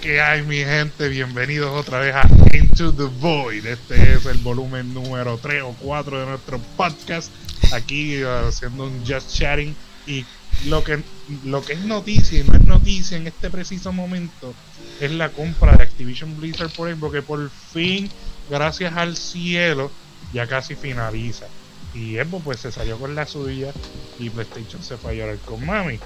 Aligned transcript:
¿Qué 0.00 0.14
es 0.14 0.18
la 0.18 0.18
que 0.18 0.20
hay, 0.20 0.42
mi 0.42 0.58
gente? 0.58 1.08
Bienvenidos 1.08 1.72
otra 1.72 2.00
vez 2.00 2.14
a 2.14 2.28
Into 2.52 2.92
the 2.92 3.04
Void. 3.20 3.66
Este 3.66 4.14
es 4.14 4.26
el 4.26 4.38
volumen 4.38 4.92
número 4.92 5.38
3 5.38 5.62
o 5.62 5.74
4 5.80 6.20
de 6.20 6.26
nuestro 6.26 6.58
podcast. 6.76 7.32
Aquí 7.72 8.22
uh, 8.22 8.48
haciendo 8.48 8.84
un 8.84 9.04
Just 9.06 9.32
Chatting. 9.32 9.74
Y 10.06 10.24
lo 10.66 10.84
que, 10.84 11.02
lo 11.44 11.64
que 11.64 11.74
es 11.74 11.80
noticia 11.80 12.40
y 12.40 12.44
no 12.44 12.54
es 12.54 12.64
noticia 12.64 13.16
en 13.16 13.26
este 13.26 13.50
preciso 13.50 13.92
momento 13.92 14.54
es 15.00 15.10
la 15.10 15.30
compra 15.30 15.76
de 15.76 15.84
Activision 15.84 16.38
Blizzard 16.38 16.70
por 16.70 16.92
Xbox, 16.92 17.14
que 17.14 17.22
por 17.22 17.50
fin, 17.50 18.10
gracias 18.50 18.96
al 18.96 19.16
cielo, 19.16 19.90
ya 20.32 20.46
casi 20.46 20.74
finaliza. 20.74 21.46
Y 21.94 22.16
Xbox 22.16 22.44
pues 22.44 22.60
se 22.60 22.72
salió 22.72 22.98
con 22.98 23.14
la 23.14 23.26
suya 23.26 23.72
y 24.18 24.30
PlayStation 24.30 24.82
se 24.82 24.96
fue 24.96 25.12
a 25.12 25.14
llorar 25.14 25.38
con 25.38 25.64
mami. 25.64 25.98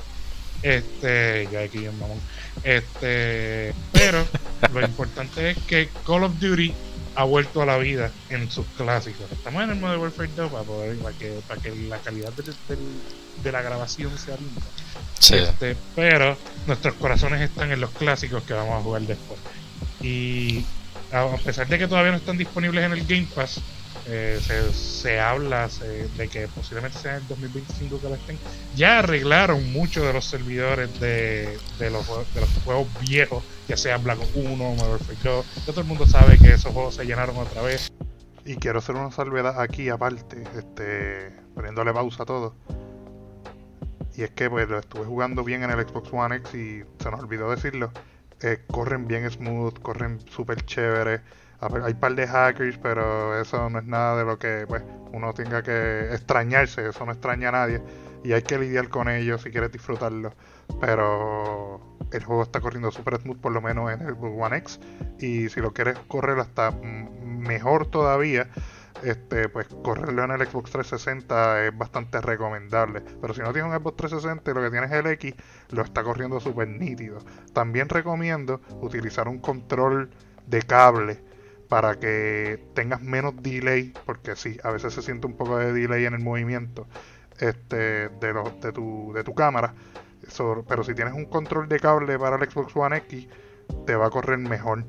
Este, 0.63 1.49
ya 1.51 1.61
aquí 1.61 1.85
en 1.85 1.99
mamón. 1.99 2.21
Este, 2.65 3.75
pero 3.93 4.25
lo 4.73 4.81
importante 4.87 5.51
es 5.51 5.59
que 5.59 5.89
Call 6.07 6.25
of 6.25 6.39
Duty 6.39 6.73
ha 7.15 7.25
vuelto 7.25 7.63
a 7.63 7.67
la 7.67 7.79
vida 7.79 8.11
en 8.31 8.51
sus 8.51 8.67
clásicos. 8.77 9.31
Estamos 9.31 9.63
en 9.65 9.71
el 9.71 9.77
Modern 9.77 10.01
Warfare 10.01 10.31
2 10.35 10.53
para 10.53 10.65
poder 10.65 10.97
para 10.99 11.17
que, 11.17 11.41
para 11.47 11.61
que 11.61 11.75
la 11.75 11.99
calidad 11.99 12.33
de, 12.33 12.43
de, 12.43 12.83
de 13.43 13.53
la 13.53 13.63
grabación 13.63 14.17
sea 14.17 14.37
linda. 14.37 14.63
Sí. 15.19 15.35
Este, 15.37 15.77
pero 15.95 16.37
nuestros 16.67 16.95
corazones 16.95 17.41
están 17.41 17.71
en 17.73 17.81
los 17.81 17.91
clásicos 17.91 18.43
que 18.45 18.55
vamos 18.55 18.81
a 18.81 18.83
jugar 18.83 19.03
después. 19.03 19.39
Y 20.01 20.65
a 21.13 21.27
pesar 21.45 21.69
de 21.69 21.79
que 21.79 21.87
todavía 21.89 22.13
no 22.13 22.17
están 22.17 22.39
disponibles 22.39 22.85
en 22.85 22.93
el 22.93 23.05
Game 23.07 23.29
Pass, 23.35 23.61
eh, 24.07 24.41
se, 24.73 25.21
habla 25.21 25.69
se, 25.69 26.09
de 26.09 26.29
que 26.29 26.49
posiblemente 26.49 26.99
sea 26.99 27.17
en 27.17 27.23
el 27.23 27.29
2025 27.29 28.01
que 28.01 28.09
lo 28.09 28.15
estén. 28.15 28.39
Ya 28.75 28.99
arreglaron 28.99 29.73
muchos 29.73 30.05
de 30.05 30.13
los 30.13 30.25
servidores 30.25 30.99
de, 31.01 31.59
de, 31.79 31.91
los, 31.91 32.07
de 32.35 32.41
los 32.41 32.51
juegos 32.65 32.89
viejos, 33.01 33.45
ya 33.69 33.77
sea 33.77 33.99
Black 33.99 34.19
Ops 34.21 34.31
1, 34.35 34.57
Modern 34.57 34.91
Warfare 34.91 35.19
2. 35.23 35.47
Ya 35.55 35.67
todo 35.67 35.81
el 35.81 35.87
mundo 35.87 36.07
sabe 36.07 36.39
que 36.39 36.53
esos 36.53 36.73
juegos 36.73 36.95
se 36.95 37.05
llenaron 37.05 37.37
otra 37.37 37.63
vez. 37.63 37.93
Y 38.45 38.57
quiero 38.57 38.81
hacer 38.81 38.97
una 38.97 39.13
salvedad 39.13 39.61
aquí 39.61 39.89
aparte, 39.89 40.43
este, 40.57 41.31
poniéndole 41.55 41.93
pausa 41.93 42.25
a 42.25 42.27
todo. 42.27 42.57
Y 44.15 44.23
es 44.23 44.31
que 44.31 44.51
pues 44.51 44.69
lo 44.69 44.79
estuve 44.79 45.05
jugando 45.05 45.43
bien 45.45 45.63
en 45.63 45.71
el 45.71 45.87
Xbox 45.87 46.13
One 46.13 46.37
X 46.37 46.55
y 46.55 46.83
se 47.03 47.11
nos 47.11 47.21
olvidó 47.21 47.51
decirlo. 47.51 47.93
Eh, 48.43 48.59
corren 48.67 49.07
bien 49.07 49.31
smooth, 49.31 49.79
corren 49.81 50.21
súper 50.29 50.65
chévere. 50.67 51.21
Hay 51.63 51.93
un 51.93 52.01
par 52.01 52.17
de 52.17 52.27
hackers, 52.27 52.77
pero 52.79 53.41
eso 53.41 53.71
no 53.71 53.79
es 53.79 53.85
nada 53.85 54.17
de 54.17 54.25
lo 54.25 54.37
que 54.37 54.65
pues, 54.67 54.83
uno 55.13 55.33
tenga 55.33 55.63
que 55.63 56.13
extrañarse. 56.13 56.89
Eso 56.89 57.07
no 57.07 57.13
extraña 57.13 57.51
a 57.51 57.53
nadie. 57.53 57.81
Y 58.25 58.33
hay 58.33 58.43
que 58.43 58.59
lidiar 58.59 58.89
con 58.89 59.09
ellos 59.09 59.43
si 59.43 59.51
quieres 59.51 59.71
disfrutarlo. 59.71 60.35
Pero 60.81 61.81
el 62.11 62.25
juego 62.25 62.43
está 62.43 62.61
corriendo 62.61 62.91
super 62.91 63.21
smooth, 63.21 63.39
por 63.39 63.53
lo 63.53 63.61
menos 63.61 63.93
en 63.93 64.01
el 64.03 64.15
One 64.21 64.57
X. 64.57 64.81
Y 65.21 65.49
si 65.51 65.61
lo 65.61 65.73
quieres 65.73 65.97
correr 66.09 66.41
hasta 66.41 66.73
mejor 66.73 67.87
todavía, 67.87 68.49
este, 69.05 69.49
pues 69.49 69.69
correrlo 69.85 70.25
en 70.25 70.33
el 70.33 70.45
Xbox 70.45 70.73
360 70.73 71.67
es 71.67 71.79
bastante 71.79 72.21
recomendable. 72.21 73.03
Pero 73.21 73.35
si 73.35 73.41
no 73.41 73.53
tienes 73.53 73.71
un 73.71 73.79
Xbox 73.79 73.97
360 73.99 74.51
y 74.51 74.55
lo 74.55 74.63
que 74.63 74.71
tienes 74.71 74.91
es 74.91 74.99
el 74.99 75.07
X, 75.07 75.35
lo 75.71 75.83
está 75.83 76.03
corriendo 76.03 76.41
súper 76.41 76.67
nítido. 76.67 77.21
También 77.53 77.89
recomiendo 77.89 78.61
utilizar 78.81 79.29
un 79.29 79.39
control 79.39 80.11
de 80.47 80.63
cable 80.63 81.32
para 81.73 81.99
que 81.99 82.63
tengas 82.75 83.01
menos 83.01 83.33
delay, 83.43 83.95
porque 84.05 84.37
sí, 84.37 84.59
a 84.63 84.71
veces 84.71 84.93
se 84.93 85.01
siente 85.01 85.27
un 85.27 85.33
poco 85.33 85.57
de 85.57 85.73
delay 85.73 86.05
en 86.05 86.13
el 86.13 86.21
movimiento 86.21 86.87
este, 87.39 88.11
de, 88.11 88.35
de, 88.61 88.73
tu, 88.73 89.11
de 89.15 89.25
tu 89.25 89.35
cámara. 89.35 89.73
Pero 90.69 90.85
si 90.85 90.93
tienes 90.93 91.15
un 91.15 91.25
control 91.25 91.71
de 91.71 91.81
cable 91.81 92.19
para 92.19 92.37
el 92.37 92.51
Xbox 92.51 92.77
One 92.77 92.99
X, 92.99 93.27
te 93.87 93.97
va 93.97 94.09
a 94.09 94.11
correr 94.11 94.37
mejor. 94.37 94.85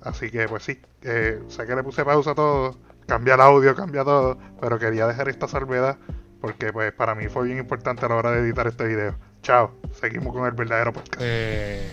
Así 0.00 0.30
que 0.30 0.48
pues 0.48 0.62
sí, 0.62 0.80
eh, 1.02 1.42
sé 1.48 1.66
que 1.66 1.76
le 1.76 1.82
puse 1.82 2.06
pausa 2.06 2.30
a 2.30 2.34
todo, 2.34 2.78
cambia 3.06 3.34
el 3.34 3.42
audio, 3.42 3.74
cambia 3.74 4.02
todo, 4.02 4.38
pero 4.62 4.78
quería 4.78 5.06
dejar 5.06 5.28
esta 5.28 5.46
salvedad 5.46 5.98
porque 6.40 6.72
pues 6.72 6.90
para 6.94 7.14
mí 7.14 7.28
fue 7.28 7.44
bien 7.44 7.58
importante 7.58 8.06
a 8.06 8.08
la 8.08 8.14
hora 8.14 8.30
de 8.30 8.40
editar 8.40 8.66
este 8.66 8.86
video. 8.86 9.14
Chao, 9.42 9.72
seguimos 10.00 10.32
con 10.32 10.46
el 10.46 10.52
verdadero 10.52 10.94
podcast. 10.94 11.20
Eh, 11.20 11.86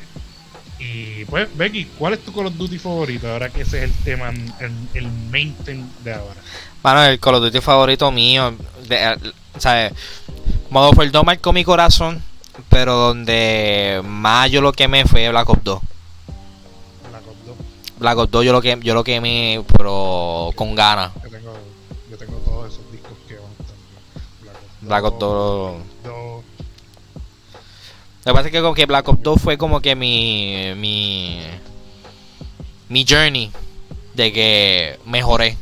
y 0.81 1.25
pues, 1.25 1.47
Becky, 1.55 1.85
¿cuál 1.97 2.13
es 2.13 2.25
tu 2.25 2.33
Call 2.33 2.47
of 2.47 2.57
Duty 2.57 2.79
favorito? 2.79 3.29
Ahora 3.29 3.49
que 3.49 3.61
ese 3.61 3.77
es 3.77 3.83
el 3.83 3.93
tema, 4.03 4.29
el, 4.29 4.71
el 4.95 5.07
main 5.29 5.53
thing 5.63 5.83
de 6.03 6.13
ahora. 6.13 6.41
Bueno, 6.81 7.03
el 7.03 7.19
Call 7.19 7.35
of 7.35 7.43
Duty 7.43 7.61
favorito 7.61 8.11
mío, 8.11 8.55
de, 8.87 9.33
¿sabes? 9.59 9.93
Modo 10.71 10.91
Ferdón 10.93 11.27
marcó 11.27 11.53
mi 11.53 11.63
corazón, 11.63 12.23
pero 12.69 12.95
donde 12.95 14.01
más 14.03 14.49
yo 14.49 14.61
lo 14.61 14.71
quemé 14.71 15.05
fue 15.05 15.29
Black 15.29 15.49
Ops 15.49 15.63
2. 15.63 15.81
Black 17.11 17.27
Ops 17.27 17.45
2. 17.45 17.55
Black 17.99 18.17
Ops 18.17 18.31
2 18.31 18.45
yo 18.45 18.51
lo, 18.51 18.61
quemé, 18.61 18.83
yo 18.83 18.95
lo 18.95 19.03
quemé, 19.03 19.63
pero 19.77 20.49
con 20.55 20.73
ganas. 20.73 21.11
Yo 21.23 21.29
tengo, 21.29 21.53
yo 22.09 22.17
tengo 22.17 22.37
todos 22.37 22.73
esos 22.73 22.91
discos 22.91 23.11
que 23.27 23.35
van 23.35 23.53
también. 23.57 24.81
Black 24.81 25.03
Ops 25.03 25.19
2. 25.19 25.81
2 26.05 26.30
lo 28.23 28.33
que 28.33 28.35
pasa 28.35 28.47
es 28.47 28.51
que, 28.51 28.61
como 28.61 28.75
que 28.75 28.85
Black 28.85 29.07
Ops 29.07 29.23
2 29.23 29.41
fue 29.41 29.57
como 29.57 29.81
que 29.81 29.95
mi, 29.95 30.73
mi. 30.75 31.41
Mi 32.87 33.05
journey 33.07 33.51
de 34.13 34.31
que 34.31 34.99
mejoré. 35.05 35.57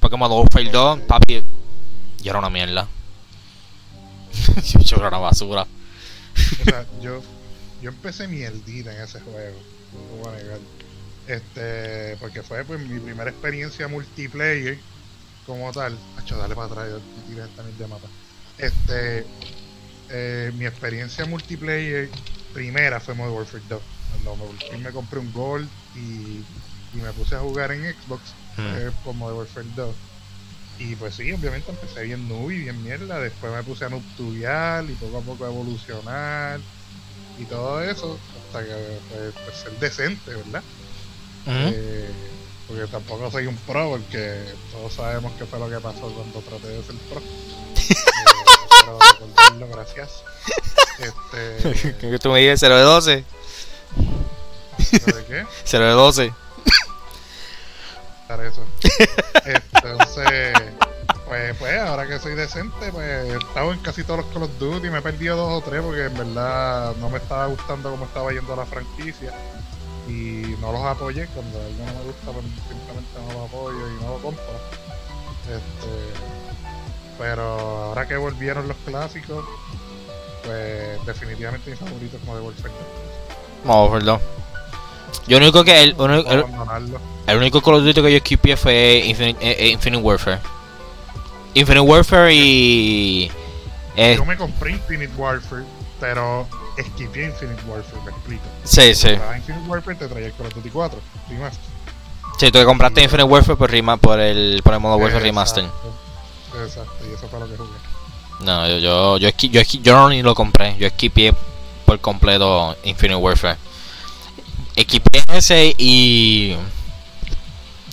Porque 0.00 0.16
Modern 0.16 0.40
Warfare 0.40 0.70
2, 0.70 1.00
papi, 1.00 1.42
yo 2.22 2.30
era 2.30 2.38
una 2.38 2.50
mierda. 2.50 2.88
yo 4.84 4.96
era 4.96 5.08
una 5.08 5.18
basura. 5.18 5.62
o 5.62 6.64
sea, 6.64 6.86
yo, 7.02 7.22
yo 7.82 7.90
empecé 7.90 8.28
mierdita 8.28 8.94
en 8.94 9.02
ese 9.02 9.20
juego. 9.20 9.58
No 9.92 10.24
voy 10.24 10.34
a 10.34 10.42
negar. 10.42 10.58
Este, 11.26 12.16
porque 12.18 12.42
fue 12.42 12.64
pues, 12.64 12.80
mi 12.80 12.98
primera 12.98 13.30
experiencia 13.30 13.88
multiplayer 13.88 14.78
como 15.46 15.70
tal. 15.72 15.98
Hacho, 16.16 16.36
dale 16.36 16.54
para 16.54 16.66
atrás, 16.66 16.88
y 17.30 17.56
también 17.56 17.78
de 17.78 17.86
mapa. 17.86 18.08
Este, 18.58 19.26
eh, 20.16 20.52
mi 20.54 20.64
experiencia 20.64 21.26
multiplayer 21.26 22.08
primera 22.52 23.00
fue 23.00 23.14
Modern 23.14 23.34
Warfare 23.34 23.64
2. 23.68 23.82
Cuando 24.22 24.54
me, 24.70 24.78
me 24.78 24.90
compré 24.92 25.18
un 25.18 25.32
Gold 25.32 25.68
y, 25.96 25.98
y, 26.96 27.02
me 27.02 27.10
puse 27.12 27.34
a 27.34 27.40
jugar 27.40 27.72
en 27.72 27.82
Xbox 27.82 28.22
hmm. 28.56 28.76
eh, 28.76 28.90
Modern 29.12 29.38
Warfare 29.38 29.66
2. 29.74 29.94
Y 30.78 30.94
pues 30.94 31.16
sí, 31.16 31.32
obviamente 31.32 31.70
empecé 31.70 32.04
bien 32.04 32.28
noob 32.28 32.50
y 32.52 32.58
bien 32.60 32.80
mierda. 32.82 33.18
Después 33.18 33.52
me 33.52 33.62
puse 33.64 33.86
a 33.86 33.88
noobtudiar 33.88 34.84
y 34.84 34.94
poco 34.94 35.18
a 35.18 35.20
poco 35.22 35.44
a 35.44 35.48
evolucionar 35.48 36.60
y 37.38 37.44
todo 37.44 37.82
eso. 37.82 38.18
Hasta 38.46 38.64
que 38.64 38.98
pues, 39.10 39.34
pues 39.44 39.56
ser 39.56 39.78
decente, 39.80 40.30
¿verdad? 40.32 40.62
eh, 41.46 42.10
porque 42.68 42.86
tampoco 42.86 43.30
soy 43.30 43.46
un 43.46 43.56
pro, 43.56 43.90
porque 43.90 44.44
todos 44.72 44.92
sabemos 44.94 45.32
qué 45.38 45.44
fue 45.44 45.58
lo 45.58 45.68
que 45.68 45.80
pasó 45.80 46.12
cuando 46.12 46.40
traté 46.40 46.68
de 46.68 46.82
ser 46.82 46.94
pro. 47.10 47.20
pero 49.58 49.68
gracias. 49.68 50.22
Este. 50.98 51.96
¿Qué 51.98 52.18
tú 52.20 52.30
me 52.30 52.38
dices? 52.38 52.60
0 52.60 52.76
de 52.76 52.82
12. 52.82 53.24
¿De 54.92 55.24
qué? 55.26 55.44
0 55.64 55.84
de 55.84 55.90
12. 55.90 56.32
Para 58.28 58.46
eso. 58.46 58.64
Entonces, 59.44 60.56
pues, 61.26 61.56
pues, 61.58 61.80
ahora 61.80 62.06
que 62.06 62.20
soy 62.20 62.36
decente, 62.36 62.92
pues 62.92 63.06
he 63.06 63.36
estado 63.36 63.72
en 63.72 63.80
casi 63.80 64.04
todos 64.04 64.20
los 64.20 64.32
Call 64.32 64.44
of 64.44 64.58
Duty. 64.60 64.88
Me 64.88 64.98
he 64.98 65.02
perdido 65.02 65.36
dos 65.36 65.62
o 65.62 65.68
tres 65.68 65.82
porque 65.82 66.04
en 66.04 66.16
verdad 66.16 66.94
no 67.00 67.10
me 67.10 67.18
estaba 67.18 67.46
gustando 67.46 67.90
cómo 67.90 68.04
estaba 68.04 68.32
yendo 68.32 68.54
la 68.54 68.64
franquicia. 68.64 69.32
Y 70.06 70.54
no 70.60 70.70
los 70.70 70.82
apoyé. 70.82 71.26
Cuando 71.26 71.58
algo 71.58 71.86
no 71.86 71.92
me 71.92 72.04
gusta, 72.04 72.30
pues 72.30 72.44
simplemente 72.68 73.18
no 73.26 73.32
lo 73.32 73.44
apoyo 73.46 73.88
y 73.88 73.94
no 74.00 74.10
lo 74.10 74.18
compro. 74.22 74.44
Este 75.50 76.43
pero 77.18 77.42
ahora 77.84 78.06
que 78.06 78.16
volvieron 78.16 78.68
los 78.68 78.76
clásicos, 78.78 79.44
pues 80.44 81.04
definitivamente 81.06 81.70
mi 81.70 81.76
favorito 81.76 82.16
es 82.16 82.28
Warfare 82.28 82.74
2. 82.74 83.64
Modern 83.64 83.92
Warfare 83.92 84.04
2. 84.04 84.20
Yo 85.26 85.38
único 85.38 85.64
que 85.64 85.82
el, 85.82 85.96
el, 85.98 86.26
el, 86.26 86.44
el 87.26 87.36
único 87.36 87.62
Call 87.62 87.74
of 87.74 87.84
Duty 87.84 88.02
que 88.02 88.10
yo 88.10 88.16
esquipié 88.16 88.56
fue 88.56 89.02
Infinite, 89.06 89.38
eh, 89.40 89.70
Infinite 89.70 90.02
Warfare. 90.02 90.40
Infinite 91.54 91.80
Warfare 91.80 92.34
y. 92.34 93.30
Eh, 93.96 94.14
yo 94.16 94.24
me 94.24 94.36
compré 94.36 94.72
Infinite 94.72 95.12
Warfare, 95.16 95.64
pero 96.00 96.46
esquipié 96.76 97.26
Infinite 97.26 97.62
Warfare, 97.66 98.02
me 98.04 98.10
explico. 98.10 98.42
Sí, 98.64 98.94
sí. 98.94 99.08
Infinite 99.36 99.68
Warfare 99.68 99.96
te 99.96 100.08
traía 100.08 100.26
el 100.26 100.32
Call 100.34 100.46
of 100.46 100.54
Duty 100.54 100.70
4, 100.70 100.98
Remaster. 101.30 101.64
Sí, 102.38 102.50
tú 102.50 102.58
que 102.58 102.64
compraste 102.64 103.00
y... 103.00 103.04
Infinite 103.04 103.28
Warfare 103.28 103.56
por, 103.56 103.70
rima, 103.70 103.96
por, 103.96 104.18
el, 104.18 104.60
por 104.62 104.74
el 104.74 104.80
modo 104.80 104.96
Warfare 104.96 105.22
Remaster. 105.22 105.64
Exacto, 105.64 105.94
y 107.08 107.12
eso 107.14 107.28
fue 107.28 107.40
lo 107.40 107.48
que 107.48 107.56
jugué. 107.56 107.70
No, 108.40 108.66
yo, 108.68 108.78
yo, 108.78 109.18
yo, 109.18 109.30
yo, 109.38 109.60
yo 109.82 109.94
no 109.94 110.08
ni 110.08 110.22
lo 110.22 110.34
compré, 110.34 110.76
yo 110.78 110.86
equipé 110.86 111.34
por 111.86 112.00
completo 112.00 112.76
Infinite 112.84 113.16
Warfare. 113.16 113.56
Equipé 114.76 115.22
ese 115.32 115.74
y 115.78 116.56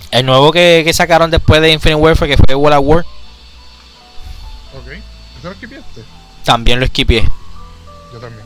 el 0.10 0.26
nuevo 0.26 0.52
que, 0.52 0.82
que 0.84 0.94
sacaron 0.94 1.30
después 1.30 1.62
de 1.62 1.72
Infinite 1.72 2.02
Warfare, 2.02 2.36
que 2.36 2.44
fue 2.44 2.56
World 2.56 2.76
at 2.78 2.84
War. 2.84 3.06
Ok, 4.78 4.88
¿eso 5.40 5.50
lo 5.50 5.52
equipiaste? 5.52 6.04
También 6.44 6.80
lo 6.80 6.86
equipié. 6.86 7.24
Yo 8.14 8.20
también. 8.20 8.46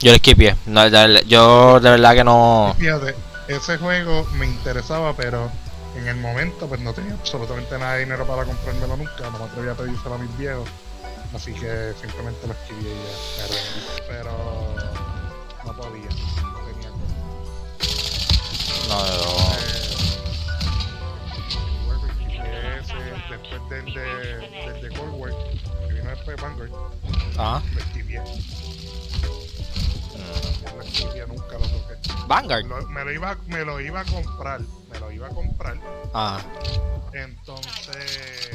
Yo 0.00 0.12
lo. 0.12 0.56
No, 0.66 0.88
de- 0.88 1.24
yo 1.26 1.80
de 1.80 1.90
verdad 1.90 2.14
que 2.14 2.24
no. 2.24 2.74
Fíjate, 2.78 3.14
ese 3.48 3.78
juego 3.78 4.26
me 4.34 4.46
interesaba, 4.46 5.14
pero 5.16 5.50
en 5.96 6.08
el 6.08 6.16
momento 6.16 6.66
pues 6.68 6.80
no 6.80 6.92
tenía 6.94 7.12
absolutamente 7.14 7.78
nada 7.78 7.94
de 7.94 8.00
dinero 8.00 8.26
para 8.26 8.44
comprármelo 8.44 8.96
nunca, 8.96 9.30
no 9.30 9.38
me 9.38 9.44
atreví 9.44 9.68
a 9.68 9.74
pedírselo 9.74 10.14
a 10.14 10.18
mis 10.18 10.36
viejos, 10.38 10.68
así 11.34 11.52
que 11.52 11.92
simplemente 12.00 12.46
lo 12.46 12.52
escribí 12.54 12.88
y 12.88 13.38
ya, 13.38 13.42
me 13.42 13.48
rendí. 13.48 13.82
Pero 14.08 14.32
no 15.64 15.76
podía, 15.76 16.08
no 16.42 16.58
tenía. 16.66 16.90
No, 18.88 19.06
no. 19.06 19.52
Eh, 22.44 22.80
ese 22.80 22.94
después 23.30 23.60
del 23.70 23.86
de, 23.94 24.02
del 24.72 24.78
de 24.82 24.88
Cold 24.96 25.14
War, 25.14 25.32
que 25.88 25.94
vino 25.94 26.10
después 26.10 26.36
de 26.36 26.42
Vanguard, 26.42 26.70
Ajá. 27.38 27.62
lo 27.72 27.78
escribí. 27.80 28.18
Mm. 28.18 28.22
Lo 30.76 30.82
escribí, 30.82 31.20
nunca 31.28 31.58
lo 31.58 31.66
toqué. 31.68 31.94
Vanguard. 32.26 32.64
Lo- 32.66 32.86
me, 32.88 33.04
lo 33.04 33.12
iba, 33.12 33.36
me 33.46 33.64
lo 33.64 33.80
iba 33.80 34.00
a 34.00 34.04
comprar, 34.04 34.60
lo 35.12 35.16
iba 35.16 35.26
a 35.26 35.30
comprar. 35.30 35.76
Ah. 36.14 36.40
Entonces, 37.12 38.50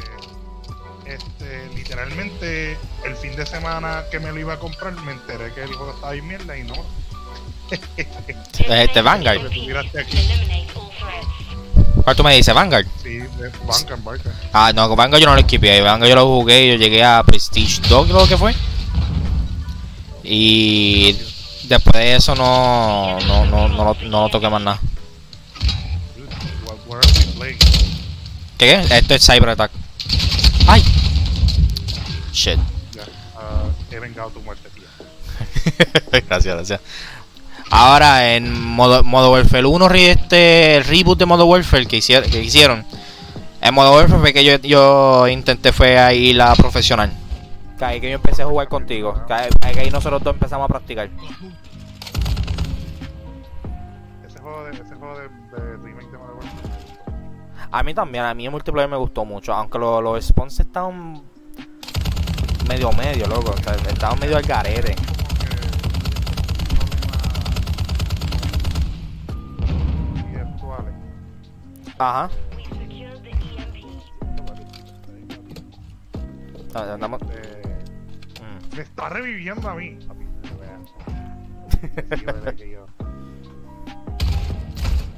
este, 1.06 1.70
literalmente, 1.76 2.78
el 3.06 3.16
fin 3.16 3.36
de 3.36 3.46
semana 3.46 4.04
que 4.12 4.20
me 4.20 4.32
lo 4.32 4.40
iba 4.40 4.54
a 4.54 4.60
comprar, 4.60 4.94
me 5.04 5.12
enteré 5.12 5.54
que 5.54 5.64
el 5.64 5.74
juego 5.74 5.94
estaba 5.94 6.16
en 6.16 6.28
mierda 6.28 6.58
y 6.58 6.64
no. 6.64 6.76
Este 8.70 9.02
Vanguard. 9.02 9.50
Miraste 9.52 10.02
aquí, 10.02 10.18
¿Cuál 12.04 12.16
tú 12.16 12.24
me 12.24 12.36
dices? 12.36 12.54
Vanguard. 12.54 12.86
sí, 13.04 13.20
Vanguard, 13.20 14.04
Vanguard. 14.04 14.22
Ah, 14.54 14.72
no, 14.74 14.88
con 14.88 14.98
Vanguard 14.98 15.22
yo 15.22 15.28
no 15.28 15.36
lo 15.36 15.42
skipié. 15.42 15.82
Vanguard 15.82 16.10
yo 16.10 16.16
lo 16.16 16.26
jugué. 16.26 16.70
Yo 16.70 16.76
llegué 16.76 17.04
a 17.04 17.24
Prestige 17.24 17.82
2, 17.88 18.08
creo 18.08 18.28
que 18.28 18.38
fue. 18.38 18.56
Y 20.24 21.14
después 21.64 21.96
de 21.96 22.16
eso 22.16 22.34
no, 22.36 23.20
no, 23.28 23.46
no, 23.46 23.68
no, 23.68 23.84
lo, 23.84 23.94
no 24.10 24.22
lo 24.24 24.30
toqué 24.30 24.50
más 24.50 24.62
nada. 24.62 24.80
¿Qué? 28.58 28.80
Esto 28.92 29.14
es 29.16 29.26
Cyber 29.26 29.50
Attack. 29.50 29.72
¡Ay! 30.68 30.84
Shit. 32.34 32.58
Ya, 32.94 33.04
ah, 33.36 33.64
he 33.92 34.00
vengado 34.00 34.30
tu 34.32 34.42
muerte, 34.42 34.70
tío. 34.74 34.86
gracias, 36.28 36.56
gracias. 36.56 36.82
Ahora 37.70 38.34
en 38.36 38.64
modo, 38.64 39.04
modo 39.04 39.32
Warfare 39.32 39.66
1, 39.66 39.90
re- 39.90 40.12
este 40.12 40.78
el 40.78 40.86
reboot 40.86 41.20
de 41.20 41.26
modo 41.26 41.46
Warfare 41.46 41.86
que 41.86 41.98
hicieron, 41.98 42.30
que 42.30 42.42
hicieron. 42.42 42.86
En 43.62 43.74
modo 43.74 43.94
Warfare 43.94 44.22
fue 44.22 44.34
que 44.34 44.44
yo, 44.44 44.56
yo 44.60 45.28
intenté 45.28 45.74
fue 45.74 46.00
ahí 46.00 46.34
la 46.34 46.56
profesional. 46.56 47.12
Que 47.78 47.86
ahí 47.86 48.02
que 48.02 48.10
yo 48.10 48.16
empecé 48.16 48.42
a 48.44 48.46
jugar 48.46 48.68
contigo. 48.70 49.24
Que 49.28 49.34
ahí, 49.34 49.50
que 49.74 49.80
ahí 49.82 49.92
nosotros 49.92 50.24
dos 50.24 50.34
empezamos 50.34 50.66
a 50.66 50.68
practicar. 50.68 51.10
Ese 54.28 54.40
juego 54.40 54.64
de, 54.64 54.72
ese 54.72 54.96
juego 54.96 55.20
de, 55.20 55.30
A 57.72 57.84
mí 57.84 57.94
también, 57.94 58.24
a 58.24 58.34
mí 58.34 58.46
el 58.46 58.52
multiplayer 58.52 58.90
me 58.90 58.98
gustó 58.98 59.26
mucho. 59.26 59.54
Aunque 59.54 59.78
lo- 59.78 60.02
los 60.02 60.26
spawns 60.26 60.60
estaban 60.60 61.22
medio 62.68 62.92
medio, 62.94 63.28
loco. 63.28 63.52
o 63.52 63.58
sea, 63.58 63.74
estaban 63.76 64.20
medio 64.20 64.38
al 64.38 64.44
garete. 64.44 64.96
Ajá. 71.98 72.30
Ah, 76.74 76.94
Andamos. 76.94 77.22
Eh, 77.32 77.78
mm. 78.42 78.76
me 78.76 78.82
está 78.84 79.10
reviviendo 79.10 79.70
a 79.70 79.76
mí. 79.76 79.98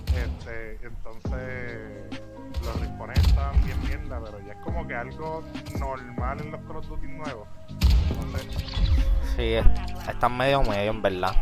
Este, 0.10 0.80
entonces 0.86 2.09
los 2.70 2.80
responés 2.82 3.20
estaban 3.20 3.64
bien 3.64 3.80
mierda, 3.82 4.20
pero 4.24 4.40
ya 4.46 4.54
es 4.54 4.60
como 4.64 4.88
que 4.88 4.96
algo 4.96 5.44
normal 5.80 6.42
en 6.42 6.52
los 6.52 6.62
Call 6.62 6.78
of 6.78 6.88
Duty 6.88 7.08
nuevos. 7.08 7.48
No. 8.32 8.38
Sí, 9.36 9.54
es- 9.54 9.66
están 10.10 10.36
medio 10.38 10.62
medio, 10.64 10.92
en 10.92 11.02
verdad. 11.02 11.36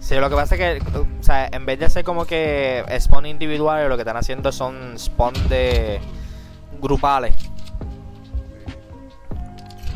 Sí, 0.00 0.14
lo 0.16 0.30
que 0.30 0.36
pasa 0.36 0.54
es 0.54 0.80
que, 0.80 0.98
o 0.98 1.06
sea, 1.22 1.48
en 1.52 1.66
vez 1.66 1.78
de 1.78 1.84
hacer 1.84 2.02
como 2.04 2.24
que 2.24 2.82
spawn 2.98 3.26
individuales, 3.26 3.88
lo 3.88 3.96
que 3.96 4.02
están 4.02 4.16
haciendo 4.16 4.52
son 4.52 4.98
spawn 4.98 5.34
de 5.48 6.00
grupales. 6.80 7.34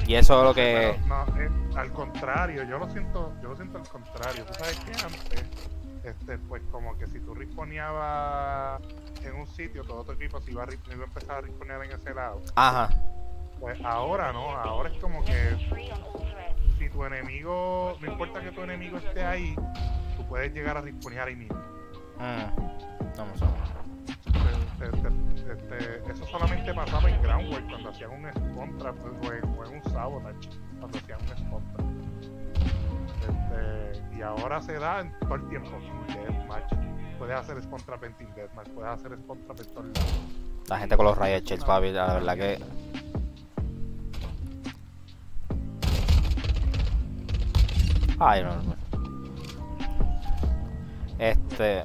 Y 0.06 0.14
eso 0.16 0.38
es 0.40 0.44
lo 0.44 0.54
que. 0.54 0.98
Pero, 1.00 1.06
no, 1.06 1.40
eh, 1.40 1.48
al 1.76 1.90
contrario, 1.92 2.64
yo 2.64 2.78
lo 2.78 2.88
siento, 2.90 3.32
yo 3.42 3.48
lo 3.50 3.56
siento 3.56 3.78
al 3.78 3.88
contrario. 3.88 4.44
Tú 4.44 4.54
sabes 4.54 4.76
que 4.80 4.92
antes, 4.92 5.44
este, 6.04 6.38
pues 6.38 6.62
como 6.70 6.96
que 6.98 7.06
si 7.06 7.20
tú 7.20 7.34
risponeabas 7.34 8.82
en 9.24 9.34
un 9.34 9.46
sitio, 9.46 9.84
todo 9.84 10.04
tu 10.04 10.12
equipo 10.12 10.40
se 10.40 10.50
iba 10.50 10.64
a, 10.64 10.66
iba 10.92 11.04
a 11.04 11.06
empezar 11.06 11.38
a 11.38 11.40
risponear 11.42 11.84
en 11.84 11.92
ese 11.92 12.14
lado. 12.14 12.42
Ajá. 12.56 12.90
Pues 13.60 13.80
ahora 13.84 14.32
no, 14.32 14.50
ahora 14.50 14.90
es 14.90 14.98
como 14.98 15.24
que 15.24 15.56
si 16.78 16.88
tu 16.88 17.04
enemigo, 17.04 17.96
no 18.00 18.06
importa 18.10 18.40
que 18.42 18.50
tu 18.50 18.62
enemigo 18.62 18.98
esté 18.98 19.24
ahí, 19.24 19.54
tú 20.16 20.26
puedes 20.28 20.52
llegar 20.52 20.76
a 20.76 20.80
risponear 20.80 21.28
ahí 21.28 21.36
mismo. 21.36 21.56
Mm. 22.18 23.16
Vamos 23.16 23.40
a 23.42 23.46
ver. 23.46 23.62
Te- 24.80 24.90
te- 24.90 25.00
te- 25.00 25.52
este, 25.52 26.10
eso 26.10 26.26
solamente 26.26 26.74
pasaba 26.74 27.08
en 27.08 27.22
Groundwork 27.22 27.68
cuando 27.68 27.90
hacían 27.90 28.10
un 28.10 28.28
spawn 28.32 28.78
trap 28.78 28.96
o 29.04 29.32
en, 29.32 29.44
o 29.56 29.64
en 29.64 29.74
un 29.76 29.82
sabotage, 29.92 30.48
cuando 30.80 30.98
hacían 30.98 31.20
un 31.20 31.36
spawn 31.36 31.72
trap. 31.72 31.81
Este, 33.22 34.16
y 34.16 34.22
ahora 34.22 34.60
se 34.60 34.74
da 34.78 35.00
en 35.00 35.18
todo 35.20 35.34
el 35.36 35.48
tiempo. 35.48 35.70
Deathmatch. 36.08 36.72
Puedes 37.18 37.36
hacer 37.38 37.62
spawn 37.62 37.82
trap 37.84 38.04
en 38.04 38.14
Deathmatch, 38.34 38.68
puedes 38.70 38.90
hacer 38.90 39.16
spawn 39.18 39.38
trap 39.46 39.60
en. 39.60 39.92
La 40.68 40.78
gente 40.78 40.96
con 40.96 41.06
los 41.06 41.16
riot 41.18 41.42
shields, 41.44 41.64
papi, 41.64 41.90
la 41.90 42.14
verdad 42.14 42.36
que. 42.36 42.58
Ay, 48.18 48.42
no, 48.42 48.54
no. 48.62 48.76
Este. 51.18 51.84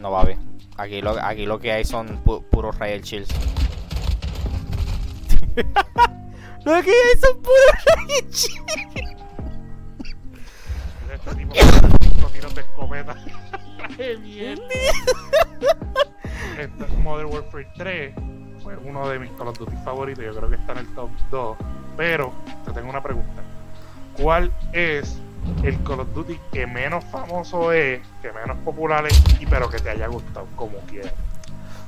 No, 0.00 0.10
papi. 0.10 0.32
Aquí 0.76 1.00
lo, 1.00 1.10
aquí 1.22 1.46
lo 1.46 1.58
que 1.58 1.72
hay 1.72 1.84
son 1.84 2.22
pu- 2.24 2.44
puros 2.50 2.78
riot 2.78 3.02
shields. 3.02 3.34
lo 6.66 6.82
que 6.82 6.90
riot 6.90 8.30
shields. 8.32 8.48
Este 11.14 11.34
tipo 11.36 11.54
tiros 12.32 12.54
de. 12.54 12.64
¡Qué 13.96 14.16
mierda! 14.18 14.64
Este, 16.58 16.86
Modern 17.02 17.32
Warfare 17.32 17.68
3 17.76 18.14
fue 18.62 18.76
uno 18.78 19.08
de 19.08 19.18
mis 19.20 19.30
Call 19.32 19.48
of 19.48 19.58
Duty 19.58 19.76
favoritos. 19.84 20.24
Yo 20.24 20.34
creo 20.34 20.50
que 20.50 20.56
está 20.56 20.72
en 20.72 20.78
el 20.78 20.94
top 20.94 21.10
2. 21.30 21.56
Pero 21.96 22.32
te 22.64 22.72
tengo 22.72 22.90
una 22.90 23.02
pregunta: 23.02 23.42
¿Cuál 24.20 24.52
es 24.72 25.18
el 25.62 25.80
Call 25.84 26.00
of 26.00 26.12
Duty 26.14 26.40
que 26.52 26.66
menos 26.66 27.04
famoso 27.04 27.72
es, 27.72 28.00
que 28.22 28.32
menos 28.32 28.56
popular 28.58 29.06
es, 29.06 29.22
y 29.40 29.46
pero 29.46 29.70
que 29.70 29.78
te 29.78 29.90
haya 29.90 30.08
gustado 30.08 30.48
como 30.56 30.78
quieras? 30.80 31.14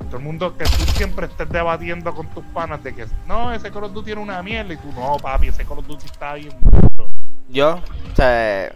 Todo 0.08 0.18
el 0.18 0.24
mundo 0.24 0.56
que 0.56 0.64
tú 0.64 0.84
siempre 0.94 1.26
estés 1.26 1.48
debatiendo 1.48 2.14
con 2.14 2.26
tus 2.28 2.44
panas 2.46 2.82
de 2.82 2.94
que 2.94 3.06
no, 3.26 3.52
ese 3.52 3.70
Call 3.70 3.84
of 3.84 3.92
Duty 3.92 4.12
era 4.12 4.20
una 4.20 4.42
mierda, 4.42 4.74
y 4.74 4.76
tú 4.78 4.90
no, 4.92 5.16
papi, 5.18 5.48
ese 5.48 5.64
Call 5.64 5.78
of 5.78 5.86
Duty 5.86 6.06
está 6.06 6.34
bien 6.34 6.56
duro. 6.62 7.10
Yo, 7.48 7.76
o 7.76 8.16
sea, 8.16 8.72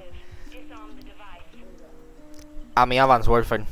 a 2.75 2.87
mí 2.87 2.99
Advanced 2.99 3.31
Warfare. 3.31 3.65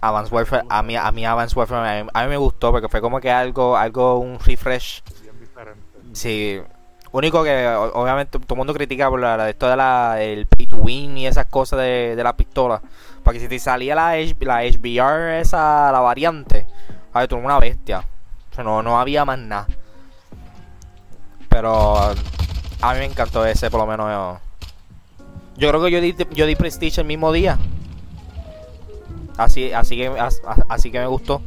Advanced 0.00 0.32
Warfare, 0.32 0.64
a 0.68 0.82
mí, 0.82 0.96
a 0.96 1.12
mí 1.12 1.24
Advanced 1.24 1.56
Warfare, 1.56 2.00
a 2.00 2.04
mí, 2.04 2.10
a 2.12 2.22
mí 2.24 2.28
me 2.28 2.36
gustó 2.36 2.72
porque 2.72 2.88
fue 2.88 3.00
como 3.00 3.20
que 3.20 3.30
algo, 3.30 3.76
algo, 3.76 4.18
un 4.18 4.38
refresh. 4.40 5.02
Bien 5.22 5.38
diferente. 5.38 5.80
Sí, 6.12 6.60
único 7.12 7.44
que 7.44 7.66
obviamente 7.68 8.38
todo 8.38 8.54
el 8.54 8.56
mundo 8.56 8.72
critica 8.74 9.08
por 9.10 9.20
la, 9.20 9.36
la- 9.36 9.50
esto 9.50 9.68
de 9.68 9.76
la, 9.76 10.22
el 10.22 10.46
pay 10.46 10.68
win 10.72 11.18
y 11.18 11.26
esas 11.26 11.46
cosas 11.46 11.78
de, 11.80 12.14
de 12.16 12.24
la 12.24 12.34
pistola. 12.36 12.80
Porque 13.22 13.38
si 13.40 13.48
te 13.48 13.58
salía 13.58 13.94
la, 13.94 14.16
la 14.40 14.62
HBR, 14.64 15.40
esa, 15.40 15.92
la 15.92 16.00
variante, 16.00 16.66
ay, 17.12 17.28
tú 17.28 17.36
eres 17.36 17.44
una 17.44 17.58
bestia. 17.58 18.00
O 18.50 18.54
sea, 18.54 18.64
no, 18.64 18.82
no 18.82 18.98
había 18.98 19.24
más 19.24 19.38
nada. 19.38 19.66
Pero 21.48 21.96
a 21.98 22.92
mí 22.94 22.98
me 22.98 23.04
encantó 23.04 23.44
ese, 23.46 23.70
por 23.70 23.80
lo 23.80 23.86
menos. 23.86 24.38
Yo, 25.56 25.60
yo 25.60 25.68
creo 25.68 25.82
que 25.84 25.90
yo 25.90 26.00
di, 26.00 26.16
yo 26.34 26.46
di 26.46 26.56
Prestige 26.56 27.00
el 27.02 27.06
mismo 27.06 27.30
día. 27.32 27.58
Así, 29.36 29.72
así 29.72 29.96
que, 29.96 30.08
as- 30.08 30.40
así 30.68 30.90
que 30.90 30.98
me 30.98 31.06
gustó. 31.06 31.42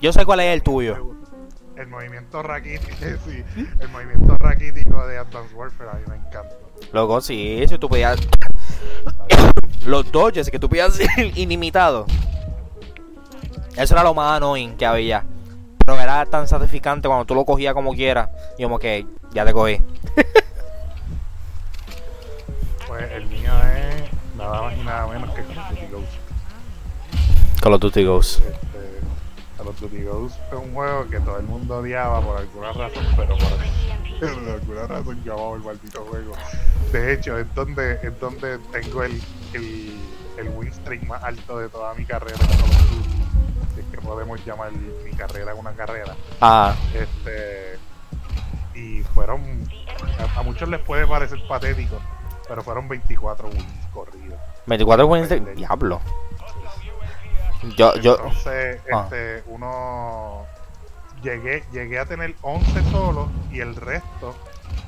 Yo 0.00 0.12
sé 0.12 0.24
cuál 0.24 0.40
es 0.40 0.54
el 0.54 0.62
tuyo. 0.62 1.14
El 1.80 1.88
movimiento 1.88 2.42
raquítico, 2.42 2.94
sí, 3.24 3.42
el 3.80 3.88
movimiento 3.88 4.36
raquítico 4.38 5.06
de 5.06 5.16
Advanced 5.16 5.56
Warfare 5.56 5.88
a 5.88 5.94
mí 5.94 6.02
me 6.08 6.16
encanta. 6.16 6.54
Luego 6.92 7.22
sí, 7.22 7.64
si 7.66 7.78
tú 7.78 7.88
podías. 7.88 8.20
Los 9.86 10.12
dodges 10.12 10.50
que 10.50 10.58
tú 10.58 10.68
podías 10.68 10.88
hacer 11.00 11.08
ilimitados. 11.38 12.06
Eso 13.78 13.94
era 13.94 14.04
lo 14.04 14.12
más 14.12 14.36
annoying 14.36 14.76
que 14.76 14.84
había. 14.84 15.24
Pero 15.86 15.98
era 15.98 16.26
tan 16.26 16.46
satisficante 16.46 17.08
cuando 17.08 17.24
tú 17.24 17.34
lo 17.34 17.46
cogías 17.46 17.72
como 17.72 17.94
quieras. 17.94 18.28
Y 18.58 18.64
como 18.64 18.78
que 18.78 19.06
ya 19.32 19.46
te 19.46 19.54
cogí. 19.54 19.80
pues 22.88 23.10
el 23.10 23.24
mío 23.24 23.52
es 23.74 24.36
nada 24.36 24.62
más 24.62 24.76
y 24.76 24.82
nada 24.82 25.06
menos 25.06 25.34
que 25.34 25.42
Call 25.44 25.56
of 25.56 25.70
Duty 25.70 25.86
Ghost. 25.86 26.12
Call 27.62 27.72
of 27.72 27.80
Duty 27.80 28.04
Ghost. 28.04 28.42
Call 29.60 29.68
of 29.68 29.78
Duty 29.78 30.04
Ghost 30.04 30.36
es 30.50 30.58
un 30.58 30.72
juego 30.72 31.06
que 31.10 31.20
todo 31.20 31.36
el 31.36 31.44
mundo 31.44 31.76
odiaba 31.80 32.22
por 32.22 32.38
alguna 32.38 32.72
razón, 32.72 33.04
pero 33.14 33.36
por, 33.36 33.48
por 34.42 34.48
alguna 34.54 34.86
razón 34.86 35.22
yo 35.22 35.54
el 35.56 35.60
maldito 35.60 36.02
juego. 36.06 36.32
De 36.92 37.12
hecho, 37.12 37.38
es 37.38 37.54
donde, 37.54 37.98
es 38.02 38.18
donde 38.18 38.58
tengo 38.72 39.02
el, 39.02 39.20
el, 39.52 39.94
el 40.38 40.48
win 40.56 40.72
streak 40.72 41.02
más 41.06 41.22
alto 41.22 41.58
de 41.58 41.68
toda 41.68 41.92
mi 41.92 42.06
carrera 42.06 42.38
en 42.40 42.46
Call 42.46 42.70
of 42.70 42.90
Duty. 42.90 43.10
Si 43.74 43.80
es 43.80 43.86
que 43.90 43.98
podemos 43.98 44.42
llamar 44.46 44.72
mi 44.72 45.10
carrera 45.12 45.54
una 45.54 45.72
carrera. 45.72 46.16
Ah, 46.40 46.74
Este, 46.94 47.78
y 48.74 49.02
fueron. 49.14 49.42
A, 50.34 50.40
a 50.40 50.42
muchos 50.42 50.70
les 50.70 50.80
puede 50.80 51.06
parecer 51.06 51.38
patético, 51.46 52.00
pero 52.48 52.62
fueron 52.62 52.88
24 52.88 53.48
wins 53.48 53.86
corridos. 53.92 54.38
24 54.64 55.06
wins 55.06 55.28
de... 55.28 55.40
Diablo. 55.54 56.00
Yo, 57.76 57.94
yo... 57.96 58.16
Entonces, 58.16 58.80
Ah. 58.92 59.02
este, 59.04 59.42
uno. 59.48 60.46
Llegué, 61.22 61.62
llegué 61.70 61.98
a 61.98 62.06
tener 62.06 62.34
11 62.40 62.82
solos 62.90 63.28
y 63.52 63.60
el 63.60 63.76
resto. 63.76 64.34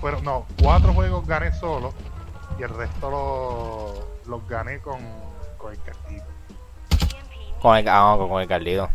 Fueron, 0.01 0.25
no, 0.25 0.47
4 0.63 0.95
juegos 0.95 1.27
gané 1.27 1.53
solo 1.53 1.93
y 2.59 2.63
el 2.63 2.71
resto 2.71 3.11
lo- 3.11 4.31
los 4.31 4.49
gané 4.49 4.81
con, 4.81 4.99
con 5.59 5.73
el 5.73 5.83
castillo. 5.83 6.23
Con 7.61 7.77
el, 7.77 7.87
ah, 7.89 8.17
con 8.19 8.41
el 8.41 8.49
Carlito. 8.49 8.89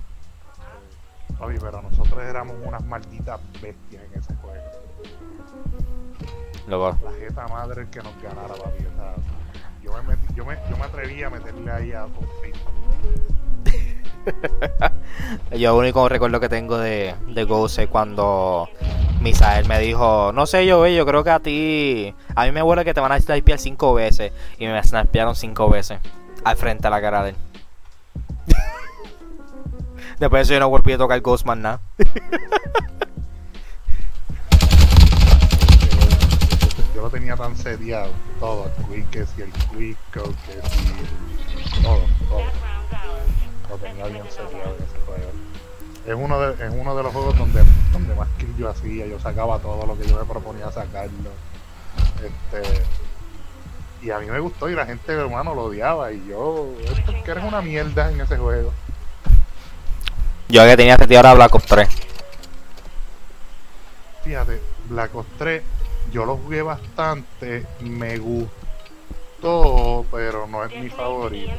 Papi, 1.38 1.54
pero 1.60 1.82
nosotros 1.84 2.20
éramos 2.24 2.56
unas 2.66 2.84
malditas 2.86 3.40
bestias 3.62 4.04
en 4.12 4.20
ese 4.20 4.34
juego. 4.38 4.66
Loco. 6.68 6.98
La 7.04 7.12
jeta 7.12 7.48
madre 7.48 7.82
el 7.84 7.90
que 7.90 8.02
nos 8.02 8.20
ganara, 8.22 8.56
papi. 8.56 8.84
O 8.86 8.96
sea, 8.98 9.14
yo, 9.84 9.92
me 10.04 10.16
metí- 10.16 10.34
yo, 10.34 10.44
me, 10.44 10.56
yo 10.70 10.76
me 10.78 10.84
atreví 10.86 11.22
a 11.24 11.30
meterle 11.30 11.72
ahí 11.72 11.92
a 11.94 12.06
Top 12.06 12.26
Yo 15.52 15.72
el 15.72 15.78
único 15.78 16.08
recuerdo 16.10 16.40
que 16.40 16.50
tengo 16.50 16.78
de, 16.78 17.16
de 17.28 17.44
Ghost 17.44 17.80
es 17.80 17.88
cuando 17.88 18.70
Misael 19.22 19.68
me 19.68 19.80
dijo, 19.80 20.32
no 20.34 20.46
sé 20.46 20.66
yo, 20.66 20.86
yo 20.88 21.06
creo 21.06 21.24
que 21.24 21.30
a 21.32 21.40
ti, 21.40 22.14
a 22.36 22.46
mí 22.46 22.52
me 22.52 22.62
huele 22.62 22.86
que 22.86 22.94
te 22.94 23.00
van 23.00 23.12
a 23.12 23.20
snipear 23.20 23.60
cinco 23.60 23.94
veces. 23.94 24.32
Y 24.60 24.68
me 24.68 24.84
snipearon 24.84 25.36
cinco 25.36 25.70
veces 25.70 26.00
al 26.44 26.56
frente 26.56 26.88
a 26.88 26.90
la 26.90 27.02
cara 27.02 27.24
de 27.24 27.30
él. 27.32 27.36
Después 30.20 30.40
de 30.40 30.44
eso 30.44 30.54
yo 30.54 30.60
no 30.60 30.70
volví 30.70 30.94
a 30.94 30.98
tocar 30.98 31.20
Ghost 31.22 31.46
más 31.46 31.58
nada. 31.58 31.82
Yo 36.96 37.04
lo 37.04 37.10
tenía 37.12 37.36
tan 37.36 37.56
seteado, 37.56 38.12
todo, 38.40 38.66
el 38.66 38.72
quick, 38.86 39.10
que 39.12 39.26
si 39.28 39.44
el 39.44 39.52
quick, 39.52 39.98
que 40.12 40.22
si 40.22 41.84
todo, 41.84 42.02
todo. 42.28 42.77
Lo 43.70 43.78
tenía 43.78 44.06
bien 44.08 44.24
seteado 44.30 44.76
en 44.76 44.84
ese 44.84 45.00
juego. 45.06 45.32
Es 46.06 46.16
uno 46.16 46.40
de, 46.40 46.66
es 46.66 46.74
uno 46.74 46.96
de 46.96 47.04
los 47.04 47.14
juegos 47.14 47.38
donde, 47.38 47.64
donde 47.92 48.16
más 48.16 48.30
kill 48.38 48.56
yo 48.58 48.70
hacía, 48.70 49.06
yo 49.08 49.20
sacaba 49.20 49.60
todo 49.60 49.86
lo 49.86 49.98
que 49.98 50.08
yo 50.08 50.18
me 50.18 50.26
proponía 50.26 50.72
sacarlo. 50.72 51.32
Este 52.24 52.84
y 54.02 54.12
a 54.12 54.20
mí 54.20 54.28
me 54.28 54.40
gustó 54.40 54.70
y 54.70 54.76
la 54.76 54.86
gente 54.86 55.12
hermano 55.12 55.56
lo 55.56 55.64
odiaba 55.66 56.12
y 56.12 56.26
yo, 56.28 56.70
esto 56.84 57.12
es 57.12 57.24
que 57.24 57.32
eres 57.32 57.44
una 57.44 57.62
mierda 57.62 58.12
en 58.12 58.22
ese 58.22 58.38
juego. 58.38 58.72
Yo 60.50 60.64
que 60.64 60.78
tenía 60.78 60.96
seteado 60.96 61.28
ahora 61.28 61.38
Black 61.38 61.56
Ops 61.56 61.66
3. 61.66 61.90
Fíjate, 64.24 64.62
Black 64.90 65.16
Ops 65.16 65.30
3 65.38 65.64
yo 66.12 66.26
lo 66.26 66.38
jugué 66.38 66.62
bastante, 66.62 67.66
me 67.82 68.18
gustó, 68.18 70.06
pero 70.12 70.48
no 70.48 70.64
es 70.64 70.74
mi 70.76 70.90
favorito. 70.90 71.52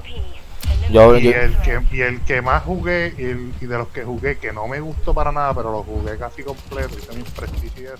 Yo, 0.91 1.17
Y 1.17 1.25
yo- 1.25 1.31
el 1.33 1.57
que, 1.59 1.83
y 1.93 2.01
el 2.01 2.21
que 2.23 2.41
más 2.41 2.63
jugué, 2.63 3.15
y, 3.19 3.25
el- 3.25 3.53
y 3.61 3.67
de 3.67 3.77
los 3.79 3.89
que 3.89 4.05
jugué, 4.05 4.39
que 4.39 4.53
no 4.53 4.67
me 4.69 4.81
gustó 4.81 5.13
para 5.13 5.31
nada, 5.33 5.53
pero 5.55 5.71
lo 5.71 5.83
jugué 5.83 6.17
casi 6.17 6.43
completo, 6.43 6.97
hice 6.99 7.13
mi 7.17 7.23
prestigio 7.25 7.83
y 7.83 7.87
eso, 7.87 7.97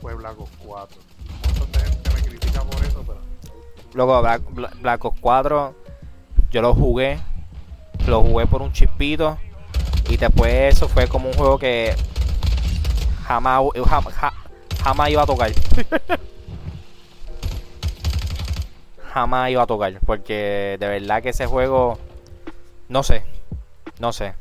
fue 0.00 0.14
Black 0.14 0.38
Ops 0.38 0.50
4. 0.64 0.98
Un 1.00 1.58
montón 1.58 1.72
de 1.72 1.78
gente 1.88 2.10
me 2.14 2.20
critica 2.22 2.60
por 2.62 2.84
eso, 2.84 3.02
pero 3.06 3.18
Luego 3.94 4.20
Black, 4.22 4.42
Bla- 4.50 4.70
Black 4.80 5.04
Ops 5.04 5.18
4, 5.20 5.74
yo 6.50 6.62
lo 6.62 6.74
jugué, 6.74 7.18
lo 8.06 8.22
jugué 8.22 8.46
por 8.46 8.60
un 8.62 8.72
chispito 8.72 9.38
y 10.10 10.16
después 10.18 10.52
eso 10.74 10.88
fue 10.88 11.06
como 11.08 11.28
un 11.28 11.34
juego 11.34 11.58
que 11.58 11.94
jamás, 13.26 13.62
jam- 13.62 14.10
ja- 14.12 14.34
jamás 14.82 15.08
iba 15.10 15.22
a 15.22 15.26
tocar. 15.26 15.50
jamás 19.12 19.50
iba 19.50 19.62
a 19.62 19.66
tocar, 19.66 19.98
porque 20.06 20.76
de 20.80 20.88
verdad 20.88 21.22
que 21.22 21.28
ese 21.30 21.46
juego, 21.46 21.98
no 22.88 23.02
sé, 23.02 23.24
no 23.98 24.12
sé. 24.12 24.34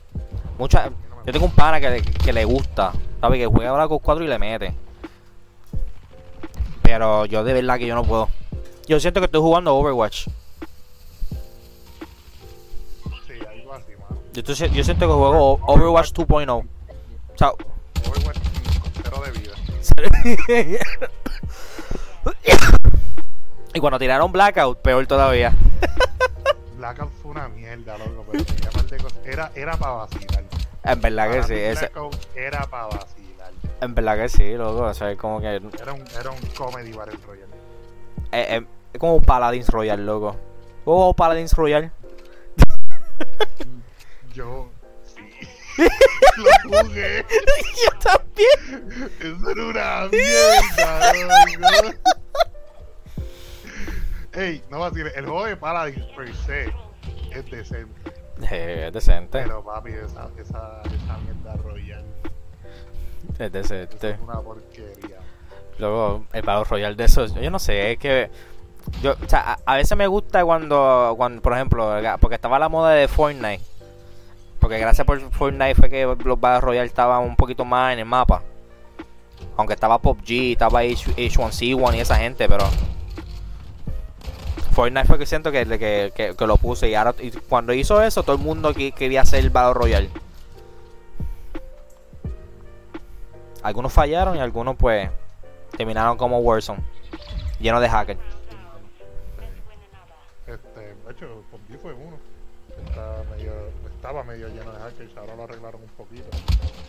Mucha, 0.57 0.89
yo 1.25 1.33
tengo 1.33 1.45
un 1.45 1.51
pana 1.51 1.79
que, 1.79 1.89
le- 1.89 2.01
que 2.01 2.31
le 2.33 2.45
gusta, 2.45 2.91
¿sabes? 3.19 3.39
Que 3.39 3.47
juega 3.47 3.71
Black 3.73 3.91
Ops 3.91 4.03
4 4.05 4.23
y 4.23 4.27
le 4.27 4.39
mete. 4.39 4.73
Pero 6.83 7.25
yo 7.25 7.43
de 7.43 7.53
verdad 7.53 7.77
que 7.77 7.87
yo 7.87 7.95
no 7.95 8.03
puedo. 8.03 8.29
Yo 8.87 8.99
siento 8.99 9.19
que 9.21 9.25
estoy 9.25 9.41
jugando 9.41 9.75
Overwatch. 9.75 10.27
sí, 13.27 13.33
algo 13.49 13.73
así, 13.73 13.91
mano. 13.99 14.21
Yo, 14.33 14.41
estoy- 14.41 14.69
yo 14.71 14.83
siento 14.83 15.07
que 15.07 15.13
juego 15.13 15.59
Overwatch 15.67 16.11
2.0. 16.13 16.51
O 16.53 16.65
sea, 17.37 17.51
Overwatch 18.07 18.37
con 18.81 18.91
cero 19.03 19.21
de 19.25 19.31
vida. 19.31 19.53
y 23.73 23.79
cuando 23.79 23.99
tiraron 23.99 24.31
Blackout, 24.31 24.79
peor 24.79 25.05
todavía. 25.07 25.53
Blackout 26.77 27.11
fue 27.21 27.31
una 27.31 27.47
mierda, 27.47 27.97
loco, 27.97 28.25
pero 28.31 28.43
tenía 28.43 28.69
par 28.71 28.85
de 28.85 28.97
cosas. 28.97 29.19
Era, 29.25 29.51
era 29.55 29.77
para 29.77 29.93
vacilar. 29.93 30.43
En 30.83 30.99
verdad 31.01 31.31
que 31.31 31.43
sí, 31.43 31.53
ese- 31.53 31.91
era 32.35 32.65
para 32.67 32.87
vacilar. 32.87 33.51
en 33.81 33.95
verdad 33.95 34.17
que 34.17 34.29
sí, 34.29 34.53
loco. 34.55 34.81
O 34.83 34.93
sea, 34.93 35.11
es 35.11 35.17
como 35.17 35.39
que. 35.39 35.47
Era 35.47 35.93
un, 35.93 36.03
era 36.19 36.31
un 36.31 36.39
comedy 36.57 36.91
Battle 36.91 37.19
Royale. 37.25 37.51
Es, 38.31 38.49
es- 38.49 38.63
es 38.93 38.99
como 38.99 39.15
un 39.15 39.23
Paladins 39.23 39.69
Royal, 39.69 40.05
loco. 40.05 40.35
¿Juego 40.83 41.13
Paladins 41.13 41.53
Royal? 41.53 41.91
Yo, 44.33 44.69
sí. 45.05 45.21
Lo 46.37 46.79
jugué. 46.83 47.25
Yo 47.85 47.99
también. 47.99 49.11
Eso 49.19 49.49
era 49.51 49.63
una 49.65 50.07
mierda, 50.09 51.13
loco. 51.83 52.20
Ey, 54.33 54.63
no 54.69 54.79
va 54.79 54.88
a 54.88 54.89
decir, 54.91 55.11
el 55.15 55.25
juego 55.25 55.45
de 55.45 55.57
Paladins 55.57 56.05
per 56.15 56.33
se 56.35 56.73
es 57.31 57.51
decente. 57.51 58.11
Eh, 58.50 58.85
es 58.88 58.93
decente. 58.93 59.41
Pero 59.43 59.63
papi, 59.63 59.91
esa, 59.91 60.29
esa, 60.38 60.81
esa 60.83 61.17
mierda 61.19 61.55
royal 61.63 62.03
Es 63.38 63.51
decente. 63.51 64.11
es 64.11 64.19
una 64.19 64.39
porquería. 64.39 65.17
Luego, 65.79 66.25
el 66.33 66.41
Battle 66.41 66.65
Royale 66.65 66.95
de 66.95 67.05
esos, 67.05 67.33
yo 67.33 67.50
no 67.51 67.59
sé, 67.59 67.93
es 67.93 67.97
que. 67.97 68.29
Yo, 69.01 69.13
o 69.13 69.29
sea, 69.29 69.53
a, 69.53 69.73
a 69.73 69.75
veces 69.75 69.95
me 69.95 70.07
gusta 70.07 70.43
cuando, 70.43 71.13
cuando, 71.15 71.41
por 71.41 71.53
ejemplo, 71.53 71.91
porque 72.19 72.35
estaba 72.35 72.57
la 72.57 72.67
moda 72.69 72.91
de 72.91 73.07
Fortnite. 73.07 73.61
Porque 74.59 74.79
gracias 74.79 75.05
por 75.05 75.19
Fortnite 75.31 75.75
fue 75.75 75.89
que 75.89 76.03
los 76.23 76.39
Battle 76.39 76.61
Royale 76.61 76.88
estaban 76.88 77.23
un 77.23 77.35
poquito 77.35 77.65
más 77.65 77.93
en 77.93 78.00
el 78.00 78.05
mapa. 78.05 78.43
Aunque 79.57 79.73
estaba 79.73 80.00
PUBG, 80.00 80.51
estaba 80.53 80.79
H, 80.79 81.11
H1C1 81.15 81.95
y 81.95 82.00
esa 82.00 82.15
gente, 82.15 82.47
pero. 82.47 82.65
Fortnite 84.71 85.05
fue 85.05 85.19
que 85.19 85.25
siento 85.25 85.51
que, 85.51 85.65
que, 85.65 86.11
que, 86.15 86.35
que 86.35 86.47
lo 86.47 86.57
puse 86.57 86.89
y 86.89 86.95
ahora 86.95 87.13
cuando 87.49 87.73
hizo 87.73 88.01
eso 88.01 88.23
todo 88.23 88.35
el 88.35 88.41
mundo 88.41 88.73
que- 88.73 88.91
quería 88.91 89.21
hacer 89.21 89.39
el 89.39 89.49
Battle 89.49 89.73
Royale. 89.73 90.09
Algunos 93.63 93.93
fallaron 93.93 94.35
y 94.37 94.39
algunos 94.39 94.75
pues 94.75 95.09
terminaron 95.77 96.17
como 96.17 96.39
Warzone, 96.39 96.81
lleno 97.59 97.79
de 97.79 97.89
hackers. 97.89 98.19
Este, 100.47 100.79
de 100.79 101.11
hecho, 101.11 101.43
PUBG 101.51 101.79
fue 101.81 101.93
uno. 101.93 102.17
Está 102.85 103.23
medio, 103.29 103.51
estaba 103.93 104.23
medio 104.23 104.47
lleno 104.47 104.71
de 104.71 104.79
hackers, 104.79 105.15
ahora 105.17 105.35
lo 105.35 105.43
arreglaron 105.43 105.81
un 105.83 105.89
poquito. 105.89 106.25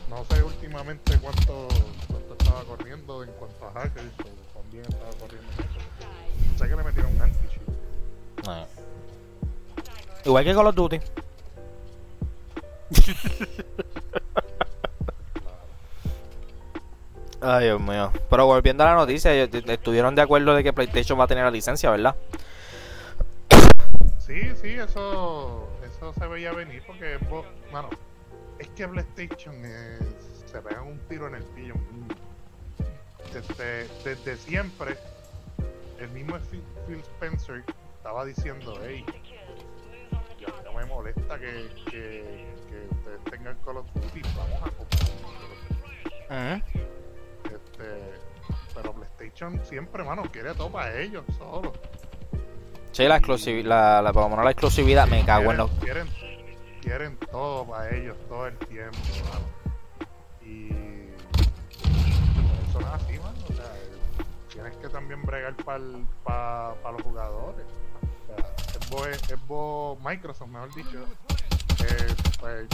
No 0.08 0.24
sé 0.24 0.42
últimamente 0.42 1.18
cuánto, 1.18 1.68
cuánto 2.08 2.32
estaba 2.38 2.64
corriendo 2.64 3.22
en 3.22 3.30
cuanto 3.32 3.66
a 3.66 3.72
hackers 3.72 4.06
o 4.20 4.58
también 4.60 4.84
estaba 4.88 5.10
corriendo. 5.20 5.50
Sé 6.56 6.68
que 6.68 6.76
le 6.76 6.82
metieron 6.84 7.12
un 7.12 7.18
Eh. 8.48 8.66
Igual 10.24 10.44
que 10.44 10.54
Call 10.54 10.66
of 10.66 10.74
Duty. 10.74 11.00
Ay, 17.40 17.64
Dios 17.64 17.80
mío. 17.80 18.12
Pero 18.30 18.46
volviendo 18.46 18.84
a 18.84 18.86
la 18.86 18.94
noticia, 18.94 19.32
estuvieron 19.34 20.14
de 20.14 20.22
acuerdo 20.22 20.54
de 20.54 20.62
que 20.62 20.72
PlayStation 20.72 21.18
va 21.18 21.24
a 21.24 21.26
tener 21.26 21.42
la 21.44 21.50
licencia, 21.50 21.90
¿verdad? 21.90 22.14
Sí, 24.18 24.52
sí, 24.60 24.68
eso, 24.74 25.68
eso 25.84 26.14
se 26.14 26.26
veía 26.28 26.52
venir 26.52 26.84
porque, 26.86 27.18
mano, 27.72 27.90
es 28.60 28.68
que 28.68 28.86
PlayStation 28.86 29.56
es 29.64 29.98
se 30.52 30.60
pegan 30.60 30.86
un 30.86 30.98
tiro 31.08 31.26
en 31.28 31.36
el 31.36 31.44
pillo. 31.44 31.74
Desde, 33.32 33.88
desde 34.04 34.36
siempre, 34.36 34.98
el 35.98 36.10
mismo 36.10 36.36
Phil 36.86 37.00
Spencer 37.00 37.64
estaba 38.02 38.24
diciendo, 38.24 38.74
hey, 38.82 39.06
ya 40.40 40.48
no 40.64 40.72
me 40.72 40.84
molesta 40.86 41.38
que, 41.38 41.68
que, 41.88 42.52
que 42.68 42.88
ustedes 42.96 43.24
tengan 43.30 43.56
Call 43.64 43.76
of 43.76 43.86
Duty, 43.94 44.22
vamos 44.36 44.60
a 44.60 44.70
comprar. 44.72 46.62
Este, 47.44 48.12
pero 48.74 48.92
PlayStation 48.92 49.64
siempre, 49.64 50.02
mano, 50.02 50.24
quiere 50.32 50.52
todo 50.54 50.72
para 50.72 51.00
ellos 51.00 51.22
solo. 51.38 51.72
Sí, 52.90 53.04
la 53.04 53.18
exclusividad, 53.18 54.02
la, 54.02 54.12
por 54.12 54.24
lo 54.24 54.30
menos 54.30 54.44
la 54.46 54.50
exclusividad, 54.50 55.06
me 55.06 55.24
cago 55.24 55.52
en 55.52 55.58
los... 55.58 55.70
Quieren, 55.78 56.08
quieren 56.80 57.16
todo 57.30 57.68
para 57.68 57.88
ellos 57.96 58.16
todo 58.28 58.48
el 58.48 58.58
tiempo, 58.58 58.98
Y 60.44 60.70
eso 62.68 62.80
no 62.80 62.80
es 62.80 62.94
así, 62.94 63.16
mano. 63.20 63.38
O 63.48 63.52
sea, 63.52 63.72
tienes 64.52 64.76
que 64.78 64.88
también 64.88 65.22
bregar 65.22 65.54
para 65.64 66.74
pa, 66.82 66.90
los 66.90 67.02
jugadores. 67.02 67.64
Es, 69.06 69.46
vos, 69.46 69.98
Microsoft, 70.04 70.48
mejor 70.48 70.74
dicho. 70.74 71.06
Eh, 71.80 72.14
pues 72.38 72.68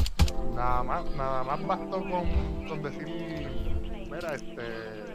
nada 0.55 0.83
más, 0.83 1.05
nada 1.13 1.45
más 1.45 1.67
bastó 1.67 2.01
con, 2.01 2.69
con 2.69 2.83
decir, 2.83 3.07
mira, 4.11 4.35
este 4.35 5.09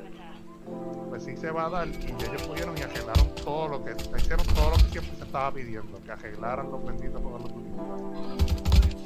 pues 1.10 1.26
sí 1.26 1.36
se 1.36 1.52
va 1.52 1.66
a 1.66 1.70
dar 1.70 1.88
y 1.88 1.92
ellos 1.92 2.42
pudieron 2.44 2.78
y 2.78 2.82
arreglaron 2.82 3.36
todo 3.36 3.68
lo 3.68 3.84
que 3.84 3.92
hicieron 4.18 4.46
todo 4.48 4.72
lo 4.72 4.78
que 4.78 4.92
siempre 4.92 5.16
se 5.18 5.24
estaba 5.24 5.52
pidiendo 5.52 6.02
que 6.02 6.12
arreglaran 6.12 6.72
los 6.72 6.84
benditos 6.84 7.22
juegos 7.22 7.42
los 7.42 7.52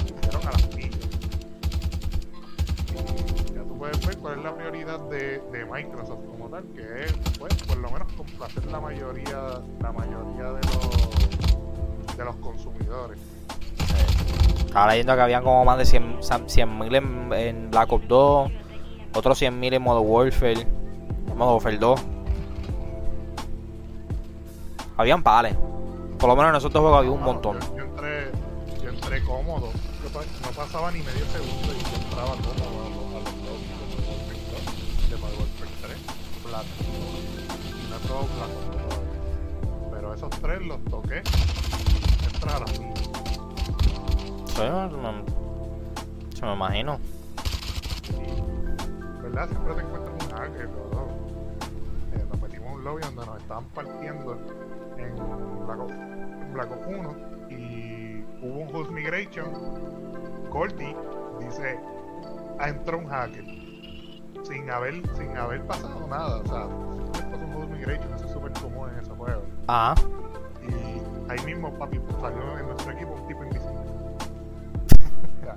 hicieron 0.06 0.48
a 0.48 0.52
las 0.52 0.68
pillas 0.68 1.10
ya 3.54 3.64
tú 3.64 3.78
puedes 3.78 4.06
ver 4.06 4.18
cuál 4.20 4.38
es 4.38 4.44
la 4.44 4.56
prioridad 4.56 5.00
de, 5.10 5.40
de 5.52 5.66
Microsoft 5.66 6.26
como 6.28 6.50
tal 6.50 6.64
que 6.76 7.06
es 7.06 7.14
pues 7.40 7.54
por 7.64 7.78
lo 7.78 7.90
menos 7.90 8.14
complacer 8.14 8.66
la 8.68 8.80
mayoría 8.80 9.62
la 9.82 9.92
mayoría 9.92 10.52
de 10.52 10.62
los 10.62 10.97
de 12.18 12.26
los 12.26 12.36
consumidores 12.38 13.20
estaba 14.58 14.88
leyendo 14.92 15.16
que 15.16 15.22
habían 15.22 15.44
como 15.44 15.64
más 15.64 15.78
de 15.78 15.86
100 15.86 16.80
mil 16.80 16.96
en, 16.96 17.34
en 17.34 17.72
Black 17.72 17.92
Ops 17.92 18.08
2 18.08 18.52
otros 19.14 19.38
100 19.38 19.60
mil 19.60 19.74
en 19.74 19.82
Modern 19.82 20.06
Warfare 20.08 20.68
Modo 21.38 21.54
Warfare 21.54 21.78
2. 21.78 22.00
Habían 24.98 25.22
pales. 25.22 25.56
Por 26.18 26.30
lo 26.30 26.36
menos 26.36 26.50
en 26.50 26.56
esos 26.56 26.74
dos 26.74 26.82
juegos 26.82 26.98
había 26.98 27.12
un 27.12 27.22
montón. 27.22 27.60
Yo, 27.76 27.84
entré, 27.84 28.32
yo 28.82 28.90
entré 28.90 29.24
cómodo. 29.24 29.70
no 29.72 30.50
pasaba 30.56 30.92
ni 30.92 31.00
medio 31.00 31.26
segundo 31.28 31.74
y 31.74 31.80
yo 31.80 31.96
entraba 32.04 32.30
cómodo 32.30 32.86
a 32.86 32.90
los, 32.90 33.06
a 33.08 33.20
los 33.20 33.36
dos 33.46 33.60
de 35.12 35.18
Modern 35.18 35.40
Warfare 35.42 35.72
3. 35.82 35.98
Plata. 36.44 36.66
No 37.90 37.98
todo 38.08 38.26
plata 38.26 39.02
Pero 39.92 40.14
esos 40.16 40.30
tres 40.42 40.66
los 40.66 40.84
toqué. 40.86 41.22
Entras 42.48 42.56
a 42.56 42.60
la 42.60 42.72
misma. 45.12 45.24
Se 46.34 46.46
me 46.46 46.54
imagino. 46.54 47.00
¿Verdad? 49.22 49.50
Siempre 49.50 49.74
te 49.74 49.82
encuentras 49.82 50.24
un 50.24 50.30
hacker, 50.32 50.70
¿no? 50.70 51.08
lobby 52.84 53.02
donde 53.02 53.26
nos 53.26 53.42
estaban 53.42 53.66
partiendo 53.66 54.38
en 54.98 55.16
Black, 56.54 56.72
Ops 56.72 56.88
1 56.88 57.16
y 57.50 58.24
hubo 58.42 58.60
un 58.62 58.76
host 58.76 58.92
migration. 58.92 59.52
Cordy 60.50 60.96
dice, 61.40 61.78
entró 62.62 63.00
un 63.00 63.08
hacker 63.10 63.44
sin 64.44 64.70
haber, 64.70 65.02
sin 65.18 65.36
haber 65.36 65.66
pasado 65.66 66.08
nada. 66.08 66.38
O 66.38 66.46
sea, 66.46 66.68
pasó 67.30 67.46
un 67.46 67.54
host 67.56 67.72
migration, 67.72 68.14
eso 68.14 68.26
es 68.26 68.32
súper 68.32 68.54
común 68.54 68.90
en 68.92 69.00
ese 69.00 69.12
juego. 69.12 69.44
Ah. 69.68 69.94
Ahí 71.30 71.46
mismo, 71.46 71.74
papi, 71.74 72.00
salió 72.22 72.58
en 72.58 72.66
nuestro 72.68 72.92
equipo 72.92 73.14
un 73.14 73.28
tipo 73.28 73.44
invisible. 73.44 73.78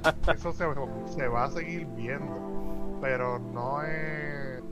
eso 0.35 0.53
se, 0.53 0.65
se 1.07 1.29
va 1.29 1.45
a 1.45 1.51
seguir 1.51 1.87
viendo, 1.97 2.99
pero 3.01 3.39
no 3.39 3.83
es 3.83 4.63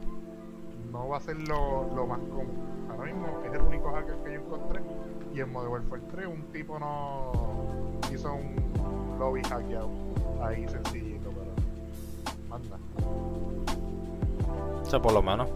no 0.90 1.08
va 1.08 1.18
a 1.18 1.20
ser 1.20 1.36
lo, 1.48 1.94
lo 1.94 2.06
más 2.06 2.18
común. 2.20 2.86
Ahora 2.90 3.04
mismo 3.04 3.42
es 3.44 3.52
el 3.52 3.60
único 3.60 3.92
hacker 3.92 4.16
que 4.24 4.34
yo 4.34 4.40
encontré. 4.40 4.80
Y 5.34 5.40
en 5.40 5.52
Modern 5.52 5.72
Warfare 5.72 6.02
3 6.10 6.26
un 6.26 6.42
tipo 6.52 6.78
no 6.78 7.32
hizo 8.12 8.32
un 8.32 9.18
lobby 9.18 9.42
hackeado 9.42 9.90
ahí 10.42 10.66
sencillito, 10.68 11.30
pero 11.30 11.52
manda. 12.48 12.78
O 14.80 14.84
sea, 14.84 15.00
por 15.00 15.12
lo 15.12 15.22
menos. 15.22 15.48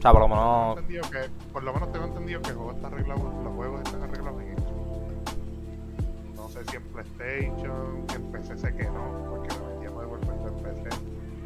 O 0.00 0.02
sea, 0.02 0.12
por 0.12 0.22
lo 0.22 0.28
menos. 0.28 0.78
Que, 1.10 1.28
por 1.52 1.62
lo 1.62 1.74
menos 1.74 1.92
tengo 1.92 2.06
entendido 2.06 2.40
que 2.40 2.48
el 2.48 2.56
juego 2.56 2.72
está 2.72 2.86
arreglado, 2.86 3.22
los 3.44 3.54
juegos 3.54 3.82
están 3.82 4.02
arreglados 4.02 4.40
en 4.40 4.52
hecho. 4.52 4.64
No 6.34 6.48
sé 6.48 6.64
si 6.64 6.76
en 6.76 6.82
PlayStation, 6.84 8.06
en 8.14 8.32
PC 8.32 8.56
sé 8.56 8.74
que 8.74 8.84
no, 8.84 9.26
porque 9.28 9.54
me 9.56 9.74
metí 9.74 9.86
a 9.86 9.90
Modern 9.90 10.10
Warfare 10.10 10.38
en 10.48 10.54
PC 10.62 10.88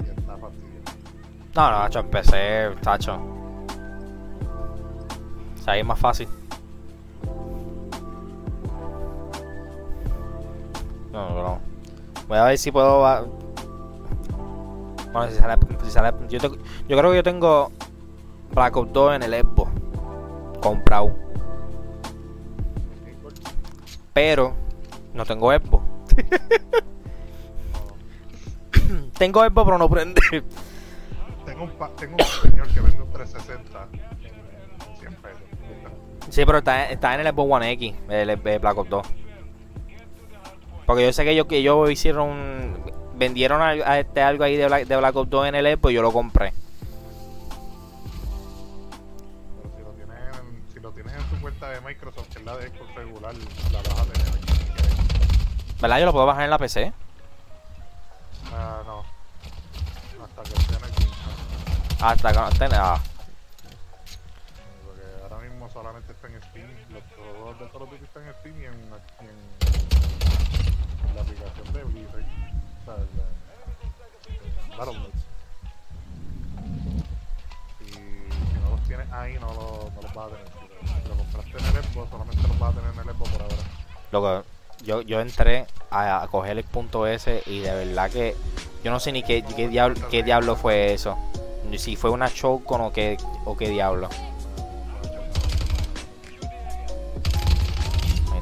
y 0.04 0.08
está 0.20 0.36
fácil. 0.36 0.60
No, 1.56 1.70
no, 1.72 1.84
hecho, 1.84 1.98
empecé, 1.98 2.70
tacho. 2.80 3.14
O 5.58 5.62
sea, 5.64 5.72
ahí 5.72 5.80
es 5.80 5.86
más 5.86 5.98
fácil. 5.98 6.28
No, 11.10 11.42
no, 11.42 11.58
Voy 12.28 12.38
a 12.38 12.44
ver 12.44 12.58
si 12.58 12.70
puedo. 12.70 13.00
Bueno, 15.12 15.28
si 15.28 15.38
sale. 15.38 15.60
Si 15.82 15.90
sale 15.90 16.12
yo, 16.28 16.38
yo 16.38 16.96
creo 16.96 17.10
que 17.10 17.16
yo 17.16 17.22
tengo 17.24 17.72
Black 18.54 18.76
Ops 18.76 18.92
2 18.92 19.16
en 19.16 19.22
el 19.24 19.40
Xbox. 19.40 19.72
Comprado. 20.60 21.16
Pero 24.12 24.54
no 25.12 25.24
tengo 25.24 25.52
Xbox. 25.52 25.84
tengo 29.18 29.44
Xbox, 29.44 29.64
pero 29.64 29.78
no 29.78 29.88
prende 29.88 30.20
tengo 31.44 31.64
un, 31.64 31.72
tengo 31.96 32.16
un 32.18 32.50
señor 32.50 32.68
que 32.68 32.80
vende 32.80 33.02
un 33.02 33.10
360 33.10 33.88
en 33.92 34.98
100 34.98 35.14
pesos. 35.16 35.42
Sí, 36.30 36.44
pero 36.44 36.58
está, 36.58 36.90
está 36.90 37.14
en 37.14 37.20
el 37.20 37.28
Xbox 37.28 37.52
One 37.52 37.70
X, 37.72 37.94
el, 38.08 38.30
el 38.30 38.36
Black 38.36 38.78
Ops 38.78 38.90
2. 38.90 39.06
Porque 40.86 41.04
yo 41.04 41.12
sé 41.12 41.24
que 41.24 41.30
ellos, 41.30 41.46
que 41.46 41.58
ellos 41.58 41.90
hicieron. 41.90 42.92
Vendieron 43.16 43.62
a, 43.62 43.68
a 43.68 44.00
este, 44.00 44.20
algo 44.20 44.42
ahí 44.42 44.56
de 44.56 44.66
Black, 44.66 44.86
de 44.86 44.96
Black 44.96 45.14
Ops 45.14 45.30
2 45.30 45.48
en 45.48 45.54
el 45.54 45.76
Xbox 45.76 45.92
y 45.92 45.94
yo 45.94 46.02
lo 46.02 46.12
compré. 46.12 46.52
De 51.68 51.81
Microsoft, 51.81 52.29
que 52.29 52.38
es 52.38 52.44
la 52.44 52.57
de 52.57 52.68
Xbox 52.68 52.94
regular, 52.94 53.35
la 53.72 53.79
vas 53.83 54.00
a 54.00 54.05
tener 54.05 54.29
aquí. 54.29 54.55
¿Verdad? 55.81 55.98
Yo 55.98 56.07
lo 56.07 56.12
puedo 56.12 56.27
bajar 56.27 56.44
en 56.44 56.50
la 56.50 56.59
PC. 56.59 56.92
Ah, 58.53 58.83
no. 58.87 59.05
Hasta 60.24 60.42
que 60.42 60.59
esté 60.59 60.74
en 60.77 60.85
el 60.85 61.05
hasta 62.00 62.33
que 62.33 62.38
no 62.38 62.48
estén. 62.48 62.74
Ah. 62.74 63.00
Loco, 84.14 84.44
yo, 84.85 85.03
yo 85.03 85.20
entré 85.20 85.66
a, 85.90 86.22
a 86.22 86.29
coger 86.29 86.57
el 86.57 86.62
punto 86.62 87.07
S 87.07 87.42
y 87.46 87.59
de 87.59 87.74
verdad 87.74 88.11
que 88.11 88.37
yo 88.85 88.92
no 88.92 89.00
sé 89.00 89.11
ni 89.11 89.24
qué, 89.24 89.42
qué, 89.57 89.66
diablo, 89.66 89.96
qué 90.09 90.22
diablo 90.22 90.55
fue 90.55 90.94
eso 90.94 91.18
si 91.79 91.96
fue 91.96 92.11
una 92.11 92.31
con 92.64 92.81
o 92.81 92.92
qué, 92.92 93.16
o 93.44 93.57
qué 93.57 93.68
diablo. 93.68 94.09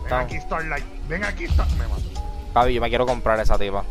Ven 0.04 0.12
aquí, 0.12 0.40
Starlight. 0.40 0.84
Ven 1.08 1.24
aquí, 1.24 1.46
Starlight. 1.46 1.78
Me 1.78 1.88
mato. 1.88 2.02
Papi, 2.52 2.74
yo 2.74 2.80
me 2.82 2.90
quiero 2.90 3.06
comprar 3.06 3.40
esa 3.40 3.58
tipa. 3.58 3.84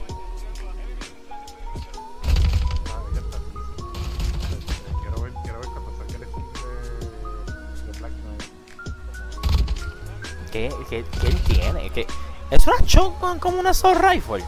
¿Qué, 10.52 10.70
qué, 10.90 11.06
qué 11.22 11.28
él 11.28 11.42
tiene? 11.44 11.90
¿Qué? 11.92 12.06
¿Es 12.50 12.68
una 12.68 12.78
shotgun 12.86 13.40
como 13.40 13.60
una 13.60 13.74
Soul 13.74 13.98
Rifle? 13.98 14.44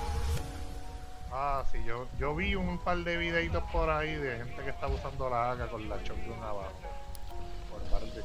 Ah, 1.31 1.63
sí, 1.71 1.81
yo, 1.85 2.07
yo 2.19 2.35
vi 2.35 2.55
un 2.55 2.77
par 2.77 2.97
de 2.97 3.15
videitos 3.15 3.63
por 3.71 3.89
ahí 3.89 4.13
de 4.13 4.37
gente 4.37 4.61
que 4.63 4.69
está 4.69 4.87
usando 4.87 5.29
la 5.29 5.51
AK 5.51 5.71
con 5.71 5.87
la 5.87 5.97
shotgun 5.97 6.43
abajo. 6.43 6.73
Por 7.71 7.81
el 7.81 7.89
barrel 7.89 8.13
de 8.13 8.21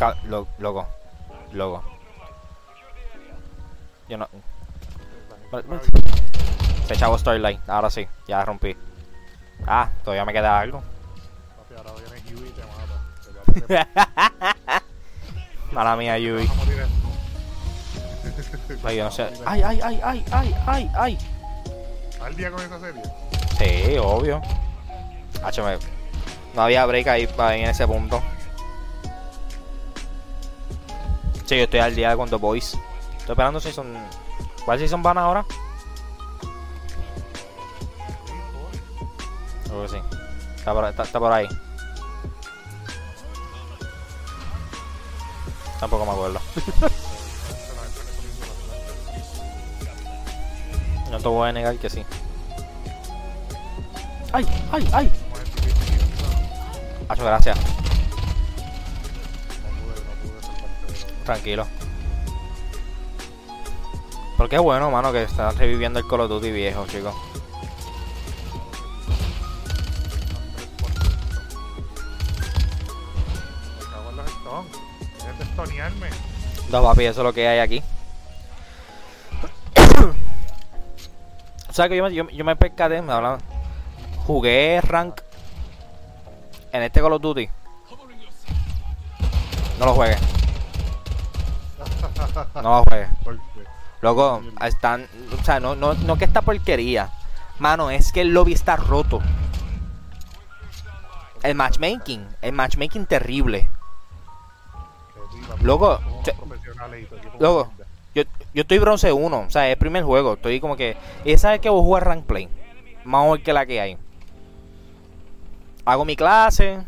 shotgun. 0.00 0.48
loco, 0.58 0.86
loco. 1.52 1.84
Yo 4.08 4.18
no. 4.18 4.28
Se 6.86 6.94
echaba 6.94 7.16
Starlight, 7.16 7.68
ahora 7.68 7.88
sí, 7.88 8.08
ya 8.26 8.44
rompí. 8.44 8.76
Ah, 9.66 9.88
todavía 10.02 10.24
me 10.24 10.32
queda 10.32 10.58
algo. 10.58 10.82
Mala 15.72 15.96
mía, 15.96 16.18
Yui. 16.18 16.48
Ay, 18.84 18.98
no 18.98 19.10
sé. 19.10 19.28
Ay, 19.46 19.62
ay, 19.62 19.80
ay, 19.82 20.00
ay, 20.04 20.24
ay, 20.30 20.54
ay, 20.66 20.90
ay. 20.94 21.18
¿Estás 22.10 22.22
al 22.26 22.36
día 22.36 22.50
con 22.50 22.60
esa 22.60 22.78
serie? 22.80 23.02
Sí, 23.58 23.96
obvio. 23.98 24.40
Me- 25.64 25.78
No 26.54 26.62
había 26.62 26.84
break 26.86 27.06
ahí 27.08 27.26
para 27.26 27.56
en 27.56 27.68
ese 27.70 27.86
punto. 27.86 28.22
Sí, 31.46 31.56
yo 31.56 31.64
estoy 31.64 31.80
al 31.80 31.94
día 31.94 32.14
con 32.16 32.28
The 32.28 32.36
Boys. 32.36 32.74
Estoy 33.18 33.32
esperando 33.32 33.60
si 33.60 33.72
son. 33.72 33.96
¿Cuál 34.64 34.78
season 34.78 35.02
van 35.02 35.18
ahora? 35.18 35.44
Creo 39.64 39.82
que 39.82 39.88
sí. 39.88 39.96
Está 40.56 40.72
por, 40.72 40.84
está- 40.84 41.02
está 41.02 41.18
por 41.18 41.32
ahí. 41.32 41.48
Tampoco 45.82 46.06
me 46.06 46.12
acuerdo. 46.12 46.40
No 51.10 51.18
te 51.20 51.28
voy 51.28 51.46
a 51.46 51.52
negar 51.52 51.76
que 51.76 51.90
sí. 51.90 52.02
¡Ay, 54.32 54.46
ay, 54.72 54.88
ay! 54.94 55.12
Hacho, 57.06 57.22
gracias. 57.22 57.58
Tranquilo. 61.26 61.66
Porque 64.38 64.56
es 64.56 64.62
bueno, 64.62 64.90
mano, 64.90 65.12
que 65.12 65.24
estás 65.24 65.54
reviviendo 65.58 65.98
el 65.98 66.08
Call 66.08 66.20
of 66.22 66.30
Duty 66.30 66.50
viejo, 66.50 66.86
chicos. 66.86 67.14
No, 76.72 76.82
papi, 76.82 77.04
eso 77.04 77.20
es 77.20 77.24
lo 77.24 77.32
que 77.32 77.46
hay 77.46 77.58
aquí. 77.58 77.82
o 81.68 81.72
sea 81.72 81.88
que 81.88 81.96
yo, 81.96 82.04
me- 82.04 82.14
yo, 82.14 82.28
yo 82.30 82.44
me 82.44 82.56
percaté, 82.56 83.00
me 83.02 83.12
hablaban. 83.12 83.40
Jugué 84.26 84.80
rank 84.82 85.20
en 86.72 86.82
este 86.82 87.00
Call 87.00 87.12
of 87.12 87.22
Duty. 87.22 87.48
No 89.78 89.86
lo 89.86 89.94
juegues. 89.94 90.18
No 92.54 92.62
lo 92.62 92.84
juegues. 92.84 93.08
Loco, 94.00 94.42
están. 94.64 95.06
O 95.40 95.44
sea, 95.44 95.60
no, 95.60 95.74
no, 95.76 95.94
no 95.94 96.16
que 96.16 96.24
esta 96.24 96.42
porquería. 96.42 97.10
Mano, 97.58 97.90
es 97.90 98.12
que 98.12 98.22
el 98.22 98.28
lobby 98.34 98.52
está 98.52 98.76
roto. 98.76 99.20
El 101.42 101.54
matchmaking. 101.54 102.26
El 102.42 102.52
matchmaking 102.52 103.06
terrible. 103.06 103.68
Loco, 105.60 106.00
Loco. 107.38 107.72
Yo, 108.14 108.24
yo 108.52 108.62
estoy 108.62 108.78
bronce 108.78 109.10
1, 109.12 109.40
o 109.40 109.50
sea, 109.50 109.66
es 109.66 109.72
el 109.72 109.78
primer 109.78 110.04
juego. 110.04 110.34
Estoy 110.34 110.60
como 110.60 110.76
que. 110.76 110.96
Y 111.24 111.36
sabes 111.38 111.60
que 111.60 111.70
voy 111.70 111.80
a 111.80 111.84
jugar 111.84 112.04
rank 112.06 112.24
play. 112.24 112.48
Más 113.04 113.24
o 113.26 113.42
que 113.42 113.52
la 113.52 113.66
que 113.66 113.80
hay. 113.80 113.96
Hago 115.84 116.04
mi 116.04 116.16
clase. 116.16 116.84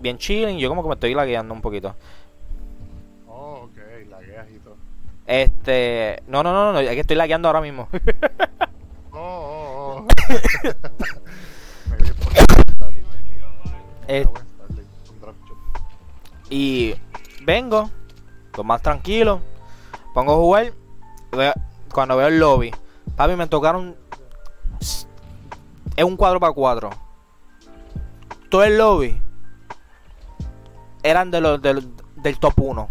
Bien 0.00 0.18
chilling. 0.18 0.58
Yo 0.58 0.68
como 0.68 0.82
que 0.82 0.88
me 0.88 0.94
estoy 0.94 1.14
lagueando 1.14 1.54
un 1.54 1.60
poquito. 1.60 1.94
Oh, 3.28 3.68
ok, 3.68 3.76
lagueas 4.10 4.50
y 4.50 4.58
todo. 4.58 4.76
Este. 5.26 6.22
No, 6.26 6.42
no, 6.42 6.52
no, 6.52 6.72
no. 6.72 6.80
Es 6.80 6.90
que 6.90 7.00
estoy 7.00 7.16
lagueando 7.16 7.48
ahora 7.48 7.60
mismo. 7.60 7.88
Oh, 9.14 9.18
oh, 9.18 10.06
oh. 10.06 10.08
Eh. 14.08 14.26
Y 16.50 16.94
vengo, 17.44 17.90
lo 18.56 18.64
más 18.64 18.82
tranquilo, 18.82 19.40
pongo 20.14 20.32
a 20.32 20.36
jugar, 20.36 20.72
cuando 21.92 22.16
veo 22.16 22.28
el 22.28 22.38
lobby, 22.38 22.74
papi 23.16 23.36
me 23.36 23.46
tocaron, 23.46 23.96
es 24.80 26.04
un 26.04 26.16
cuadro 26.16 26.40
para 26.40 26.52
cuatro. 26.52 26.90
Todo 28.50 28.64
el 28.64 28.76
lobby 28.76 29.20
eran 31.02 31.30
de 31.30 31.40
los 31.40 31.62
del, 31.62 31.88
del 32.16 32.38
top 32.38 32.54
1. 32.56 32.88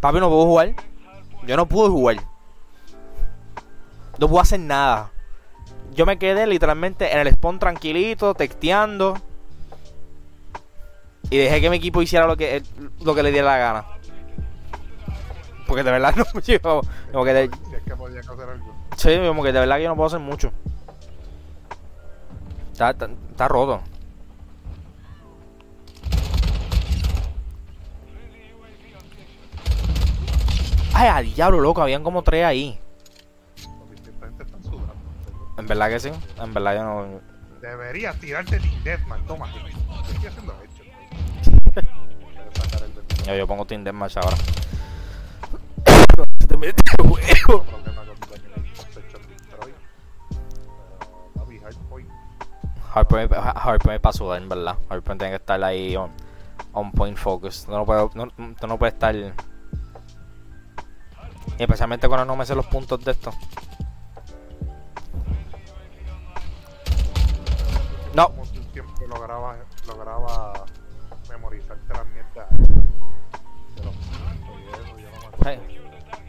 Papi 0.00 0.18
no 0.20 0.28
puedo 0.28 0.44
jugar, 0.44 0.74
yo 1.46 1.56
no 1.56 1.66
pude 1.66 1.88
jugar, 1.88 2.16
no 4.18 4.28
puedo 4.28 4.40
hacer 4.40 4.60
nada. 4.60 5.10
Yo 5.94 6.06
me 6.06 6.18
quedé 6.18 6.46
literalmente 6.46 7.12
en 7.12 7.18
el 7.18 7.34
spawn 7.34 7.58
tranquilito, 7.58 8.34
texteando. 8.34 9.18
Y 11.32 11.38
dejé 11.38 11.62
que 11.62 11.70
mi 11.70 11.76
equipo 11.78 12.02
hiciera 12.02 12.26
lo 12.26 12.36
que, 12.36 12.62
lo 13.00 13.14
que 13.14 13.22
le 13.22 13.32
diera 13.32 13.46
la 13.46 13.56
gana. 13.56 13.84
Porque 15.66 15.82
de 15.82 15.90
verdad 15.90 16.14
no, 16.34 16.40
yo, 16.40 16.60
como 16.60 17.24
que 17.24 17.32
de, 17.32 17.50
Si 17.70 17.74
es 17.74 17.82
que 17.84 17.96
podían 17.96 18.18
hacer 18.18 18.50
algo. 18.50 18.74
sí, 18.98 19.18
como 19.26 19.42
que 19.42 19.50
de 19.50 19.60
verdad 19.60 19.78
que 19.78 19.84
yo 19.84 19.88
no 19.88 19.96
puedo 19.96 20.08
hacer 20.08 20.20
mucho. 20.20 20.52
Está, 22.70 22.90
está, 22.90 23.08
está 23.30 23.48
roto. 23.48 23.80
Ay, 30.92 31.08
a 31.08 31.22
diablo, 31.22 31.60
loco, 31.60 31.80
habían 31.80 32.04
como 32.04 32.22
tres 32.22 32.44
ahí. 32.44 32.78
En 35.56 35.66
verdad 35.66 35.88
que 35.88 35.98
sí, 35.98 36.10
en 36.38 36.52
verdad 36.52 36.74
yo 36.74 36.84
no... 36.84 37.20
Deberías 37.62 38.20
tirarte 38.20 38.60
Team 38.60 38.84
Deathmatch, 38.84 39.26
toma. 39.26 39.50
Yo 39.50 40.12
estoy 40.12 40.26
haciendo 40.26 40.54
Yo, 43.26 43.34
yo 43.34 43.46
pongo 43.46 43.64
Team 43.64 43.84
Deathmatch 43.84 44.16
ahora. 44.16 44.36
Se 46.40 46.46
te 46.46 46.56
mete 46.56 46.82
el 46.98 47.10
huevo. 47.10 47.64
Hardpoint. 52.94 53.32
Hardpoint, 53.32 54.02
para 54.02 54.12
sudar, 54.12 54.42
en 54.42 54.48
verdad. 54.48 54.76
Hardpoint 54.90 55.20
tiene 55.20 55.30
que 55.30 55.40
estar 55.40 55.62
ahí 55.64 55.96
on, 55.96 56.10
on 56.72 56.92
point 56.92 57.16
focus. 57.16 57.66
No, 57.68 57.78
lo 57.78 57.86
puedo, 57.86 58.10
no, 58.14 58.28
tú 58.28 58.66
no 58.66 58.78
puedes 58.78 58.94
estar. 58.94 59.14
Y 59.14 59.32
especialmente 61.58 62.08
cuando 62.08 62.26
no 62.26 62.36
me 62.36 62.44
sé 62.44 62.54
los 62.54 62.66
puntos 62.66 63.02
de 63.04 63.12
esto. 63.12 63.32
No. 68.14 68.28
Como 68.28 68.46
tú 68.46 68.62
siempre 68.72 69.06
lograba, 69.06 69.56
lograba 69.86 70.51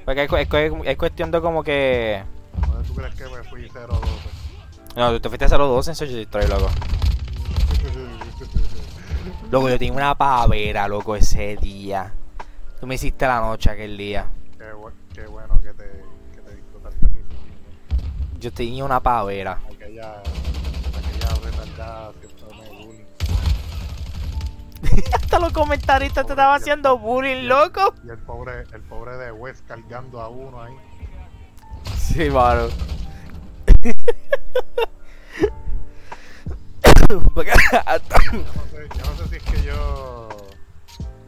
Porque 0.06 0.23
es, 0.23 0.30
cu- 0.30 0.36
es 0.38 0.47
cu- 0.47 0.84
es 0.84 0.97
cuestión 0.97 1.32
de 1.32 1.41
como 1.41 1.63
que. 1.63 2.23
¿Dónde 2.67 2.88
tú 2.88 2.95
crees 2.95 3.15
que 3.15 3.23
me 3.26 3.43
fui 3.43 3.69
0-12? 3.69 3.99
No, 4.95 5.12
tú 5.12 5.19
te 5.19 5.30
fuiste 5.30 5.45
a 5.45 5.49
0-2 5.49 5.88
en 5.88 5.95
Search 5.95 6.12
Destroy, 6.12 6.47
loco. 6.47 6.69
Loco, 9.52 9.69
yo 9.69 9.78
tenía 9.78 9.93
una 9.93 10.15
pavera, 10.15 10.88
loco, 10.88 11.15
ese 11.15 11.56
día. 11.58 12.12
Tú 12.80 12.88
me 12.88 12.95
hiciste 12.95 13.26
la 13.28 13.39
noche 13.39 13.69
aquel 13.69 13.95
día. 13.97 14.26
qué, 14.58 14.73
bu- 14.73 14.91
qué 15.13 15.26
bueno 15.28 15.60
que 15.62 15.69
te, 15.73 15.84
que 16.36 16.41
te 16.41 16.56
disfrutaste 16.56 17.06
mi. 17.08 17.19
Yo 18.39 18.52
tenía 18.52 18.84
una 18.84 18.99
pavera. 18.99 19.60
Aquella, 19.73 20.19
aquella 20.19 21.36
retardada. 21.43 22.12
Hasta 25.14 25.40
los 25.40 25.52
comentaristas 25.52 26.26
te 26.26 26.34
estaban 26.34 26.62
haciendo 26.62 26.98
bullying, 26.98 27.48
loco. 27.48 27.94
Y 28.04 28.10
el 28.10 28.18
pobre, 28.20 28.64
el 28.74 28.82
pobre 28.82 29.18
de 29.18 29.32
West 29.32 29.66
cargando 29.68 30.22
a 30.22 30.30
uno 30.30 30.62
ahí. 30.62 30.76
Sí, 31.98 32.30
mano. 32.30 32.70
Yo 37.10 37.16
no 37.16 38.66
sé, 38.72 38.88
yo 38.98 39.06
no 39.06 39.18
sé 39.18 39.28
si 39.30 39.36
es 39.36 39.44
que 39.44 39.62
yo 39.64 40.30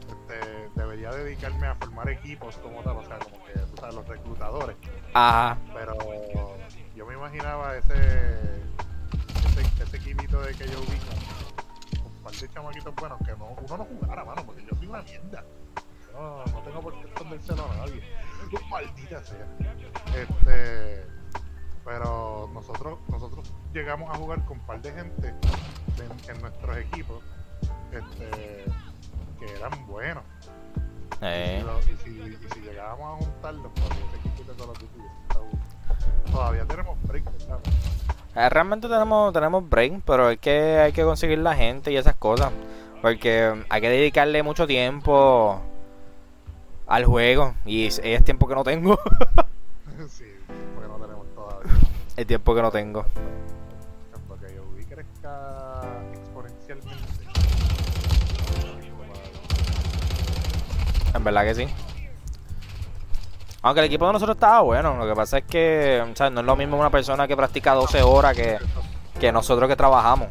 este, 0.08 0.70
debería 0.76 1.12
dedicarme 1.12 1.68
a 1.68 1.76
formar 1.76 2.10
equipos 2.10 2.58
como 2.58 2.82
tal, 2.82 2.98
o 2.98 3.06
sea, 3.06 3.20
como 3.20 3.44
que 3.46 3.54
tú 3.54 3.76
sabes, 3.80 3.96
los 3.96 4.08
reclutadores. 4.08 4.76
Ajá. 5.14 5.58
Pero 5.74 5.98
yo 6.96 7.06
me 7.06 7.14
imaginaba 7.14 7.76
ese, 7.78 7.94
ese, 7.94 9.84
ese 9.84 9.98
equipito 9.98 10.42
de 10.42 10.54
que 10.54 10.68
yo 10.68 10.80
vi 10.82 10.98
de 12.42 12.50
chamaquitos 12.50 12.94
buenos 12.96 13.20
que 13.20 13.32
no, 13.38 13.46
uno 13.66 13.78
no 13.78 13.86
jugara, 13.86 14.26
mano, 14.26 14.44
porque 14.46 14.64
yo 14.64 14.76
soy 14.78 14.88
una 14.88 15.02
mierda. 15.04 15.44
Yo 16.14 16.44
no 16.54 16.60
tengo 16.62 16.82
por 16.82 16.94
qué 17.02 17.08
escondérselo 17.08 17.72
a 17.72 17.76
nadie. 17.78 18.04
Maldita 18.70 19.22
sea. 19.24 19.48
Este, 20.16 21.06
pero 21.84 22.50
nosotros, 22.54 23.00
nosotros 23.10 23.52
llegamos 23.74 24.14
a 24.14 24.18
jugar 24.18 24.44
con 24.46 24.60
un 24.60 24.66
par 24.66 24.82
de 24.82 24.92
gente 24.94 25.30
en, 25.30 26.36
en 26.36 26.42
nuestros 26.42 26.78
equipos 26.78 27.24
este, 27.92 28.66
que 29.40 29.54
eran 29.56 29.86
buenos. 29.88 30.24
Y, 31.22 31.26
Eh. 31.26 31.64
lo- 31.66 31.80
y 31.82 31.98
si, 32.04 32.10
y 32.10 32.50
si 32.54 32.60
llegábamos 32.62 33.22
a 33.22 33.26
juntarlos, 33.26 33.72
pues 33.76 33.86
ese 33.92 34.18
equipito 34.18 34.52
de 34.54 34.58
Call 34.60 34.70
of 34.70 34.80
Duty. 34.80 35.00
está 35.28 35.40
bueno. 35.40 36.32
Todavía 36.32 36.66
tenemos 36.66 37.02
break, 37.04 37.26
¿verdad? 37.40 37.60
Eh, 38.36 38.50
Realmente 38.50 38.90
tenemos, 38.90 39.32
tenemos 39.32 39.68
break, 39.70 40.02
pero 40.06 40.30
es 40.30 40.40
que 40.40 40.78
hay 40.80 40.92
que 40.92 41.04
conseguir 41.04 41.40
la 41.40 41.56
gente 41.56 41.92
y 41.92 41.98
esas 41.98 42.16
cosas. 42.16 42.52
Porque 43.02 43.64
hay 43.70 43.82
que 43.82 43.90
dedicarle 43.90 44.44
mucho 44.44 44.68
tiempo 44.68 45.62
al 46.88 47.06
juego. 47.06 47.54
Y 47.66 47.88
es, 47.88 48.02
es 48.04 48.24
tiempo 48.24 48.48
que 48.48 48.56
no 48.56 48.64
tengo. 48.64 49.00
sí, 50.10 50.26
porque 50.76 50.90
no 50.90 50.98
tenemos 50.98 51.28
todavía. 51.34 51.72
el 52.18 52.26
tiempo 52.26 52.56
que 52.56 52.62
no 52.62 52.72
tengo. 52.72 53.06
Cuando 54.28 54.46
que 54.46 54.54
yo 54.54 54.64
vi 54.76 54.84
crezca 54.84 55.82
exponencialmente. 56.14 57.04
En 61.14 61.24
verdad 61.24 61.46
que 61.46 61.56
sí. 61.56 61.68
Aunque 63.66 63.80
el 63.80 63.88
equipo 63.88 64.06
de 64.06 64.14
nosotros 64.14 64.36
estaba 64.36 64.62
bueno. 64.62 64.96
Lo 64.96 65.08
que 65.08 65.16
pasa 65.16 65.40
es 65.40 65.44
que 65.46 66.00
o 66.12 66.16
sea, 66.16 66.30
no 66.30 66.42
es 66.42 66.46
lo 66.46 66.56
mismo 66.56 66.78
una 66.78 66.92
persona 66.92 67.28
que 67.28 67.36
practica 67.36 67.74
12 67.74 68.04
horas 68.04 68.36
que, 68.36 68.60
que 69.20 69.32
nosotros 69.32 69.68
que 69.68 69.76
trabajamos. 69.76 70.28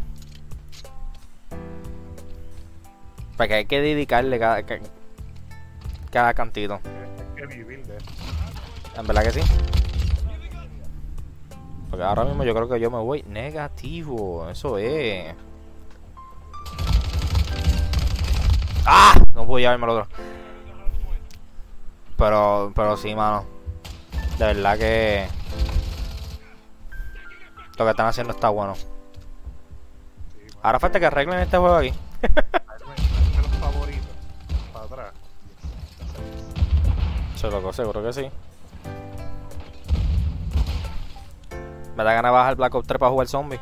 Porque 3.36 3.54
hay 3.54 3.64
que 3.66 3.80
dedicarle 3.80 4.38
cada, 4.38 4.62
ca- 4.62 4.78
cada 6.12 6.32
cantito. 6.32 6.74
Hay 6.74 7.34
que 7.36 7.46
vivir. 7.56 7.82
En 8.96 9.04
verdad 9.04 9.24
que 9.24 9.32
sí. 9.32 9.40
Porque 11.90 12.04
ahora 12.04 12.22
mismo 12.24 12.44
yo 12.44 12.54
creo 12.54 12.68
que 12.68 12.78
yo 12.78 12.88
me 12.88 12.98
voy 12.98 13.24
negativo. 13.26 14.48
Eso 14.48 14.78
es. 14.78 15.34
¡Ah! 18.86 19.14
No 19.34 19.44
pude 19.44 19.62
llevarme 19.62 19.86
el 19.86 19.90
otro. 19.90 20.06
Pero, 22.16 22.72
pero 22.74 22.96
sí, 22.96 23.14
mano. 23.14 23.44
De 24.38 24.46
verdad 24.46 24.78
que. 24.78 25.28
Lo 27.78 27.84
que 27.84 27.90
están 27.90 28.06
haciendo 28.06 28.32
está 28.32 28.48
bueno. 28.50 28.74
Ahora 30.62 30.80
falta 30.80 30.98
que 30.98 31.06
arreglen 31.06 31.40
este 31.40 31.58
juego 31.58 31.76
aquí. 31.76 31.92
Para 34.72 34.84
atrás. 34.86 35.12
Se 37.36 37.50
lo 37.50 37.72
seguro 37.72 38.02
que 38.02 38.12
sí. 38.12 38.30
Me 41.96 42.02
da 42.02 42.12
ganas 42.12 42.30
de 42.30 42.34
bajar 42.34 42.56
Black 42.56 42.74
Ops 42.74 42.88
3 42.88 42.98
para 42.98 43.10
jugar 43.10 43.28
zombie. 43.28 43.60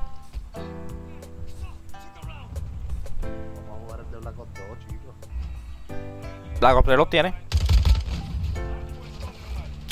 Vamos 3.68 3.82
a 3.82 3.84
jugar 3.84 4.00
el 4.00 4.10
de 4.10 4.18
Black 4.18 4.38
Ops 4.38 4.54
2, 4.54 4.78
chicos. 4.88 5.14
Black 6.60 6.76
Ops 6.76 6.84
3 6.86 6.96
los 6.96 7.10
tienes. 7.10 7.34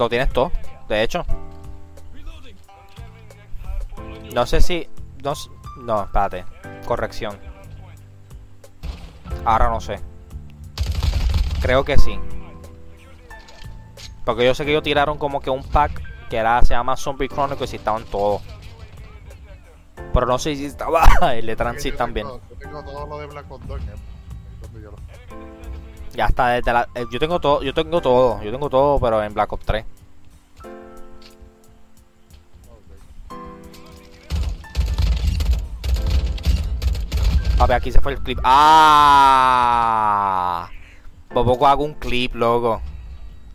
Lo 0.00 0.08
tienes 0.08 0.32
todo, 0.32 0.50
de 0.88 1.02
hecho. 1.02 1.26
No 4.34 4.46
sé 4.46 4.62
si. 4.62 4.88
No, 5.22 5.34
no, 5.82 6.04
espérate. 6.04 6.46
Corrección. 6.86 7.38
Ahora 9.44 9.68
no 9.68 9.78
sé. 9.80 10.00
Creo 11.60 11.84
que 11.84 11.98
sí. 11.98 12.18
Porque 14.24 14.46
yo 14.46 14.54
sé 14.54 14.64
que 14.64 14.70
ellos 14.70 14.82
tiraron 14.82 15.18
como 15.18 15.40
que 15.40 15.50
un 15.50 15.62
pack 15.62 16.00
que 16.30 16.38
era, 16.38 16.62
se 16.62 16.68
llama 16.72 16.96
Zombie 16.96 17.28
Chronicles 17.28 17.72
y 17.74 17.76
estaban 17.76 18.04
todos. 18.04 18.40
Pero 20.14 20.24
no 20.26 20.38
sé 20.38 20.56
si 20.56 20.64
estaba 20.64 21.04
el 21.34 21.44
de 21.44 21.56
Transit 21.56 21.94
también. 21.96 22.26
tengo- 22.26 22.40
Yo 22.48 22.56
tengo 22.56 22.82
todo 22.84 23.06
lo 23.06 23.18
de 23.18 23.26
Black 23.26 23.50
Ops 23.50 23.66
2 23.66 23.80
Ya 26.14 26.26
está 26.26 26.48
desde 26.48 26.72
la. 26.72 26.88
eh, 26.94 27.04
Yo 27.10 27.18
tengo 27.18 27.40
todo, 27.40 27.62
yo 27.62 27.72
tengo 27.72 28.00
todo, 28.00 28.42
yo 28.42 28.50
tengo 28.50 28.68
todo, 28.68 28.98
pero 29.00 29.22
en 29.22 29.32
Black 29.32 29.52
Ops 29.52 29.64
3. 29.66 29.84
Ok. 32.68 32.80
A 37.58 37.66
ver, 37.66 37.76
aquí 37.76 37.92
se 37.92 38.00
fue 38.00 38.12
el 38.12 38.22
clip. 38.22 38.38
¡Ah! 38.42 39.90
Por 41.32 41.44
poco 41.44 41.66
hago 41.66 41.84
un 41.84 41.94
clip, 41.94 42.34
loco. 42.34 42.80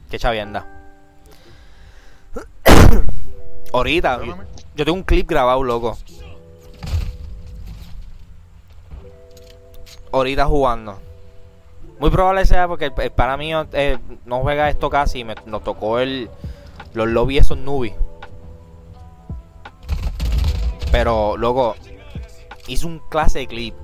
Qué 0.09 0.19
chavienda. 0.19 0.65
Ahorita, 3.73 4.21
yo 4.75 4.85
tengo 4.85 4.97
un 4.97 5.03
clip 5.03 5.27
grabado, 5.27 5.63
loco. 5.63 5.97
Ahorita 10.11 10.45
jugando. 10.45 10.99
Muy 11.99 12.09
probable 12.09 12.45
sea 12.45 12.67
porque 12.67 12.91
el 12.97 13.11
pana 13.11 13.37
mío 13.37 13.65
eh, 13.71 13.97
no 14.25 14.41
juega 14.41 14.69
esto 14.69 14.89
casi 14.89 15.23
me, 15.23 15.35
nos 15.45 15.63
tocó 15.63 15.99
el, 15.99 16.29
los 16.93 17.07
lobbies 17.07 17.41
esos 17.43 17.57
nubis. 17.57 17.93
Pero, 20.91 21.35
loco, 21.37 21.75
hizo 22.67 22.87
un 22.87 22.99
clase 23.09 23.39
de 23.39 23.47
clip 23.47 23.75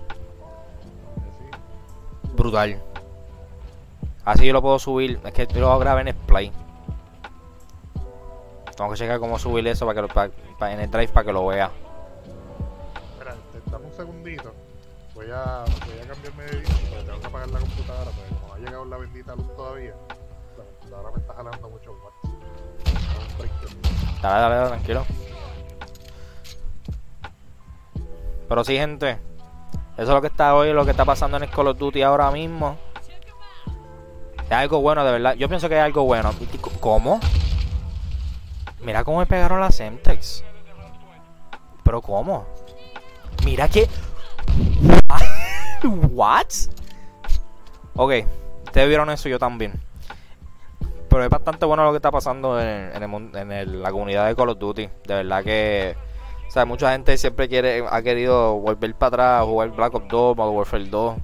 brutal. 2.36 2.82
Así 4.26 4.46
yo 4.46 4.54
lo 4.54 4.62
puedo 4.62 4.80
subir. 4.80 5.20
Es 5.26 5.34
que 5.34 5.46
lo 5.60 5.78
grabé 5.80 6.02
en 6.02 6.10
Splay. 6.14 6.52
Tengo 8.76 8.92
que 8.92 8.98
checar 8.98 9.20
cómo 9.20 9.38
subir 9.40 9.68
eso 9.68 9.86
para 9.86 9.96
que 9.96 10.02
lo, 10.02 10.08
pa- 10.08 10.30
pa- 10.58 10.72
en 10.72 10.80
el 10.80 10.90
drive 10.90 11.10
para 11.10 11.26
que 11.26 11.34
lo 11.34 11.46
vea. 11.48 11.70
Espera, 13.14 13.36
dame 13.70 13.86
un 13.88 13.94
segundito. 13.94 14.54
Voy 15.22 15.30
a, 15.30 15.66
voy 15.86 16.00
a 16.00 16.08
cambiarme 16.08 16.44
de 16.46 16.58
edición 16.58 16.80
porque 16.90 17.06
tengo 17.06 17.20
que 17.20 17.28
apagar 17.28 17.50
la 17.52 17.60
computadora 17.60 18.12
porque 18.12 18.36
como 18.36 18.48
no 18.48 18.54
ha 18.56 18.58
llegado 18.58 18.86
la 18.86 18.98
bendita 18.98 19.36
luz 19.36 19.56
todavía, 19.56 19.94
la 20.58 20.64
computadora 20.64 21.12
me 21.12 21.22
está 21.22 21.34
jalando 21.36 21.70
mucho 21.70 21.94
break. 23.38 23.52
Dale, 24.20 24.40
dale, 24.42 24.56
dale, 24.56 24.70
tranquilo. 24.70 25.06
Pero 28.50 28.64
sí, 28.64 28.76
gente. 28.78 29.20
Eso 29.94 30.02
es 30.04 30.10
lo 30.10 30.22
que 30.22 30.28
está 30.28 30.56
hoy, 30.56 30.74
lo 30.74 30.86
que 30.86 30.92
está 30.92 31.06
pasando 31.06 31.38
en 31.38 31.44
el 31.44 31.52
Call 31.52 31.68
of 31.68 31.78
Duty 31.78 32.02
ahora 32.02 32.32
mismo. 32.32 32.78
Es 34.46 34.52
algo 34.52 34.82
bueno, 34.82 35.06
de 35.06 35.12
verdad. 35.12 35.36
Yo 35.36 35.48
pienso 35.48 35.70
que 35.70 35.78
es 35.78 35.84
algo 35.84 36.04
bueno. 36.04 36.34
¿Y 36.40 36.46
c- 36.46 36.80
¿Cómo? 36.80 37.20
Mira 38.80 39.04
cómo 39.04 39.20
me 39.20 39.28
pegaron 39.28 39.60
las 39.60 39.76
Semtex. 39.76 40.44
Pero 41.84 42.02
¿cómo? 42.02 42.48
Mira 43.46 43.70
que... 43.70 43.88
¿What? 46.12 46.46
Ok, 47.96 48.12
ustedes 48.66 48.88
vieron 48.88 49.10
eso 49.10 49.30
yo 49.30 49.40
también. 49.40 49.74
Pero 51.10 51.24
es 51.24 51.30
bastante 51.30 51.66
bueno 51.66 51.84
lo 51.84 51.92
que 51.92 51.98
está 51.98 52.10
pasando 52.12 52.60
en, 52.60 52.92
en 52.96 53.04
el 53.04 53.36
en 53.38 53.52
el- 53.52 53.82
la 53.84 53.92
comunidad 53.92 54.28
de 54.28 54.36
Call 54.36 54.50
of 54.50 54.60
Duty. 54.60 54.90
De 55.06 55.16
verdad 55.16 55.44
que... 55.44 55.96
O 56.48 56.52
sea, 56.52 56.66
mucha 56.66 56.92
gente 56.92 57.18
siempre 57.18 57.48
quiere 57.50 57.86
ha 57.90 58.02
querido 58.02 58.56
volver 58.56 58.94
para 58.96 59.08
atrás, 59.38 59.46
jugar 59.46 59.70
Black 59.70 59.94
Ops 59.96 60.08
2, 60.10 60.38
Modern 60.38 60.56
Warfare 60.58 60.86
2. 60.86 61.16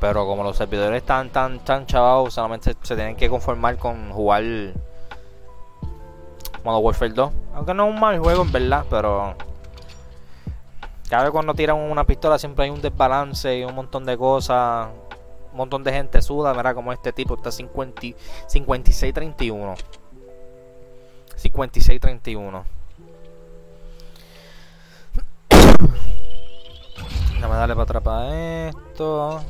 Pero 0.00 0.26
como 0.26 0.42
los 0.44 0.56
servidores 0.56 1.00
están 1.02 1.30
tan, 1.30 1.58
tan 1.64 1.86
chavados, 1.86 2.34
solamente 2.34 2.74
se 2.82 2.94
tienen 2.94 3.16
que 3.16 3.28
conformar 3.28 3.76
con 3.78 4.10
jugar 4.12 4.42
Modern 6.64 6.84
Warfare 6.84 7.12
2. 7.12 7.30
Aunque 7.54 7.74
no 7.74 7.88
es 7.88 7.94
un 7.94 8.00
mal 8.00 8.18
juego 8.18 8.42
en 8.42 8.52
verdad, 8.52 8.84
pero... 8.90 9.34
Cada 11.08 11.22
vez 11.22 11.32
cuando 11.32 11.54
tiran 11.54 11.76
una 11.76 12.04
pistola 12.04 12.38
siempre 12.38 12.66
hay 12.66 12.70
un 12.70 12.82
desbalance 12.82 13.58
y 13.58 13.64
un 13.64 13.74
montón 13.74 14.04
de 14.04 14.18
cosas. 14.18 14.88
Un 15.52 15.56
montón 15.56 15.82
de 15.82 15.92
gente 15.92 16.20
suda, 16.20 16.52
mira 16.52 16.74
como 16.74 16.92
este 16.92 17.12
tipo 17.12 17.34
está 17.34 17.50
50, 17.50 18.02
56-31. 18.46 19.76
56-31. 21.36 22.64
Déjame 27.34 27.54
darle 27.54 27.74
para 27.74 27.82
atrás 27.84 28.02
para 28.02 28.68
esto. 28.68 29.40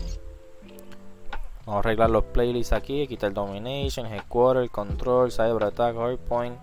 Vamos 1.67 1.77
a 1.77 1.79
arreglar 1.81 2.11
los 2.11 2.23
playlists 2.25 2.73
aquí. 2.73 3.09
Quitar 3.09 3.33
Domination, 3.33 4.07
Headquarter, 4.07 4.71
Control, 4.71 5.33
Cyber 5.33 5.65
Attack, 5.65 5.97
Hardpoint, 5.97 6.57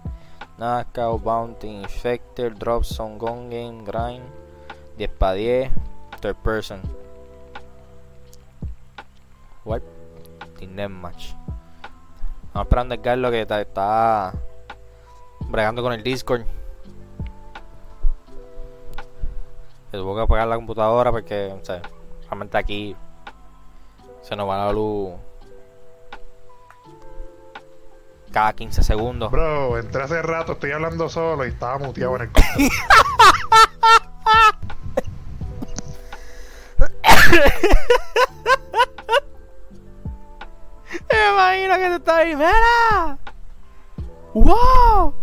Knockout, 0.58 1.22
Bounty, 1.22 1.68
Infector, 1.68 2.58
Drop 2.58 2.84
Zone, 2.84 3.18
Gun 3.18 3.50
Game, 3.50 3.84
Grind, 3.84 4.24
10 4.98 5.10
para 5.12 5.34
10, 5.34 5.72
Third 6.22 6.36
Person. 6.38 6.82
What? 9.64 9.82
Team 10.58 10.76
Deathmatch. 10.76 11.34
Estamos 12.48 12.68
esperando 12.68 12.96
a 12.96 13.02
Carlos 13.02 13.32
que 13.32 13.42
está, 13.42 13.62
está 13.62 14.34
bregando 15.50 15.82
con 15.84 15.94
el 15.94 16.04
Discord. 16.04 16.46
Que 19.92 19.98
tuvo 19.98 20.16
que 20.16 20.22
apagar 20.22 20.48
la 20.48 20.56
computadora 20.56 21.12
porque, 21.12 21.54
o 21.60 21.66
sea, 21.66 21.82
realmente 22.28 22.58
aquí 22.58 22.96
se 24.22 24.36
nos 24.36 24.48
va 24.48 24.66
la 24.66 24.72
luz 24.72 25.14
cada 28.36 28.52
15 28.52 28.84
segundos. 28.84 29.32
Bro, 29.32 29.78
entré 29.78 30.04
hace 30.04 30.22
rato, 30.22 30.54
estoy 30.54 30.72
hablando 30.72 31.08
solo 31.08 31.46
y 31.46 31.50
estaba 31.50 31.78
muteado 31.78 32.18
en 32.18 32.24
el 32.24 32.30
Me 41.12 41.30
imagino 41.32 41.76
que 41.76 41.88
tú 41.88 41.96
estás 41.96 42.16
ahí. 42.16 42.36
¡Mira! 42.36 43.18
¡Wow! 44.34 45.14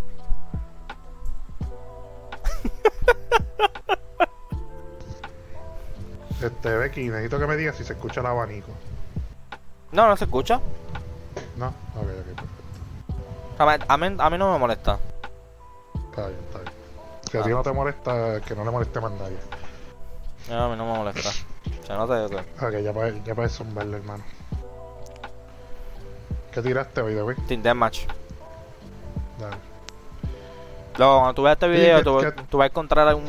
Este, 6.42 6.76
Becky, 6.76 7.08
necesito 7.08 7.38
que 7.38 7.46
me 7.46 7.56
digas 7.56 7.76
si 7.76 7.84
se 7.84 7.92
escucha 7.92 8.20
el 8.20 8.26
abanico. 8.26 8.72
No, 9.92 10.08
no 10.08 10.16
se 10.16 10.24
escucha. 10.24 10.60
No, 11.56 11.68
ok, 11.68 11.74
ok, 11.96 12.24
perfecto. 12.24 12.52
A 13.58 13.96
mí, 13.96 14.16
a 14.18 14.30
mí, 14.30 14.38
no 14.38 14.52
me 14.52 14.58
molesta. 14.58 14.98
Está 16.10 16.26
bien, 16.26 16.40
está 16.46 16.58
bien. 16.58 16.72
Si 17.30 17.38
a 17.38 17.42
ti 17.42 17.50
no 17.50 17.62
te 17.62 17.72
molesta, 17.72 18.40
que 18.40 18.56
no 18.56 18.64
le 18.64 18.70
moleste 18.72 19.00
más 19.00 19.12
nadie. 19.12 19.38
No, 20.48 20.64
a 20.64 20.68
mí 20.68 20.76
no 20.76 20.86
me 20.90 20.98
molesta. 20.98 21.30
Se 21.86 21.92
nota 21.94 22.26
que... 22.28 22.64
Ok, 22.64 22.82
ya 22.82 22.92
puedes, 22.92 23.22
ya 23.24 23.34
puedes 23.34 23.52
zumbarle, 23.52 23.96
hermano. 23.98 24.24
¿Qué 26.52 26.60
tiraste 26.62 27.00
hoy 27.00 27.14
de 27.14 27.22
güey? 27.22 27.36
Team 27.48 27.62
Deathmatch. 27.62 28.00
Dale. 29.38 29.56
Luego, 30.98 31.14
cuando 31.20 31.34
tú 31.34 31.42
veas 31.42 31.54
este 31.54 31.68
video, 31.68 31.98
que- 31.98 32.04
tú, 32.04 32.18
que- 32.18 32.32
tú 32.50 32.58
vas 32.58 32.64
a 32.66 32.68
encontrar 32.68 33.14
un, 33.14 33.24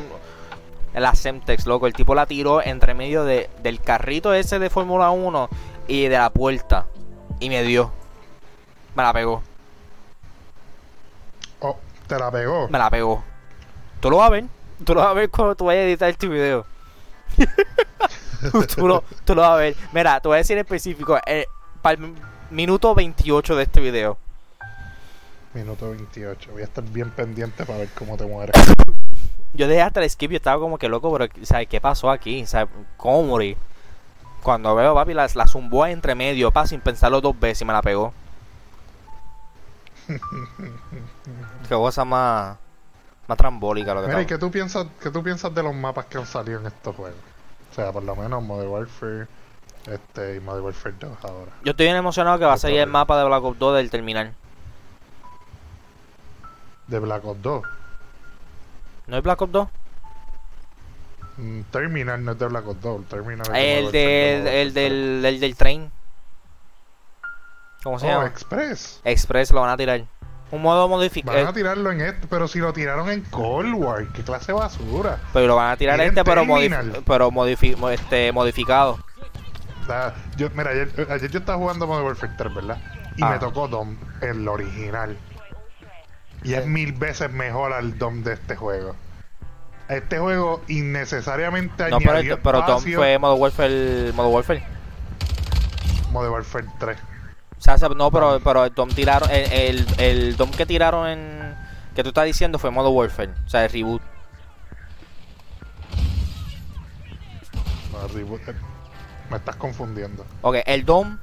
la 0.94 1.16
Semtex, 1.16 1.66
loco. 1.66 1.88
El 1.88 1.94
tipo 1.94 2.14
la 2.16 2.26
tiró 2.26 2.62
entre 2.62 2.94
medio 2.94 3.24
de, 3.24 3.50
del 3.62 3.80
carrito 3.80 4.34
ese 4.34 4.60
de 4.60 4.70
Fórmula 4.70 5.12
1 5.12 5.50
y 5.88 6.04
de 6.08 6.18
la 6.18 6.30
puerta. 6.30 6.86
Y 7.40 7.50
me 7.50 7.64
dio. 7.64 7.92
Me 8.96 9.04
la 9.04 9.14
pegó. 9.14 9.42
Oh, 11.62 11.78
te 12.08 12.20
la 12.20 12.30
pegó. 12.30 12.68
Me 12.68 12.78
la 12.78 12.90
pegó. 12.90 13.24
Tú 14.02 14.10
lo 14.10 14.18
vas 14.18 14.28
a 14.28 14.32
ver. 14.32 14.46
Tú 14.84 14.94
lo 14.94 15.00
vas 15.02 15.12
a 15.12 15.14
ver 15.14 15.30
cuando 15.30 15.56
tú 15.56 15.66
vayas 15.66 15.82
a 15.84 15.86
editar 15.86 16.10
este 16.10 16.28
video. 16.28 16.66
tú, 18.76 18.88
lo, 18.88 19.04
tú 19.26 19.36
lo 19.36 19.42
vas 19.42 19.52
a 19.52 19.56
ver. 19.56 19.76
Mira, 19.92 20.20
te 20.20 20.28
voy 20.28 20.36
a 20.36 20.38
decir 20.40 20.58
específico. 20.58 21.18
Eh, 21.26 21.46
para 21.82 22.02
el 22.02 22.14
minuto 22.50 22.96
28 22.96 23.56
de 23.56 23.64
este 23.64 23.82
video. 23.82 24.18
Minuto 25.54 25.90
28. 25.90 26.52
Voy 26.52 26.62
a 26.62 26.66
estar 26.66 26.84
bien 26.84 27.12
pendiente 27.12 27.66
para 27.66 27.80
ver 27.80 27.90
cómo 27.98 28.18
te 28.18 28.26
mueres. 28.26 28.56
Yo 29.54 29.68
dejé 29.68 29.82
hasta 29.82 30.02
el 30.02 30.10
skip 30.10 30.32
y 30.32 30.38
estaba 30.38 30.60
como 30.60 30.80
que 30.80 30.90
loco, 30.90 31.16
pero 31.16 31.32
¿sabes 31.44 31.68
qué 31.68 31.80
pasó 31.80 32.10
aquí? 32.10 32.46
¿Sabes 32.48 32.74
cómo 32.98 33.22
morí? 33.24 33.56
Cuando 34.42 34.74
veo 34.74 34.96
papi 34.96 35.14
la, 35.14 35.28
la 35.36 35.48
zumbó 35.48 35.86
entre 35.86 36.16
medio, 36.16 36.50
pa, 36.52 36.66
sin 36.66 36.82
pensarlo 36.82 37.22
dos 37.22 37.40
veces 37.40 37.62
y 37.62 37.66
me 37.66 37.74
la 37.74 37.84
pegó. 37.84 38.14
Qué 40.08 41.76
cosa 41.76 42.04
más, 42.04 42.58
más 43.28 43.38
trambólica 43.38 43.94
lo 43.94 44.02
que 44.02 44.08
Mira, 44.08 44.22
¿y 44.22 44.26
qué 44.26 44.38
tú, 44.38 44.52
piensas, 44.52 44.88
qué 45.02 45.10
tú 45.10 45.24
piensas 45.24 45.54
de 45.54 45.64
los 45.64 45.74
mapas 45.74 46.06
que 46.08 46.18
han 46.18 46.26
salido 46.26 46.60
en 46.60 46.68
estos 46.68 46.96
juegos? 46.96 47.20
O 47.72 47.76
sea, 47.76 47.92
por 47.92 48.04
lo 48.04 48.16
menos 48.16 48.44
Modern 48.44 48.70
Warfare 48.70 49.28
este, 49.88 50.36
y 50.36 50.40
Modern 50.40 50.66
Warfare 50.66 50.96
2 51.00 51.12
ahora. 51.24 51.52
Yo 51.64 51.72
estoy 51.72 51.86
bien 51.88 51.96
emocionado 51.98 52.38
que 52.40 52.46
va 52.46 52.54
a 52.54 52.58
salir 52.58 52.80
el 52.80 52.88
mapa 52.90 53.18
de 53.18 53.26
Black 53.26 53.44
Ops 53.44 53.60
2 53.60 53.76
del 53.78 53.90
terminal. 53.90 54.34
De 56.88 57.00
Black 57.00 57.26
Ops 57.26 57.42
2. 57.42 57.64
¿No 59.08 59.18
es 59.18 59.24
Black 59.24 59.42
Ops 59.42 59.52
2? 59.52 59.68
Mm, 61.38 61.62
Terminal 61.72 62.24
no 62.24 62.34
es 62.34 62.40
de 62.40 62.48
Black 62.48 62.68
Ops 62.68 62.82
2. 62.82 63.06
Terminal 63.08 63.48
es 63.48 63.54
El, 63.56 63.86
Modern 63.86 63.92
del, 63.92 64.48
el 64.48 64.68
2. 64.68 64.74
del, 64.76 65.26
el 65.26 65.40
del 65.40 65.56
tren. 65.56 65.92
¿Cómo 67.84 68.00
se 68.00 68.06
Oh, 68.06 68.10
llama? 68.10 68.28
Express. 68.28 69.02
Express 69.04 69.52
lo 69.52 69.62
van 69.62 69.72
a 69.72 69.78
tirar. 69.78 70.04
Un 70.52 70.62
modo 70.62 70.82
Van 70.88 70.94
a 70.94 70.96
modificado. 70.98 71.54
tirarlo 71.54 71.92
en 71.92 72.02
este, 72.02 72.28
pero 72.28 72.48
si 72.48 72.60
lo 72.60 72.74
tiraron 72.74 73.10
en 73.10 73.22
Cold 73.22 73.74
War, 73.74 74.06
qué 74.14 74.22
clase 74.24 74.48
de 74.48 74.54
basura. 74.54 75.18
Pero 75.34 75.48
lo 75.48 75.56
van 75.56 75.72
a 75.72 75.78
tirar 75.78 76.00
este, 76.00 76.24
pero, 76.24 76.42
Terminal. 76.46 77.02
pero 77.08 77.32
modifi- 77.32 77.76
mo- 77.76 77.90
este, 77.90 78.32
modificado. 78.32 79.00
Yo, 80.38 80.50
mira, 80.56 80.70
ayer, 80.72 80.90
ayer 81.10 81.30
yo 81.32 81.40
estaba 81.40 81.58
jugando 81.58 81.88
Modern 81.88 82.06
Warfare 82.06 82.34
3, 82.38 82.54
¿verdad? 82.56 82.78
Y 83.18 83.24
Ah. 83.24 83.32
me 83.32 83.40
tocó 83.40 83.68
Dom, 83.68 83.98
el 84.22 84.48
original. 84.48 85.18
Y 86.44 86.54
es 86.54 86.66
mil 86.68 86.94
veces 86.94 87.32
mejor 87.32 87.74
al 87.74 87.98
Dom 87.98 88.24
de 88.24 88.34
este 88.34 88.56
juego. 88.56 88.96
Este 89.90 90.20
juego 90.20 90.62
innecesariamente 90.68 91.90
No, 91.90 91.98
pero, 91.98 92.12
añadió 92.12 92.40
pero 92.42 92.60
espacio. 92.60 92.98
fue 92.98 93.18
Modern 93.20 93.42
Warfare, 93.42 94.12
Modern 94.14 94.34
Warfare. 94.36 94.64
Modern 96.12 96.34
Warfare 96.34 96.66
3. 96.80 96.98
O 97.64 97.66
sea, 97.66 97.78
se- 97.78 97.88
no, 97.96 98.12
pero, 98.12 98.42
pero 98.44 98.66
el 98.66 98.74
Dom 98.74 98.90
tiraron, 98.90 99.30
el, 99.32 99.50
el, 99.54 99.88
el 99.98 100.36
Dom 100.36 100.52
que 100.52 100.66
tiraron 100.66 101.08
en, 101.08 101.56
que 101.96 102.04
tú 102.04 102.10
estás 102.10 102.26
diciendo 102.26 102.60
fue 102.60 102.72
Modern 102.72 102.94
Warfare, 102.94 103.32
o 103.46 103.50
sea, 103.50 103.64
el 103.64 103.72
reboot. 103.72 104.02
No, 107.94 108.08
reboot, 108.10 108.42
eh, 108.50 108.56
Me 109.30 109.38
estás 109.38 109.56
confundiendo. 109.56 110.26
Ok, 110.42 110.58
el 110.66 110.84
Dom, 110.84 111.18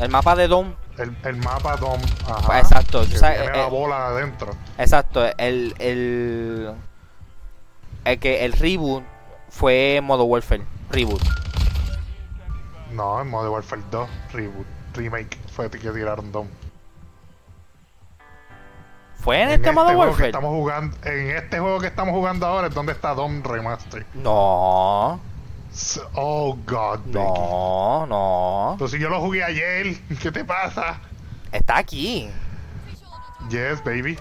el 0.00 0.08
mapa 0.10 0.36
de 0.36 0.46
Dom, 0.46 0.74
El, 0.96 1.16
el 1.24 1.36
mapa 1.38 1.76
Dom. 1.76 2.00
Ajá, 2.28 2.46
Pues, 2.46 2.60
exacto, 2.62 3.00
Que 3.02 3.18
sea, 3.18 3.34
tiene 3.42 3.56
la 3.56 3.66
eh, 3.66 3.70
bola 3.70 4.06
adentro. 4.06 4.52
exacto, 4.78 5.24
el, 5.38 5.74
el, 5.80 6.72
el 8.04 8.18
que 8.20 8.44
el 8.44 8.52
reboot 8.52 9.02
fue 9.48 10.00
Modern 10.04 10.30
Warfare, 10.30 10.62
reboot. 10.90 11.20
No, 12.92 13.20
en 13.20 13.28
Modern 13.28 13.52
Warfare 13.52 13.82
2, 13.90 14.08
reboot, 14.32 14.66
remake, 14.94 15.38
fue 15.52 15.70
que 15.70 15.78
tiraron 15.78 16.32
Dom. 16.32 16.48
¿Fue 19.16 19.42
en, 19.42 19.50
este 19.50 19.70
Modern 19.72 19.96
juego 19.96 20.02
que 20.02 20.08
Warfare? 20.08 20.28
estamos 20.28 20.50
jugando, 20.50 20.96
en 21.04 21.30
este 21.36 21.58
juego 21.58 21.78
que 21.80 21.86
estamos 21.88 22.14
jugando 22.14 22.46
ahora 22.46 22.68
es 22.68 22.74
donde 22.74 22.92
está 22.92 23.14
Dom 23.14 23.42
Remaster. 23.42 24.06
No, 24.14 25.20
Oh 26.14 26.58
God, 26.66 26.98
Becky. 27.04 27.18
no, 27.18 28.06
no, 28.06 28.70
Entonces 28.72 28.98
yo 29.00 29.08
lo 29.08 29.20
jugué 29.20 29.44
ayer. 29.44 29.96
¿Qué 30.22 30.32
te 30.32 30.44
pasa? 30.44 31.00
está 31.52 31.78
aquí. 31.78 32.28
Yes, 33.50 33.82
baby. 33.84 34.18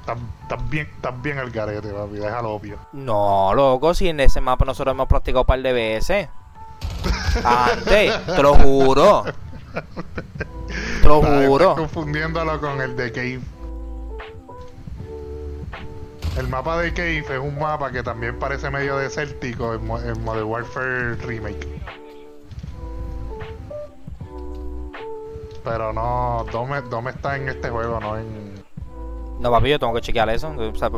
Estás 0.00 0.18
estás 0.42 0.70
bien, 0.70 0.88
estás 0.94 1.22
bien 1.22 1.38
al 1.38 1.50
garete, 1.50 1.88
papi. 1.90 2.16
Déjalo 2.16 2.50
obvio. 2.50 2.78
No, 2.92 3.52
loco, 3.54 3.94
si 3.94 4.08
en 4.08 4.20
ese 4.20 4.40
mapa 4.40 4.64
nosotros 4.64 4.92
hemos 4.94 5.06
practicado 5.08 5.42
un 5.42 5.46
par 5.46 5.60
de 5.62 5.72
veces. 5.72 6.28
Antes, 7.44 8.26
te 8.26 8.42
lo 8.42 8.54
juro. 8.54 9.24
Te 11.02 11.08
lo 11.08 11.20
Estás- 11.22 11.46
juro. 11.46 11.64
estás 11.70 11.78
confundiéndolo 11.78 12.60
con 12.60 12.80
el 12.80 12.96
de 12.96 13.12
Cave. 13.12 13.40
El 16.36 16.48
mapa 16.48 16.78
de 16.80 16.92
Cave 16.92 17.18
es 17.18 17.38
un 17.40 17.58
mapa 17.58 17.90
que 17.90 18.02
también 18.02 18.38
parece 18.38 18.70
medio 18.70 18.96
desértico 18.96 19.74
en, 19.74 19.86
Mo- 19.86 19.98
en 20.00 20.22
Modern 20.24 20.46
Warfare 20.46 21.14
Remake. 21.16 21.66
Pero 25.64 25.92
no, 25.92 26.46
Dome, 26.52 26.80
Dome 26.82 27.10
está 27.10 27.36
en 27.36 27.48
este 27.48 27.68
juego, 27.70 27.98
no 28.00 28.16
en. 28.16 28.54
No, 29.40 29.50
papi, 29.50 29.68
yo 29.70 29.78
tengo 29.78 29.92
que 29.94 30.00
chequear 30.00 30.28
eso. 30.30 30.52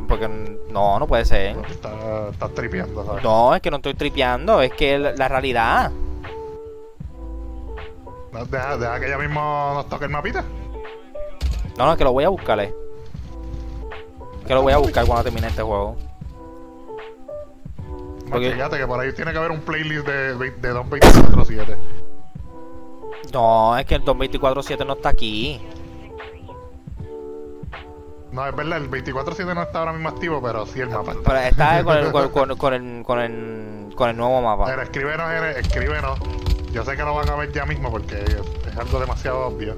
porque 0.09 0.29
no, 0.71 0.99
no 0.99 1.07
puede 1.07 1.25
ser. 1.25 1.57
Está, 1.69 2.29
está 2.31 2.49
tripeando, 2.49 3.05
¿sabes? 3.05 3.23
No, 3.23 3.55
es 3.55 3.61
que 3.61 3.71
no 3.71 3.77
estoy 3.79 3.95
tripeando, 3.95 4.63
es 4.63 4.73
que 4.73 4.99
la 4.99 5.29
realidad. 5.29 5.91
No, 8.33 8.45
Deja, 8.45 8.77
deja 8.77 9.01
que 9.01 9.09
ya 9.09 9.19
mismo 9.19 9.73
nos 9.75 9.89
toque 9.89 10.05
el 10.05 10.11
mapita. 10.11 10.45
No, 11.77 11.87
no, 11.87 11.93
es 11.93 11.99
que 11.99 12.05
lo 12.05 12.13
voy 12.13 12.25
a 12.25 12.29
buscar, 12.29 12.59
eh. 12.61 12.75
Que 14.47 14.55
lo 14.55 14.63
voy 14.63 14.73
a 14.73 14.79
buscar 14.79 15.07
cuando 15.07 15.25
termine 15.25 15.47
este 15.49 15.63
juego. 15.63 15.97
Porque- 18.31 18.53
Fíjate 18.53 18.79
que 18.79 18.87
por 18.87 19.01
ahí 19.01 19.13
tiene 19.13 19.33
que 19.33 19.39
haber 19.39 19.51
un 19.51 19.61
playlist 19.61 20.07
de, 20.07 20.35
de 20.51 20.69
Don 20.69 20.89
24-7. 20.89 21.77
No, 23.33 23.77
es 23.79 23.87
que 23.87 23.97
el 23.97 24.05
224-7 24.05 24.87
no 24.87 24.93
está 24.95 25.09
aquí. 25.11 25.61
No, 28.33 28.47
es 28.47 28.55
verdad, 28.55 28.79
el 28.79 28.89
24-7 28.91 29.55
no 29.55 29.63
está 29.63 29.81
ahora 29.81 29.93
mismo 29.93 30.09
activo, 30.09 30.41
pero 30.41 30.65
sí 30.67 30.81
el 30.81 30.89
mapa 30.91 31.13
está. 31.13 31.23
Pero 31.25 31.39
está 31.41 31.85
con 31.85 31.97
el, 31.97 32.13
con, 32.13 32.29
con- 32.31 32.57
con 32.57 32.75
el, 32.75 33.05
con 33.05 33.19
el, 33.21 33.95
con 33.97 34.11
el 34.11 34.17
nuevo 34.17 34.41
mapa. 34.43 34.67
Pero 34.67 34.83
escríbenos, 34.83 35.31
escríbenos. 35.57 36.19
Yo 36.73 36.85
sé 36.85 36.97
que 36.97 37.03
lo 37.03 37.15
van 37.15 37.29
a 37.29 37.37
ver 37.37 37.53
ya 37.53 37.65
mismo 37.67 37.91
porque 37.91 38.23
es 38.23 38.77
algo 38.77 39.01
demasiado 39.01 39.47
obvio. 39.47 39.77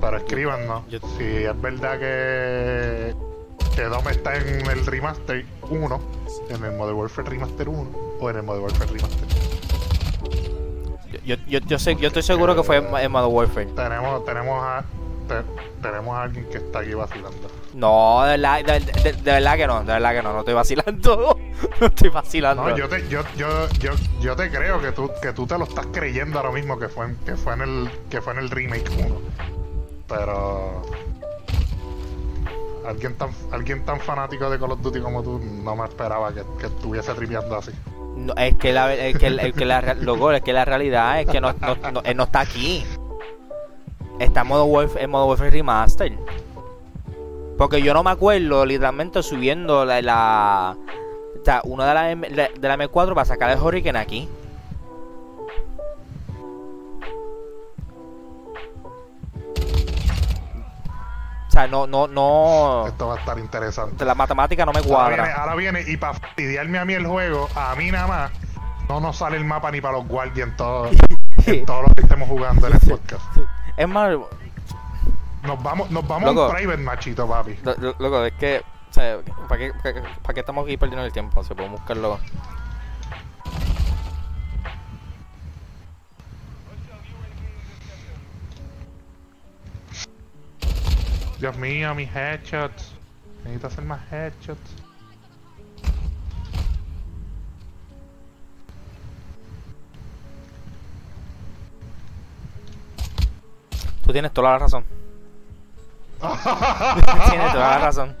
Pero 0.00 0.16
escríbanos 0.16 0.82
si 1.16 1.24
es 1.24 1.60
verdad 1.60 1.98
que, 1.98 3.14
que 3.74 3.82
Dom 3.82 4.08
está 4.08 4.36
en 4.36 4.66
el 4.68 4.86
Remaster 4.86 5.44
1, 5.70 6.00
en 6.50 6.64
el 6.64 6.72
Modern 6.72 6.96
Warfare 6.98 7.28
Remaster 7.30 7.68
1 7.68 7.90
o 8.20 8.30
en 8.30 8.36
el 8.36 8.42
Modern 8.42 8.64
Warfare 8.64 8.90
Remaster. 8.92 9.28
Yo, 11.24 11.34
yo, 11.46 11.58
yo, 11.60 11.78
sé, 11.78 11.96
yo 11.96 12.08
estoy 12.08 12.22
seguro 12.22 12.54
que 12.54 12.62
fue 12.62 12.76
en 12.76 12.96
en 12.96 13.10
Modern 13.10 13.32
Warfare. 13.34 13.66
Tenemos, 13.66 14.24
tenemos 14.24 14.62
a 14.64 14.84
te- 15.26 15.82
tenemos 15.82 16.14
a 16.16 16.22
alguien 16.22 16.46
que 16.48 16.58
está 16.58 16.78
aquí 16.80 16.94
vacilando. 16.94 17.48
No, 17.74 18.22
de 18.24 18.30
verdad, 18.38 18.64
de, 18.64 18.80
de- 19.02 19.12
de 19.12 19.32
verdad 19.32 19.56
que 19.56 19.66
no, 19.66 19.80
de 19.80 19.92
verdad 19.92 20.12
que 20.14 20.22
no, 20.22 20.32
no 20.32 20.38
estoy 20.40 20.54
vacilando. 20.54 21.36
No 21.80 21.86
estoy 21.88 22.08
vacilando. 22.10 22.62
No, 22.68 22.76
yo 22.76 22.88
te, 22.88 23.08
yo, 23.08 23.22
yo, 23.36 23.68
yo, 23.80 23.90
yo 24.20 24.36
te 24.36 24.50
creo 24.50 24.80
que 24.80 24.92
tú, 24.92 25.10
que 25.20 25.32
tú 25.32 25.46
te 25.46 25.58
lo 25.58 25.64
estás 25.64 25.86
creyendo 25.92 26.38
ahora 26.38 26.52
mismo 26.52 26.78
que 26.78 26.88
fue 26.88 27.06
en, 27.06 27.16
que 27.16 27.36
fue 27.36 27.54
en 27.54 27.60
el 27.62 27.90
que 28.10 28.20
fue 28.20 28.32
en 28.34 28.38
el 28.40 28.50
remake 28.50 28.88
1. 29.04 29.20
Pero 30.08 30.82
alguien 32.86 33.14
tan 33.16 33.30
alguien 33.52 33.84
tan 33.84 34.00
fanático 34.00 34.48
de 34.48 34.58
Call 34.58 34.72
of 34.72 34.80
Duty 34.80 35.00
como 35.00 35.22
tú 35.22 35.38
no 35.38 35.76
me 35.76 35.84
esperaba 35.84 36.32
que, 36.32 36.42
que 36.58 36.66
estuviese 36.66 37.12
tripeando 37.14 37.56
así. 37.56 37.72
No, 38.16 38.34
es 38.34 38.54
que 38.56 38.72
la, 38.72 38.92
es 38.94 39.16
que, 39.18 39.26
es 39.28 39.52
que 39.52 39.64
la, 39.64 39.94
loco, 39.94 40.32
es 40.32 40.42
que 40.42 40.52
la 40.52 40.64
realidad 40.64 41.20
es 41.20 41.28
que 41.28 41.40
no, 41.40 41.52
no, 41.60 41.76
no- 41.92 42.02
él 42.02 42.16
no 42.16 42.24
está 42.24 42.40
aquí. 42.40 42.84
Está 44.18 44.40
en 44.40 44.48
modo 44.48 44.64
Warfare, 44.64 45.04
en 45.04 45.10
modo 45.10 45.26
Warfare 45.26 45.50
Remaster. 45.50 46.12
Porque 47.56 47.80
yo 47.82 47.94
no 47.94 48.02
me 48.02 48.10
acuerdo 48.10 48.64
literalmente 48.66 49.22
subiendo 49.22 49.84
la, 49.84 50.00
la, 50.02 50.76
O 51.40 51.44
sea, 51.44 51.60
uno 51.64 51.84
de 51.84 51.94
la, 51.94 52.10
M, 52.10 52.28
de 52.28 52.50
la 52.68 52.76
M4 52.76 53.14
para 53.14 53.24
sacar 53.24 53.50
el 53.50 53.58
Hurricane 53.58 53.98
aquí. 53.98 54.28
O 61.46 61.50
sea, 61.50 61.66
no, 61.66 61.86
no, 61.86 62.06
no. 62.06 62.86
Esto 62.86 63.08
va 63.08 63.14
a 63.14 63.18
estar 63.18 63.38
interesante. 63.38 64.04
La 64.04 64.14
matemática 64.14 64.66
no 64.66 64.72
me 64.72 64.82
cuadra. 64.82 65.04
Ahora 65.14 65.22
viene, 65.24 65.32
ahora 65.40 65.54
viene 65.54 65.84
y 65.86 65.96
para 65.96 66.14
fastidiarme 66.14 66.78
a 66.78 66.84
mí 66.84 66.92
el 66.94 67.06
juego, 67.06 67.48
a 67.54 67.74
mí 67.74 67.90
nada 67.90 68.06
más, 68.06 68.30
no 68.88 69.00
nos 69.00 69.16
sale 69.16 69.36
el 69.38 69.44
mapa 69.44 69.70
ni 69.70 69.80
para 69.80 69.96
los 69.98 70.06
guardians 70.06 70.56
todo, 70.56 70.90
en 71.46 71.64
todo 71.64 71.82
lo 71.88 71.88
que 71.94 72.02
estemos 72.02 72.28
jugando 72.28 72.66
en 72.66 72.74
el 72.74 72.80
podcast. 72.80 73.24
Es 73.76 73.88
más, 73.88 74.10
Nos 75.42 75.62
vamos, 75.62 75.90
nos 75.90 76.06
vamos 76.06 76.30
a 76.30 76.32
Loco. 76.32 76.46
un 76.48 76.54
private 76.54 76.82
machito, 76.82 77.26
papi. 77.26 77.58
lo- 77.62 77.74
lo- 77.76 77.94
loco, 77.98 78.24
es 78.24 78.32
que. 78.34 78.62
O 78.90 78.92
sea, 78.92 79.20
¿para 79.48 79.58
qué, 79.58 79.72
para, 79.82 79.94
qué, 79.94 80.02
para 80.22 80.34
qué 80.34 80.40
estamos 80.40 80.64
aquí 80.64 80.76
perdiendo 80.76 81.04
el 81.04 81.12
tiempo? 81.12 81.42
Se 81.44 81.54
puede 81.54 81.68
buscarlo. 81.68 82.18
Dios 91.38 91.56
mío, 91.56 91.94
mis 91.94 92.10
headshots. 92.14 92.92
Necesito 93.44 93.66
hacer 93.68 93.84
más 93.84 94.00
headshots. 94.10 94.74
Tú 104.04 104.12
tienes 104.12 104.32
toda 104.32 104.52
la 104.52 104.58
razón. 104.58 104.84
tienes 107.30 107.52
toda 107.52 107.70
la 107.70 107.78
razón. 107.78 108.16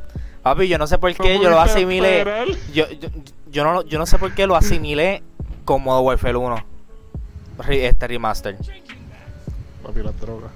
Papi, 0.54 0.68
yo 0.68 0.78
no 0.78 0.86
sé 0.86 0.96
por 0.98 1.14
qué 1.14 1.34
yo 1.34 1.50
lo 1.50 1.56
asimilé. 1.60 2.24
Yo, 2.72 2.88
yo, 2.88 3.08
yo 3.50 3.64
no, 3.64 3.82
yo 3.82 3.98
no 3.98 4.06
sé 4.06 4.18
por 4.18 4.34
qué 4.34 4.46
lo 4.46 4.56
asimilé 4.56 5.22
con 5.64 5.82
Modern 5.82 6.06
Warfare 6.06 6.36
1. 6.36 6.64
Re- 7.58 7.86
Este 7.86 8.06
remaster. 8.08 8.56
Papi, 9.82 10.02
las 10.02 10.18
drogas. 10.20 10.50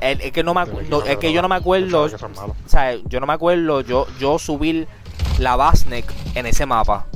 El- 0.00 0.20
Es 0.20 0.32
que, 0.32 0.42
no 0.42 0.52
me, 0.52 0.62
es 1.06 1.16
que 1.18 1.32
yo 1.32 1.42
no 1.42 1.48
me 1.48 1.54
acuerdo. 1.54 2.08
O 2.64 2.68
sea, 2.68 2.94
yo 3.06 3.20
no 3.20 3.26
me 3.26 3.32
acuerdo 3.34 3.82
yo, 3.82 4.06
yo 4.18 4.38
subir 4.40 4.88
la 5.38 5.54
Basnek 5.54 6.12
en 6.34 6.46
ese 6.46 6.66
mapa. 6.66 7.06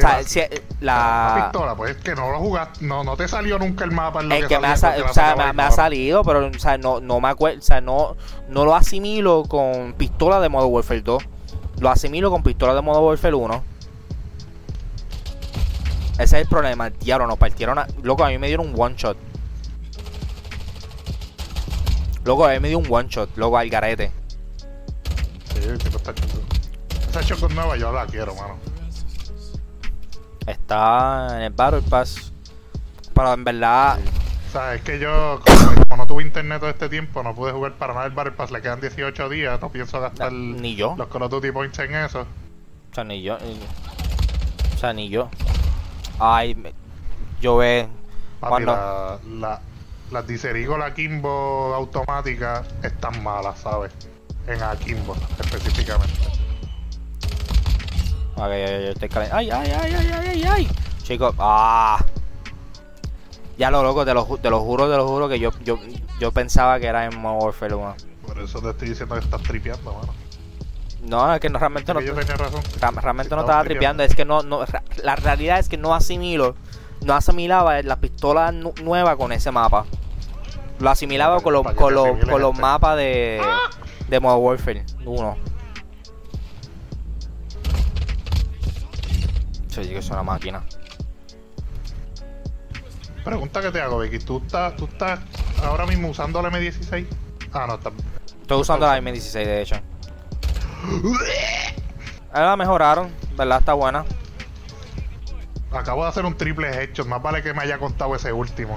¿Qué 0.00 0.04
O 0.04 0.08
sea, 0.08 0.22
si- 0.22 0.40
La 0.80 1.34
la. 1.36 1.42
pistola, 1.50 1.74
pues 1.74 1.96
es 1.96 2.02
que 2.02 2.14
no 2.14 2.30
lo 2.30 2.38
jugaste, 2.38 2.84
no, 2.84 3.02
no 3.02 3.16
te 3.16 3.26
salió 3.26 3.58
nunca 3.58 3.84
el 3.84 3.90
mapa 3.90 4.20
en 4.20 4.28
lo 4.28 4.36
que, 4.36 4.46
que 4.46 4.58
me 4.60 4.68
ha, 4.68 4.76
salió, 4.76 5.00
sa- 5.00 5.06
porque 5.06 5.10
o 5.10 5.14
sea, 5.36 5.46
me, 5.46 5.52
me 5.52 5.62
ha 5.64 5.70
salido, 5.72 6.22
pero 6.22 6.46
o 6.46 6.58
sea, 6.58 6.78
no, 6.78 7.00
no 7.00 7.20
me 7.20 7.28
acuerdo, 7.28 7.58
o 7.58 7.62
sea, 7.62 7.80
no, 7.80 8.16
no 8.48 8.64
lo 8.64 8.76
asimilo 8.76 9.42
con 9.48 9.94
pistola 9.94 10.38
de 10.40 10.48
Modern 10.48 10.72
Warfare 10.72 11.00
2. 11.02 11.22
Lo 11.80 11.90
asimilo 11.90 12.30
con 12.30 12.44
pistola 12.44 12.74
de 12.74 12.80
Modern 12.82 13.04
Warfare 13.06 13.34
1. 13.34 13.64
Ese 16.14 16.22
es 16.22 16.32
el 16.34 16.46
problema, 16.48 16.90
diablo, 16.90 17.26
nos 17.26 17.38
partieron 17.38 17.78
a... 17.78 17.86
Loco, 18.02 18.24
a 18.24 18.28
mí 18.28 18.38
me 18.38 18.46
dieron 18.48 18.68
un 18.68 18.80
one 18.80 18.94
shot. 18.96 19.16
Loco, 22.24 22.44
a 22.44 22.50
mí 22.50 22.60
me 22.60 22.68
dio 22.68 22.78
un 22.78 22.86
one 22.88 23.08
shot, 23.08 23.36
loco, 23.36 23.56
al 23.58 23.68
garete. 23.70 24.10
Sí, 25.54 25.68
el 25.68 25.78
tipo 25.78 25.96
está 25.96 26.14
chulo. 26.14 26.42
Esa 27.08 27.22
shotgun 27.22 27.54
nueva 27.54 27.76
yo 27.76 27.90
la 27.92 28.06
quiero, 28.06 28.34
mano. 28.34 28.56
Está 30.50 31.36
en 31.36 31.42
el 31.42 31.52
Battle 31.52 31.82
Pass. 31.82 32.32
Pero 33.14 33.32
en 33.34 33.44
verdad, 33.44 33.98
O 34.48 34.52
sea, 34.52 34.74
es 34.74 34.82
que 34.82 34.98
yo, 34.98 35.40
como, 35.44 35.74
como 35.88 35.96
no 36.02 36.06
tuve 36.06 36.22
internet 36.22 36.60
todo 36.60 36.70
este 36.70 36.88
tiempo, 36.88 37.22
no 37.22 37.34
pude 37.34 37.52
jugar 37.52 37.72
para 37.74 37.92
nada 37.94 38.06
el 38.06 38.12
Battle 38.12 38.32
Pass. 38.32 38.50
Le 38.50 38.62
quedan 38.62 38.80
18 38.80 39.28
días, 39.28 39.60
no 39.60 39.70
pienso 39.70 40.00
gastar 40.00 40.32
ni 40.32 40.74
yo. 40.76 40.94
los 40.96 41.08
Call 41.08 41.22
of 41.24 41.30
Duty 41.30 41.50
Points 41.52 41.78
en 41.80 41.94
eso. 41.94 42.20
O 42.22 42.94
sea, 42.94 43.04
ni 43.04 43.22
yo. 43.22 43.38
ni- 43.38 44.74
o 44.74 44.78
sea, 44.78 44.92
ni 44.92 45.08
yo. 45.08 45.28
Ay, 46.18 46.54
me- 46.54 46.72
yo 47.40 47.56
ve. 47.58 47.88
Papi, 48.40 48.50
Cuando- 48.64 48.72
la, 48.72 49.18
la, 49.40 49.60
las 50.12 50.26
Dicerigo, 50.26 50.78
la 50.78 50.94
Kimbo 50.94 51.74
automática 51.74 52.62
están 52.82 53.22
malas, 53.22 53.58
¿sabes? 53.58 53.92
En 54.46 54.62
Akimbo, 54.62 55.14
específicamente. 55.38 56.14
Ok, 58.38 58.44
ay, 58.50 58.62
ay, 58.62 58.84
estoy 58.88 59.08
calen- 59.08 59.30
Ay, 59.32 59.50
ay, 59.50 59.70
ay, 59.70 59.94
ay, 59.94 60.10
ay, 60.12 60.26
ay, 60.28 60.42
ay. 60.44 60.68
Chicos, 61.02 61.34
ah. 61.38 61.98
Ya 63.56 63.70
lo 63.70 63.82
loco, 63.82 64.04
te 64.04 64.14
lo, 64.14 64.24
ju- 64.26 64.40
te 64.40 64.50
lo 64.50 64.60
juro, 64.60 64.88
te 64.88 64.96
lo 64.96 65.06
juro 65.08 65.28
que 65.28 65.38
yo, 65.40 65.50
yo, 65.64 65.78
yo 66.20 66.30
pensaba 66.32 66.78
que 66.78 66.86
era 66.86 67.04
en 67.06 67.18
Modern 67.20 67.42
Warfare 67.44 67.74
1. 67.74 67.94
Por 68.26 68.38
eso 68.38 68.60
te 68.60 68.70
estoy 68.70 68.90
diciendo 68.90 69.14
que 69.16 69.22
estás 69.22 69.42
tripeando, 69.42 69.92
mano. 69.94 70.14
No, 71.02 71.34
es 71.34 71.40
que 71.40 71.48
no, 71.48 71.58
realmente 71.58 71.92
no. 71.94 72.00
Yo 72.00 72.14
tenía 72.14 72.36
razón. 72.36 72.60
ra- 72.80 72.90
realmente 72.92 73.34
no 73.34 73.40
estaba 73.40 73.62
tripeando, 73.64 74.02
es 74.04 74.14
que 74.14 74.24
no, 74.24 74.42
no, 74.42 74.64
la 75.02 75.16
realidad 75.16 75.58
es 75.58 75.68
que 75.68 75.76
no 75.76 75.94
asimilo, 75.94 76.54
no 77.04 77.14
asimilaba 77.14 77.82
la 77.82 77.96
pistola 77.96 78.52
nu- 78.52 78.74
nueva 78.82 79.16
con 79.16 79.32
ese 79.32 79.50
mapa. 79.50 79.84
Lo 80.78 80.90
asimilaba 80.90 81.40
con 81.40 81.52
que 81.64 81.74
con 81.74 81.94
asimiles 82.04 82.30
con 82.30 82.40
los 82.40 82.50
este. 82.50 82.62
mapas 82.62 82.96
de, 82.96 83.40
de 84.08 84.20
Modern 84.20 84.42
Warfare 84.44 84.84
1. 85.04 85.36
Que 89.86 89.98
es 89.98 90.10
una 90.10 90.22
máquina. 90.22 90.64
Pregunta 93.24 93.60
que 93.60 93.70
te 93.70 93.80
hago, 93.80 93.98
Vicky. 93.98 94.18
¿Tú 94.18 94.38
estás, 94.38 94.74
¿Tú 94.76 94.86
estás 94.86 95.20
ahora 95.62 95.86
mismo 95.86 96.08
usando 96.08 96.42
la 96.42 96.50
M16? 96.50 97.06
Ah, 97.52 97.66
no, 97.68 97.74
está. 97.74 97.90
Estoy 98.42 98.60
usando 98.60 98.86
la 98.86 98.98
M16 98.98 99.32
de 99.32 99.62
hecho. 99.62 99.76
Ah, 102.32 102.42
La 102.42 102.56
mejoraron, 102.56 103.10
¿verdad? 103.36 103.58
Está 103.60 103.74
buena. 103.74 104.04
Acabo 105.70 106.02
de 106.02 106.08
hacer 106.08 106.24
un 106.24 106.36
triple 106.36 106.68
headshot. 106.70 107.06
Más 107.06 107.22
vale 107.22 107.42
que 107.42 107.52
me 107.52 107.62
haya 107.62 107.78
contado 107.78 108.14
ese 108.14 108.32
último. 108.32 108.74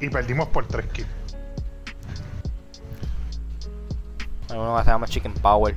Y 0.00 0.08
perdimos 0.08 0.48
por 0.48 0.66
3 0.66 0.86
kills. 0.92 1.08
Uno 4.50 4.76
que 4.78 4.84
se 4.84 4.90
llama 4.90 5.06
Chicken 5.06 5.34
Power. 5.34 5.74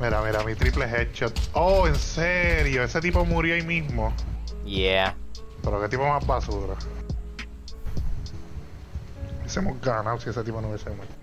Mira, 0.00 0.22
mira, 0.22 0.42
mi 0.44 0.54
triple 0.54 0.86
headshot. 0.86 1.38
Oh, 1.52 1.86
en 1.86 1.94
serio. 1.94 2.82
Ese 2.82 3.02
tipo 3.02 3.22
murió 3.26 3.54
ahí 3.54 3.62
mismo. 3.62 4.14
Yeah. 4.64 5.14
Pero 5.62 5.78
qué 5.82 5.88
tipo 5.90 6.08
más 6.08 6.26
basura. 6.26 6.74
Hubiésemos 9.40 9.78
ganado 9.82 10.18
si 10.18 10.30
ese 10.30 10.42
tipo 10.42 10.60
no 10.62 10.68
hubiese 10.68 10.88
muerto. 10.88 11.14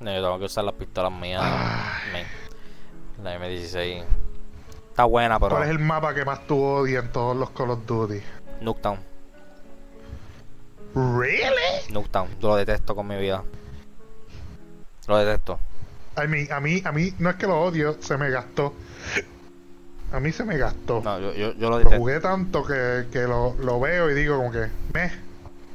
No, 0.00 0.12
yo 0.12 0.22
tengo 0.22 0.38
que 0.38 0.44
usar 0.44 0.64
las 0.64 0.74
pistolas 0.74 1.10
mías. 1.10 1.42
La 3.22 3.38
M16. 3.38 4.04
Está 4.90 5.04
buena, 5.04 5.40
pero. 5.40 5.56
¿Cuál 5.56 5.62
es 5.62 5.70
el 5.70 5.78
mapa 5.78 6.12
que 6.14 6.24
más 6.26 6.46
tú 6.46 6.62
odias 6.62 7.02
en 7.02 7.12
todos 7.12 7.34
los 7.34 7.48
Call 7.50 7.70
of 7.70 7.86
Duty? 7.86 8.20
Nuketown. 8.60 8.98
¿Really? 10.94 11.90
Nuketown. 11.90 12.28
Yo 12.40 12.48
lo 12.48 12.56
detesto 12.56 12.94
con 12.94 13.06
mi 13.06 13.16
vida. 13.16 13.42
Lo 15.06 15.16
detesto. 15.16 15.58
A 16.16 16.26
mí, 16.26 16.46
a 16.50 16.60
mí, 16.60 16.82
a 16.84 16.92
mí, 16.92 17.12
no 17.18 17.30
es 17.30 17.36
que 17.36 17.46
lo 17.46 17.60
odio, 17.60 17.96
se 18.00 18.16
me 18.16 18.30
gastó. 18.30 18.72
A 20.12 20.20
mí 20.20 20.30
se 20.30 20.44
me 20.44 20.56
gastó. 20.56 21.02
No, 21.04 21.18
yo, 21.18 21.34
yo, 21.34 21.52
yo 21.54 21.70
lo 21.70 21.70
Lo 21.70 21.78
detesto. 21.78 21.98
jugué 21.98 22.20
tanto 22.20 22.64
que, 22.64 23.06
que 23.12 23.22
lo, 23.22 23.56
lo 23.60 23.80
veo 23.80 24.10
y 24.10 24.14
digo 24.14 24.36
como 24.36 24.52
que, 24.52 24.68
meh, 24.92 25.10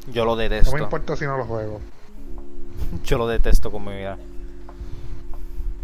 Yo 0.08 0.24
lo 0.24 0.32
no 0.32 0.38
me 0.38 0.48
detesto. 0.50 0.78
importa 0.78 1.18
si 1.18 1.26
no 1.26 1.38
lo 1.38 1.46
juego. 1.46 1.82
Yo 3.04 3.18
lo 3.18 3.28
detesto 3.28 3.70
con 3.70 3.84
mi 3.84 3.98
vida. 3.98 4.18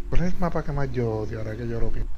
¿Cuál 0.10 0.24
es 0.24 0.34
el 0.34 0.40
mapa 0.40 0.64
que 0.64 0.72
más 0.72 0.90
yo 0.94 1.10
odio 1.12 1.40
ahora 1.40 1.58
que 1.58 1.68
yo 1.68 1.80
lo 1.80 1.90
pienso? 1.90 2.10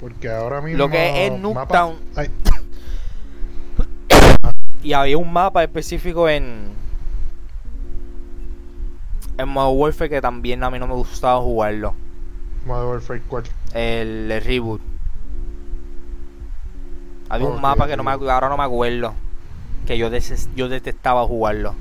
Porque 0.00 0.28
ahora 0.28 0.60
mismo... 0.60 0.78
Lo 0.78 0.90
que 0.90 1.26
es 1.26 1.30
mapa- 1.32 1.38
Nuketown. 1.40 1.96
Ay, 2.16 2.30
Y 4.82 4.92
había 4.92 5.18
un 5.18 5.32
mapa 5.32 5.62
específico 5.64 6.28
en. 6.28 6.68
En 9.38 9.48
Modern 9.48 9.78
Warfare 9.78 10.10
que 10.10 10.20
también 10.20 10.62
a 10.64 10.70
mí 10.70 10.78
no 10.78 10.86
me 10.86 10.94
gustaba 10.94 11.40
jugarlo. 11.40 11.94
Modern 12.66 12.88
Warfare 12.88 13.22
4. 13.28 13.52
El, 13.74 14.30
el 14.32 14.42
reboot. 14.42 14.80
Había 17.28 17.48
un 17.48 17.60
mapa 17.60 17.86
que 17.86 17.96
no 17.96 18.04
me, 18.04 18.12
ahora 18.12 18.48
no 18.48 18.56
me 18.56 18.62
acuerdo. 18.64 19.14
Que 19.86 19.98
yo, 19.98 20.10
deses- 20.10 20.48
yo 20.56 20.68
detestaba 20.68 21.26
jugarlo. 21.26 21.74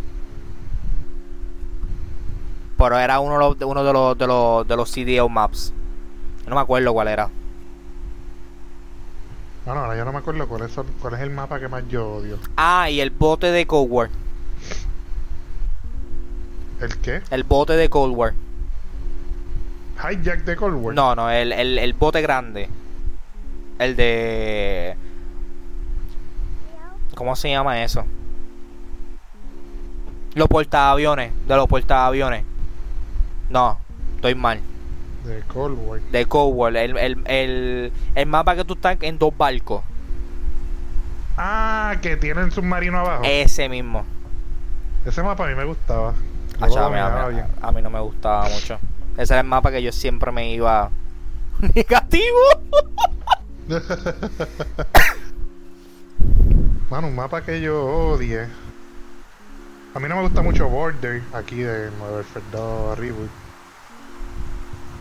Pero 2.78 2.98
era 3.00 3.20
uno, 3.20 3.34
de 3.36 3.40
los- 3.40 3.58
uno 3.72 3.84
de 3.84 3.94
los 3.94 4.18
de 4.18 4.28
los 4.28 4.68
de 4.68 4.76
los 4.76 4.92
CDO 4.92 5.30
maps. 5.30 5.74
No 6.48 6.56
me 6.56 6.62
acuerdo 6.62 6.94
cuál 6.94 7.08
era. 7.08 7.30
No, 9.66 9.74
no, 9.74 9.80
ahora 9.82 9.98
yo 9.98 10.06
no 10.06 10.12
me 10.12 10.20
acuerdo 10.20 10.48
cuál 10.48 10.64
es, 10.64 10.72
cuál 11.02 11.14
es 11.16 11.22
el 11.22 11.30
mapa 11.32 11.60
que 11.60 11.68
más 11.68 11.84
yo 11.88 12.16
odio. 12.18 12.38
Ah, 12.58 12.90
y 12.90 13.00
el 13.02 13.10
bote 13.10 13.48
de 13.52 13.66
Cold 13.66 13.88
War. 13.92 14.10
¿El 16.82 16.98
qué? 16.98 17.22
El 17.32 17.44
bote 17.44 17.74
de 17.74 17.90
Cold 17.90 18.16
War. 18.16 18.34
Hijack 19.98 20.44
de 20.44 20.56
Cold 20.56 20.76
War. 20.76 20.94
No, 20.94 21.16
no, 21.16 21.30
el, 21.30 21.52
el, 21.52 21.78
el 21.78 21.94
bote 21.94 22.22
grande. 22.22 22.70
El 23.80 23.96
de. 23.96 24.96
¿Cómo 27.16 27.36
se 27.36 27.50
llama 27.50 27.82
eso? 27.84 28.06
Los 30.34 30.50
portaaviones. 30.50 31.32
De 31.48 31.56
los 31.56 31.68
portaaviones. 31.68 32.44
No, 33.50 33.80
estoy 34.16 34.36
mal. 34.36 34.60
De 35.24 35.42
Cold 35.48 35.80
War. 35.80 36.02
De 36.02 36.26
Cold 36.26 36.56
War. 36.56 36.76
El, 36.76 36.98
el, 36.98 37.24
el, 37.26 37.94
el 38.16 38.26
mapa 38.26 38.56
que 38.56 38.66
tú 38.66 38.74
estás 38.74 38.98
en 39.02 39.18
dos 39.18 39.36
barcos. 39.38 39.82
Ah, 41.38 41.96
que 42.02 42.18
tienen 42.18 42.52
submarino 42.52 43.00
abajo. 43.00 43.24
Ese 43.26 43.70
mismo. 43.70 44.06
Ese 45.06 45.24
mapa 45.24 45.46
a 45.46 45.48
mí 45.48 45.56
me 45.56 45.64
gustaba. 45.64 46.14
Yo 46.60 46.66
Acho, 46.66 46.76
lo 46.80 46.86
a, 46.86 46.90
mí, 46.90 46.96
a 46.98 47.04
dominaba 47.04 47.28
mí- 47.30 47.34
bien. 47.36 47.48
a 47.62 47.72
mí 47.72 47.82
no 47.82 47.90
me 47.90 48.00
gustaba 48.00 48.48
mucho. 48.50 48.80
Ese 49.18 49.34
era 49.34 49.42
el 49.42 49.48
mapa 49.48 49.72
que 49.72 49.82
yo 49.84 49.92
siempre 49.92 50.32
me 50.32 50.50
iba 50.52 50.90
negativo. 51.76 52.40
Mano, 56.90 57.08
un 57.08 57.16
mapa 57.16 57.42
que 57.42 57.62
yo 57.62 57.84
odie. 57.84 58.48
A 59.96 60.00
mí 60.00 60.08
no 60.10 60.16
me 60.18 60.22
gusta 60.24 60.42
mucho 60.42 60.68
Border 60.70 61.22
aquí 61.34 61.58
de 61.58 61.90
Modern 61.92 62.16
Warfare 62.18 62.46
2 62.52 63.00
Reboot. 63.00 63.30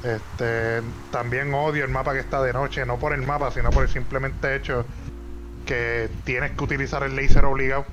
Este, 0.05 0.83
también 1.11 1.53
odio 1.55 1.85
el 1.85 1.91
mapa 1.91 2.13
que 2.13 2.21
está 2.21 2.43
de 2.43 2.53
noche, 2.53 2.85
no 2.87 2.99
por 2.99 3.13
el 3.13 3.23
mapa, 3.23 3.51
sino 3.51 3.71
por 3.71 3.83
el 3.85 3.89
simplemente 3.89 4.55
hecho 4.55 4.85
que 5.67 6.11
tienes 6.25 6.53
que 6.53 6.63
utilizar 6.65 7.03
el 7.03 7.17
laser 7.17 7.45
obligado. 7.47 7.87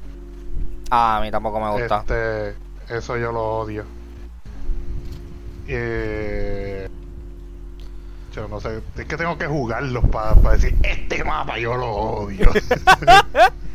Ah, 0.90 1.18
a 1.18 1.22
mí 1.22 1.32
tampoco 1.32 1.60
me 1.60 1.70
gusta. 1.72 2.00
Este, 2.00 2.56
eso 2.92 3.18
yo 3.18 3.32
lo 3.32 3.60
odio. 3.60 3.86
Eh, 5.68 6.90
yo 8.34 8.48
no 8.48 8.60
sé, 8.60 8.82
es 8.98 9.06
que 9.06 9.18
tengo 9.18 9.38
que 9.38 9.48
jugarlos 9.48 10.04
para 10.10 10.36
decir, 10.52 10.76
este 10.84 11.24
mapa 11.24 11.58
yo 11.58 11.76
lo 11.76 11.90
odio. 11.90 12.50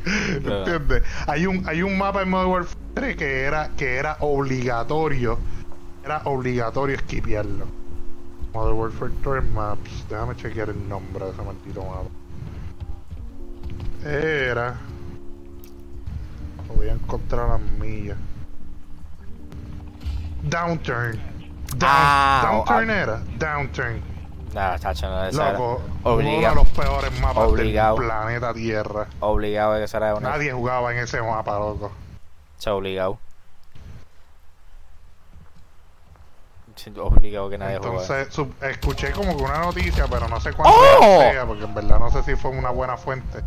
¿Entiendes? 0.07 1.03
Hay 1.27 1.47
un, 1.47 1.69
hay 1.69 1.83
un 1.83 1.99
mapa 1.99 2.23
en 2.23 2.31
Modern 2.31 2.51
Warfare 2.51 2.81
3 2.95 3.17
que 3.17 3.41
era, 3.43 3.71
que 3.77 3.97
era 3.97 4.17
obligatorio. 4.21 5.39
Era 6.05 6.23
obligatorio 6.25 6.97
esquipearlo. 6.97 7.67
Modern 8.53 8.79
Warfare 8.79 9.13
3 9.23 9.45
Maps. 9.53 10.05
Déjame 10.09 10.37
chequear 10.37 10.71
el 10.71 10.89
nombre 10.89 11.25
de 11.25 11.31
ese 11.33 11.43
maldito 11.43 11.85
mapa. 11.85 12.11
Era. 14.09 14.77
Lo 16.69 16.75
voy 16.75 16.89
a 16.89 16.93
encontrar 16.93 17.51
a 17.51 17.59
las 17.59 17.61
millas. 17.61 18.19
Downturn. 20.49 21.21
Down- 21.77 21.91
Ah, 21.93 22.41
Downturn 22.51 22.91
ah. 22.91 22.95
era. 23.03 23.21
Downturn. 23.39 24.03
Nah, 24.55 24.79
chacho, 24.79 25.07
no, 25.11 25.25
ese 25.27 25.37
era 25.39 25.53
Loco, 25.53 25.83
uno 26.05 26.17
de 26.19 26.25
obligado. 26.25 26.55
los 26.55 26.69
peores 26.69 27.21
mapas 27.21 27.49
Obligado. 27.49 27.97
del 27.97 28.07
planeta 28.07 28.55
Tierra. 28.55 29.07
Obligado 29.21 29.75
que 29.75 29.85
ese 29.85 29.97
era 29.99 30.15
una. 30.15 30.31
Nadie 30.31 30.53
jugaba 30.53 30.93
en 30.93 30.99
ese 31.01 31.21
mapa, 31.21 31.59
loco. 31.59 31.93
Che, 32.59 32.71
obligado. 32.71 33.19
Obligado 36.99 37.49
que 37.51 37.59
nadie. 37.59 37.77
Entonces, 37.77 38.29
sub- 38.33 38.55
escuché 38.63 39.11
como 39.13 39.37
que 39.37 39.43
una 39.43 39.59
noticia, 39.59 40.07
pero 40.09 40.29
no 40.29 40.39
sé 40.41 40.53
cuánto 40.53 40.79
¡Oh! 41.01 41.19
sea, 41.21 41.45
porque 41.47 41.65
en 41.65 41.75
verdad 41.75 41.99
no 41.99 42.11
sé 42.11 42.23
si 42.23 42.37
fue 42.37 42.51
una 42.51 42.71
buena 42.71 42.97
fuente. 42.97 43.43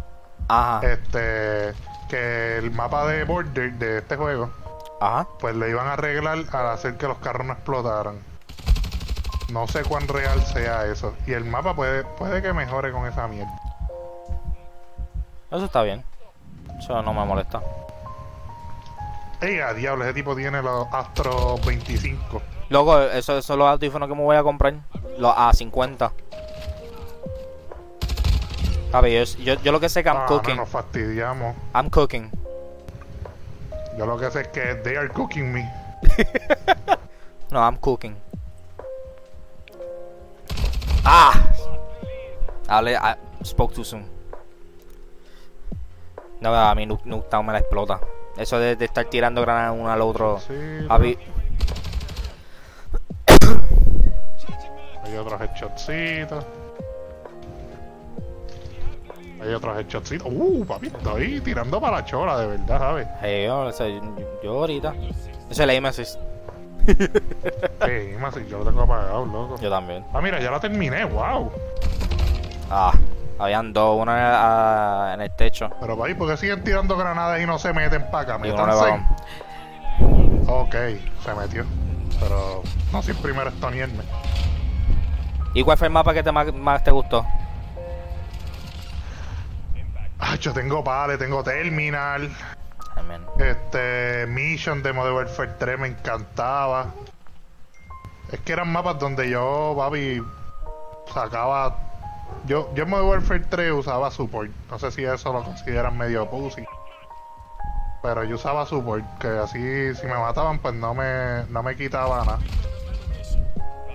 Ajá. 0.47 0.81
Este, 0.85 1.73
que 2.09 2.57
el 2.57 2.71
mapa 2.71 3.05
de 3.07 3.23
Border 3.23 3.71
de 3.73 3.99
este 3.99 4.15
juego, 4.15 4.49
Ajá. 5.01 5.27
pues 5.39 5.55
lo 5.55 5.67
iban 5.67 5.87
a 5.87 5.93
arreglar 5.93 6.39
al 6.51 6.67
hacer 6.69 6.97
que 6.97 7.07
los 7.07 7.17
carros 7.19 7.47
no 7.47 7.53
explotaran. 7.53 8.19
No 9.51 9.67
sé 9.67 9.83
cuán 9.83 10.07
real 10.07 10.43
sea 10.45 10.85
eso. 10.85 11.15
Y 11.25 11.33
el 11.33 11.45
mapa 11.45 11.73
puede, 11.75 12.03
puede 12.03 12.41
que 12.41 12.53
mejore 12.53 12.91
con 12.91 13.05
esa 13.07 13.27
mierda. 13.27 13.51
Eso 15.51 15.65
está 15.65 15.81
bien. 15.81 16.03
Eso 16.77 17.01
no 17.01 17.13
me 17.13 17.25
molesta. 17.25 17.61
Ey, 19.41 19.59
a 19.59 19.73
diablo, 19.73 20.03
ese 20.03 20.13
tipo 20.13 20.35
tiene 20.35 20.61
los 20.61 20.85
Astro 20.93 21.57
25. 21.65 22.41
Loco, 22.69 22.99
eso, 23.01 23.17
esos 23.33 23.45
son 23.45 23.59
los 23.59 23.67
audífonos 23.69 24.07
que 24.09 24.13
me 24.15 24.21
voy 24.21 24.35
a 24.35 24.43
comprar. 24.43 24.73
Los 25.17 25.33
A50. 25.33 26.11
Papi, 28.91 29.13
yo, 29.13 29.23
yo, 29.43 29.53
yo 29.61 29.71
lo 29.71 29.79
que 29.79 29.87
sé 29.89 30.03
que 30.03 30.09
I'm 30.09 30.17
Ah, 30.17 30.21
no, 30.21 30.27
cooking. 30.27 30.55
nos 30.57 30.69
fastidiamos. 30.69 31.55
I'm 31.73 31.89
cooking. 31.89 32.29
Yo 33.99 34.05
lo 34.05 34.17
que 34.17 34.31
sé 34.31 34.39
es 34.41 34.47
que 34.47 34.75
they 34.75 34.95
are 34.95 35.09
cooking 35.09 35.51
me. 35.51 35.69
No, 37.51 37.59
I'm 37.59 37.75
cooking. 37.77 38.15
Ah! 41.03 41.33
Hable, 42.69 42.95
I 42.95 43.15
spoke 43.43 43.73
too 43.73 43.83
soon. 43.83 44.05
No, 46.39 46.55
a 46.55 46.73
mí 46.75 46.85
Nuke 46.85 47.05
Nuketown 47.05 47.45
me 47.45 47.51
la 47.51 47.59
explota. 47.59 47.99
Eso 48.37 48.57
de, 48.57 48.77
de 48.77 48.85
estar 48.85 49.03
tirando 49.05 49.41
granadas 49.41 49.75
uno 49.77 49.91
al 49.91 49.99
otro. 50.01 50.39
Sí, 50.39 50.53
Hay 55.03 55.17
otros 55.17 55.41
headshotcitos. 55.41 56.45
Hay 59.41 59.53
otros 59.53 59.77
headshotcitos. 59.77 60.27
Uh, 60.29 60.65
papi, 60.65 60.87
estoy 60.87 61.39
tirando 61.41 61.79
para 61.79 61.97
la 61.97 62.05
chola, 62.05 62.37
de 62.39 62.47
verdad, 62.47 62.79
¿sabes? 62.79 63.07
hey, 63.21 63.45
yo, 63.45 63.59
o 63.61 63.71
sea, 63.71 63.87
yo, 63.87 64.01
yo 64.43 64.59
ahorita. 64.59 64.93
Eso 64.93 65.49
es 65.49 65.59
el 65.59 65.69
aim 65.69 65.85
assist. 65.85 66.19
Sí, 66.85 66.95
si 68.33 68.47
yo 68.49 68.59
lo 68.59 68.65
tengo 68.65 68.81
apagado, 68.81 69.25
loco. 69.25 69.55
Yo 69.61 69.69
también. 69.69 70.03
Ah, 70.13 70.21
mira, 70.21 70.39
ya 70.39 70.51
la 70.51 70.59
terminé, 70.59 71.05
wow. 71.05 71.51
Ah, 72.69 72.93
habían 73.37 73.73
dos, 73.73 74.01
una 74.01 74.13
en 74.13 74.25
el, 74.25 74.33
ah, 74.35 75.11
en 75.13 75.21
el 75.21 75.31
techo. 75.35 75.69
Pero, 75.79 75.97
papi, 75.97 76.13
¿por 76.15 76.29
qué 76.29 76.37
siguen 76.37 76.63
tirando 76.63 76.97
granadas 76.97 77.41
y 77.41 77.45
no 77.45 77.57
se 77.57 77.73
meten 77.73 78.09
para 78.11 78.23
acá? 78.23 78.37
Métanse. 78.37 79.05
Ok, 80.47 80.75
se 81.23 81.33
metió. 81.35 81.65
Pero 82.19 82.63
no 82.91 82.99
el 82.99 83.15
primero 83.15 83.49
estonearme. 83.49 84.03
¿Y 85.53 85.63
cuál 85.63 85.77
fue 85.77 85.87
el 85.87 85.93
mapa 85.93 86.13
que 86.13 86.23
te 86.23 86.31
más, 86.31 86.53
más 86.53 86.83
te 86.83 86.91
gustó? 86.91 87.25
Ah, 90.19 90.35
yo 90.35 90.53
tengo 90.53 90.83
Pale, 90.83 91.17
tengo 91.17 91.43
Terminal. 91.43 92.29
Amén. 92.95 93.25
Este, 93.37 94.27
Mission 94.27 94.83
de 94.83 94.91
Modern 94.91 95.15
Warfare 95.15 95.53
3 95.57 95.79
me 95.79 95.87
encantaba. 95.87 96.87
Es 98.31 98.39
que 98.41 98.53
eran 98.53 98.71
mapas 98.71 98.99
donde 98.99 99.29
yo, 99.29 99.73
papi, 99.77 100.21
sacaba. 101.13 101.77
Yo, 102.45 102.69
yo 102.75 102.83
en 102.83 102.89
Modern 102.89 103.07
Warfare 103.07 103.45
3 103.49 103.71
usaba 103.71 104.11
support. 104.11 104.51
No 104.69 104.77
sé 104.77 104.91
si 104.91 105.03
eso 105.03 105.31
lo 105.31 105.43
consideran 105.43 105.97
medio 105.97 106.29
pussy. 106.29 106.65
Pero 108.03 108.23
yo 108.25 108.35
usaba 108.35 108.65
support, 108.65 109.03
que 109.19 109.27
así 109.27 109.95
si 109.95 110.05
me 110.05 110.15
mataban, 110.15 110.59
pues 110.59 110.73
no 110.75 110.93
me, 110.93 111.45
no 111.49 111.63
me 111.63 111.75
quitaba 111.75 112.23
nada. 112.25 112.39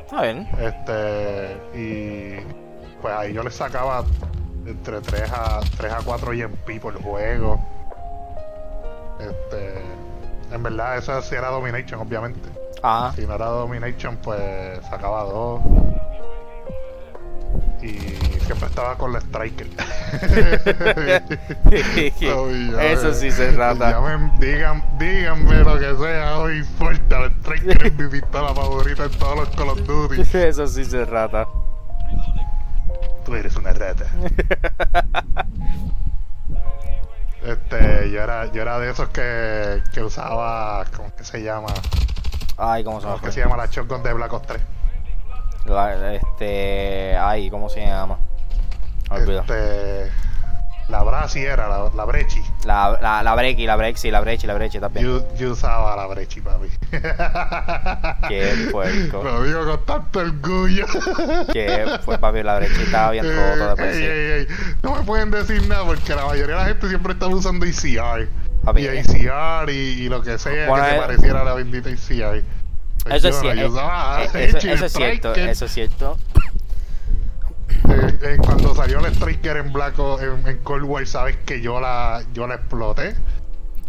Está 0.01 0.23
bien. 0.23 0.49
Este, 0.59 1.57
y 1.75 3.01
pues 3.01 3.15
ahí 3.15 3.33
yo 3.33 3.43
le 3.43 3.51
sacaba 3.51 4.05
entre 4.67 5.01
3 5.01 5.31
a 5.33 5.61
3 5.77 5.93
a 5.93 5.99
4 6.05 6.33
EMP 6.33 6.81
por 6.81 7.01
juego. 7.03 7.61
Este, 9.21 9.75
en 10.53 10.63
verdad 10.63 10.99
eso 10.99 11.21
sí 11.23 11.35
era 11.35 11.49
Domination, 11.49 12.01
obviamente. 12.01 12.49
Ajá. 12.83 13.13
Si 13.15 13.27
no 13.27 13.35
era 13.35 13.47
Domination, 13.47 14.17
pues 14.19 14.81
sacaba 14.91 15.23
2. 15.25 15.61
Y 17.83 17.99
siempre 18.45 18.67
estaba 18.69 18.97
con 18.97 19.13
la 19.13 19.21
Striker. 19.21 19.67
Eso 22.81 23.13
sí 23.15 23.31
se 23.31 23.53
rata. 23.53 23.93
Llamen- 23.93 24.39
digan, 24.39 24.83
díganme 24.99 25.59
lo 25.63 25.79
que 25.79 25.95
sea, 25.97 26.39
me 26.45 26.57
importa. 26.59 27.21
La 27.21 27.27
Striker 27.29 27.87
es 27.87 27.93
mi 27.95 28.09
pistola 28.09 28.55
favorita 28.55 29.05
en 29.05 29.11
todos 29.13 29.37
los 29.37 29.49
Call 29.51 29.69
of 29.69 29.81
Duty. 29.87 30.23
Eso 30.39 30.67
sí 30.67 30.85
se 30.85 31.05
rata. 31.05 31.47
Tú 33.25 33.35
eres 33.35 33.57
una 33.57 33.73
rata. 33.73 34.05
Este, 37.43 38.11
yo 38.11 38.23
era, 38.23 38.51
yo 38.53 38.63
era 38.63 38.79
de 38.79 38.91
esos 38.91 39.09
que, 39.11 39.83
que 39.93 40.03
usaba, 40.03 40.83
¿cómo 40.97 41.15
que 41.15 41.25
se 41.25 41.43
llama? 41.43 41.69
Ay, 42.57 42.83
¿cómo 42.85 43.01
se 43.01 43.05
¿Cómo 43.05 43.17
llama? 43.17 43.17
es 43.17 43.21
que 43.23 43.33
se 43.33 43.41
llama 43.41 43.57
la 43.59 43.67
shotgun 43.67 44.03
de 44.03 44.13
Black 44.15 44.33
Ops 44.33 44.47
3? 44.47 44.63
La- 45.67 46.15
este. 46.15 47.15
Ay, 47.19 47.51
¿cómo 47.51 47.69
se 47.69 47.85
llama? 47.85 48.19
Me 49.11 49.17
olvidó. 49.17 49.41
Este, 49.41 50.11
la 50.89 51.03
Brasi 51.03 51.41
era, 51.41 51.69
la, 51.69 51.91
la 51.95 52.05
Brechi. 52.05 52.43
La, 52.65 52.99
la, 53.01 53.23
la 53.23 53.35
Breaky, 53.35 53.67
la 53.67 53.77
Brexy, 53.77 54.11
la 54.11 54.21
Brechi, 54.21 54.47
la 54.47 54.55
Brechi 54.55 54.79
también. 54.79 55.07
Yo, 55.07 55.35
yo 55.37 55.53
usaba 55.53 55.97
la 55.97 56.07
Brechi, 56.07 56.41
papi. 56.41 56.69
Qué 58.29 58.69
puerco. 58.71 59.23
Lo 59.23 59.43
digo 59.43 59.65
con 59.65 59.85
tanto 59.85 60.19
orgullo. 60.21 60.87
Que 61.53 61.87
fue 62.05 62.19
papi, 62.19 62.43
la 62.43 62.59
Brechi 62.59 62.83
estaba 62.83 63.13
bien 63.13 63.25
roto 63.37 63.69
después. 63.69 63.97
Ey, 63.97 64.03
sí. 64.03 64.05
ey, 64.05 64.31
ey. 64.31 64.47
No 64.83 64.97
me 64.97 65.03
pueden 65.05 65.31
decir 65.31 65.67
nada 65.69 65.85
porque 65.85 66.15
la 66.15 66.27
mayoría 66.27 66.57
de 66.57 66.63
la 66.63 66.69
gente 66.69 66.89
siempre 66.89 67.13
estaba 67.15 67.35
usando 67.35 67.65
ICR. 67.67 68.29
Papi, 68.65 68.83
y 68.83 68.87
eh. 68.87 69.01
ICR 69.01 69.71
y, 69.71 70.05
y 70.05 70.09
lo 70.09 70.23
que 70.23 70.39
sea 70.39 70.69
Bueno, 70.69 70.85
que 70.85 70.91
se 70.91 70.97
eh, 70.97 71.01
pareciera 71.01 71.41
a 71.41 71.45
la 71.45 71.55
bendita 71.55 71.91
ICR. 71.91 72.43
Pues 73.05 73.17
Eso 73.23 73.43
yo 73.43 73.51
es, 73.51 73.73
no, 73.73 74.19
eso, 74.19 74.85
es 74.87 74.93
cierto, 74.93 75.35
eso 75.35 75.65
es 75.67 75.73
cierto. 75.73 76.19
Eh, 77.69 78.19
eh, 78.23 78.37
cuando 78.43 78.75
salió 78.75 78.99
el 79.01 79.07
Striker 79.15 79.57
en 79.59 79.73
Black 79.73 79.99
O- 79.99 80.21
en, 80.21 80.47
en 80.47 80.59
Cold 80.59 80.85
War, 80.85 81.07
sabes 81.07 81.37
que 81.45 81.61
yo 81.61 81.81
la, 81.81 82.23
yo 82.33 82.47
la 82.47 82.57
exploté. 82.57 83.15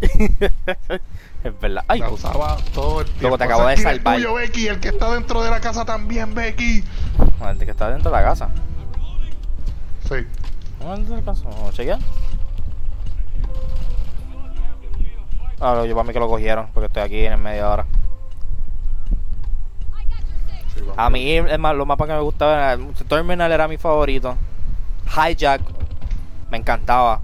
es 1.44 1.60
verdad. 1.60 1.84
Ay, 1.88 2.00
La 2.00 2.10
usaba 2.10 2.56
todo 2.74 3.00
el 3.00 3.06
tiempo. 3.12 3.38
te 3.38 3.44
acabo 3.44 3.66
de 3.66 3.74
Ese 3.74 3.82
skin 3.82 3.90
es 3.92 3.96
salvar. 3.98 4.16
tuyo, 4.16 4.34
Becky, 4.34 4.68
el 4.68 4.80
que 4.80 4.88
está 4.88 5.10
dentro 5.10 5.42
de 5.42 5.50
la 5.50 5.60
casa 5.60 5.84
también, 5.84 6.34
Becky. 6.34 6.84
el 7.48 7.58
que 7.58 7.70
está 7.70 7.90
dentro 7.90 8.10
de 8.10 8.16
la 8.16 8.22
casa. 8.24 8.50
Sí. 10.08 10.26
¿Dónde 10.80 11.02
está 11.02 11.16
la 11.16 11.22
casa? 11.22 11.44
¿Vamos 11.48 11.70
a 11.70 11.72
chequear? 11.72 11.98
Ah, 15.60 15.84
yo 15.86 15.94
para 15.94 16.06
mí 16.06 16.12
que 16.12 16.18
lo 16.20 16.28
cogieron, 16.28 16.68
porque 16.74 16.86
estoy 16.86 17.02
aquí 17.02 17.24
en 17.24 17.32
el 17.32 17.38
media 17.38 17.68
hora. 17.70 17.86
A 20.96 21.10
mí, 21.10 21.32
es 21.32 21.58
más, 21.58 21.74
los 21.74 21.86
mapas 21.86 22.08
que 22.08 22.14
me 22.14 22.20
gustaban, 22.20 22.92
Terminal 23.08 23.50
era 23.52 23.68
mi 23.68 23.76
favorito. 23.76 24.36
Hijack, 25.06 25.60
me 26.50 26.58
encantaba. 26.58 27.20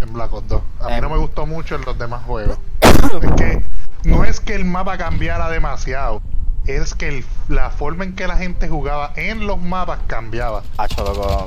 En 0.00 0.12
Black 0.12 0.32
Ops 0.32 0.48
2. 0.48 0.62
A 0.80 0.86
mí 0.88 0.92
Em. 0.94 1.00
no 1.02 1.10
me 1.10 1.16
gustó 1.18 1.46
mucho 1.46 1.76
en 1.76 1.82
los 1.82 1.96
demás 1.98 2.22
juegos. 2.24 2.58
es 3.22 3.32
que 3.36 3.64
no 4.04 4.24
es 4.24 4.40
que 4.40 4.54
el 4.54 4.64
mapa 4.64 4.98
cambiara 4.98 5.48
demasiado. 5.48 6.20
Es 6.66 6.94
que 6.94 7.08
el- 7.08 7.24
la 7.48 7.70
forma 7.70 8.04
en 8.04 8.14
que 8.14 8.26
la 8.26 8.36
gente 8.36 8.68
jugaba 8.68 9.12
en 9.16 9.46
los 9.46 9.60
mapas 9.60 10.00
cambiaba. 10.06 10.62
Hacho, 10.76 11.04
loco. 11.04 11.46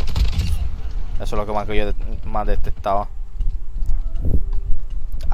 Eso 1.15 1.23
es 1.23 1.31
lo 1.33 1.45
que 1.45 1.51
más 1.53 1.67
que 1.67 1.75
yo 1.77 1.91
más 2.25 2.47
detestaba. 2.47 3.07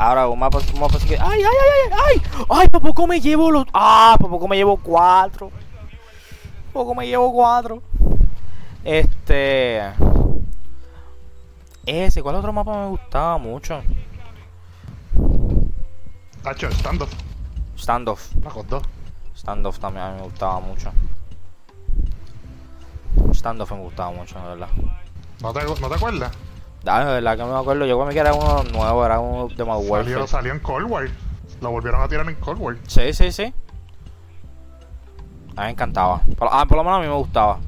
Ahora, 0.02 0.28
un 0.28 0.40
mapa, 0.40 0.58
un 0.74 0.80
mapa 0.80 0.98
así 0.98 1.08
que. 1.08 1.16
¡Ay, 1.16 1.44
ay, 1.44 1.44
ay, 1.44 1.92
ay! 1.94 2.00
¡Ay! 2.08 2.46
¡Ay! 2.50 2.68
¿Por 2.70 2.82
poco 2.82 3.06
me 3.06 3.22
llevo 3.22 3.52
los.? 3.52 3.68
¡Ah! 3.72 4.16
¿Por 4.20 4.32
poco 4.32 4.48
me 4.48 4.56
llevo 4.58 4.76
cuatro? 4.78 5.52
¿Por 6.74 6.82
poco 6.86 6.96
me 6.96 7.06
llevo 7.06 7.32
cuatro? 7.32 7.84
Este. 8.84 9.80
Ese, 11.86 12.24
¿cuál 12.24 12.34
otro 12.38 12.52
mapa 12.52 12.76
me 12.80 12.88
gustaba 12.88 13.38
mucho? 13.38 13.84
Tacho, 16.42 16.72
standoff. 16.72 17.14
Standoff. 17.78 18.36
Ops 18.44 18.70
2. 18.70 18.84
Standoff 19.38 19.78
también 19.78 20.04
a 20.04 20.10
mí 20.14 20.16
me 20.16 20.24
gustaba 20.24 20.60
mucho. 20.62 20.92
Standoff 23.36 23.72
me 23.72 23.82
gustaba 23.82 24.10
mucho, 24.10 24.40
de 24.40 24.48
verdad. 24.48 24.70
¿No 25.44 25.54
te, 25.54 25.64
¿No 25.64 25.90
te 25.90 25.96
acuerdas? 25.96 26.32
Ah, 26.86 27.06
de 27.06 27.14
verdad 27.14 27.38
que 27.38 27.44
no 27.44 27.54
me 27.54 27.60
acuerdo. 27.60 27.86
Yo 27.86 28.00
creo 28.00 28.10
que 28.10 28.20
era 28.20 28.34
uno 28.34 28.64
nuevo, 28.64 29.06
era 29.06 29.20
uno 29.20 29.48
de 29.48 29.64
Warfare. 29.64 30.04
Salió, 30.04 30.28
salió 30.28 30.52
en 30.54 30.60
Cold 30.60 30.90
War. 30.90 31.10
Lo 31.62 31.70
volvieron 31.72 32.02
a 32.02 32.08
tirar 32.08 32.28
en 32.28 32.36
Cold 32.36 32.60
War. 32.60 32.78
Sí, 32.88 33.14
sí, 33.14 33.32
sí. 33.32 33.54
A 35.56 35.62
mí 35.62 35.66
me 35.66 35.70
encantaba. 35.72 36.22
Por, 36.38 36.48
ah, 36.52 36.66
por 36.66 36.78
lo 36.78 36.84
menos 36.84 37.00
a 37.00 37.02
mí 37.02 37.08
me 37.08 37.14
gustaba. 37.16 37.60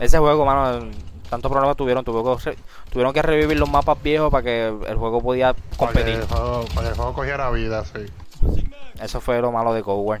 Ese 0.00 0.18
juego, 0.18 0.46
mano, 0.46 0.86
tantos 1.28 1.50
problemas 1.50 1.76
tuvieron. 1.76 2.04
Tuvo 2.04 2.36
que 2.38 2.56
tuvieron 2.90 3.12
que 3.12 3.22
revivir 3.22 3.58
los 3.58 3.70
mapas 3.70 4.02
viejos 4.02 4.30
para 4.30 4.42
que 4.42 4.68
el 4.68 4.96
juego 4.96 5.20
podía 5.20 5.52
Para 5.54 5.62
que, 5.68 5.76
competir. 5.78 6.14
el 6.14 6.26
juego, 6.26 6.64
para 6.74 6.82
que 6.82 6.88
el 6.88 6.94
juego 6.94 7.12
cogiera 7.14 7.50
vida, 7.50 7.84
sí. 7.84 8.06
Eso 9.00 9.20
fue 9.20 9.40
lo 9.40 9.52
malo 9.52 9.74
de 9.74 9.82
Cold 9.82 10.06
War. 10.06 10.20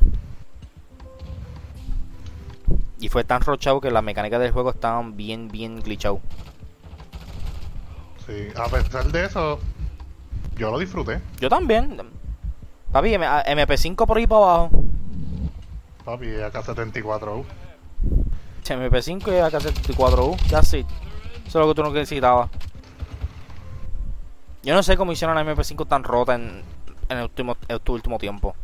Y 3.02 3.08
fue 3.08 3.24
tan 3.24 3.40
rochado 3.40 3.80
que 3.80 3.90
las 3.90 4.04
mecánicas 4.04 4.38
del 4.40 4.52
juego 4.52 4.70
estaban 4.70 5.16
bien, 5.16 5.48
bien 5.48 5.80
glitchadas. 5.80 6.20
Sí. 8.24 8.46
A 8.56 8.68
pesar 8.68 9.10
de 9.10 9.24
eso, 9.24 9.58
yo 10.56 10.70
lo 10.70 10.78
disfruté. 10.78 11.20
Yo 11.40 11.48
también. 11.48 12.00
Papi, 12.92 13.14
M- 13.14 13.26
a- 13.26 13.42
MP5 13.44 14.06
por 14.06 14.16
ahí 14.18 14.26
para 14.28 14.42
abajo. 14.44 14.70
Papi, 16.04 16.26
AK-74U. 16.28 17.44
MP5 18.68 19.28
y 19.28 19.40
AK-74U. 19.40 20.36
That's 20.48 20.74
it. 20.74 20.86
Eso 21.44 21.58
es 21.60 21.66
lo 21.66 21.68
que 21.68 21.74
tú 21.74 21.82
no 21.82 21.90
necesitabas. 21.90 22.50
Yo 24.62 24.74
no 24.74 24.82
sé 24.84 24.96
cómo 24.96 25.10
hicieron 25.10 25.34
la 25.34 25.42
MP5 25.42 25.88
tan 25.88 26.04
rota 26.04 26.36
en, 26.36 26.62
en 27.08 27.16
el 27.18 27.24
último, 27.24 27.56
en 27.66 27.76
este 27.76 27.90
último 27.90 28.18
tiempo. 28.18 28.54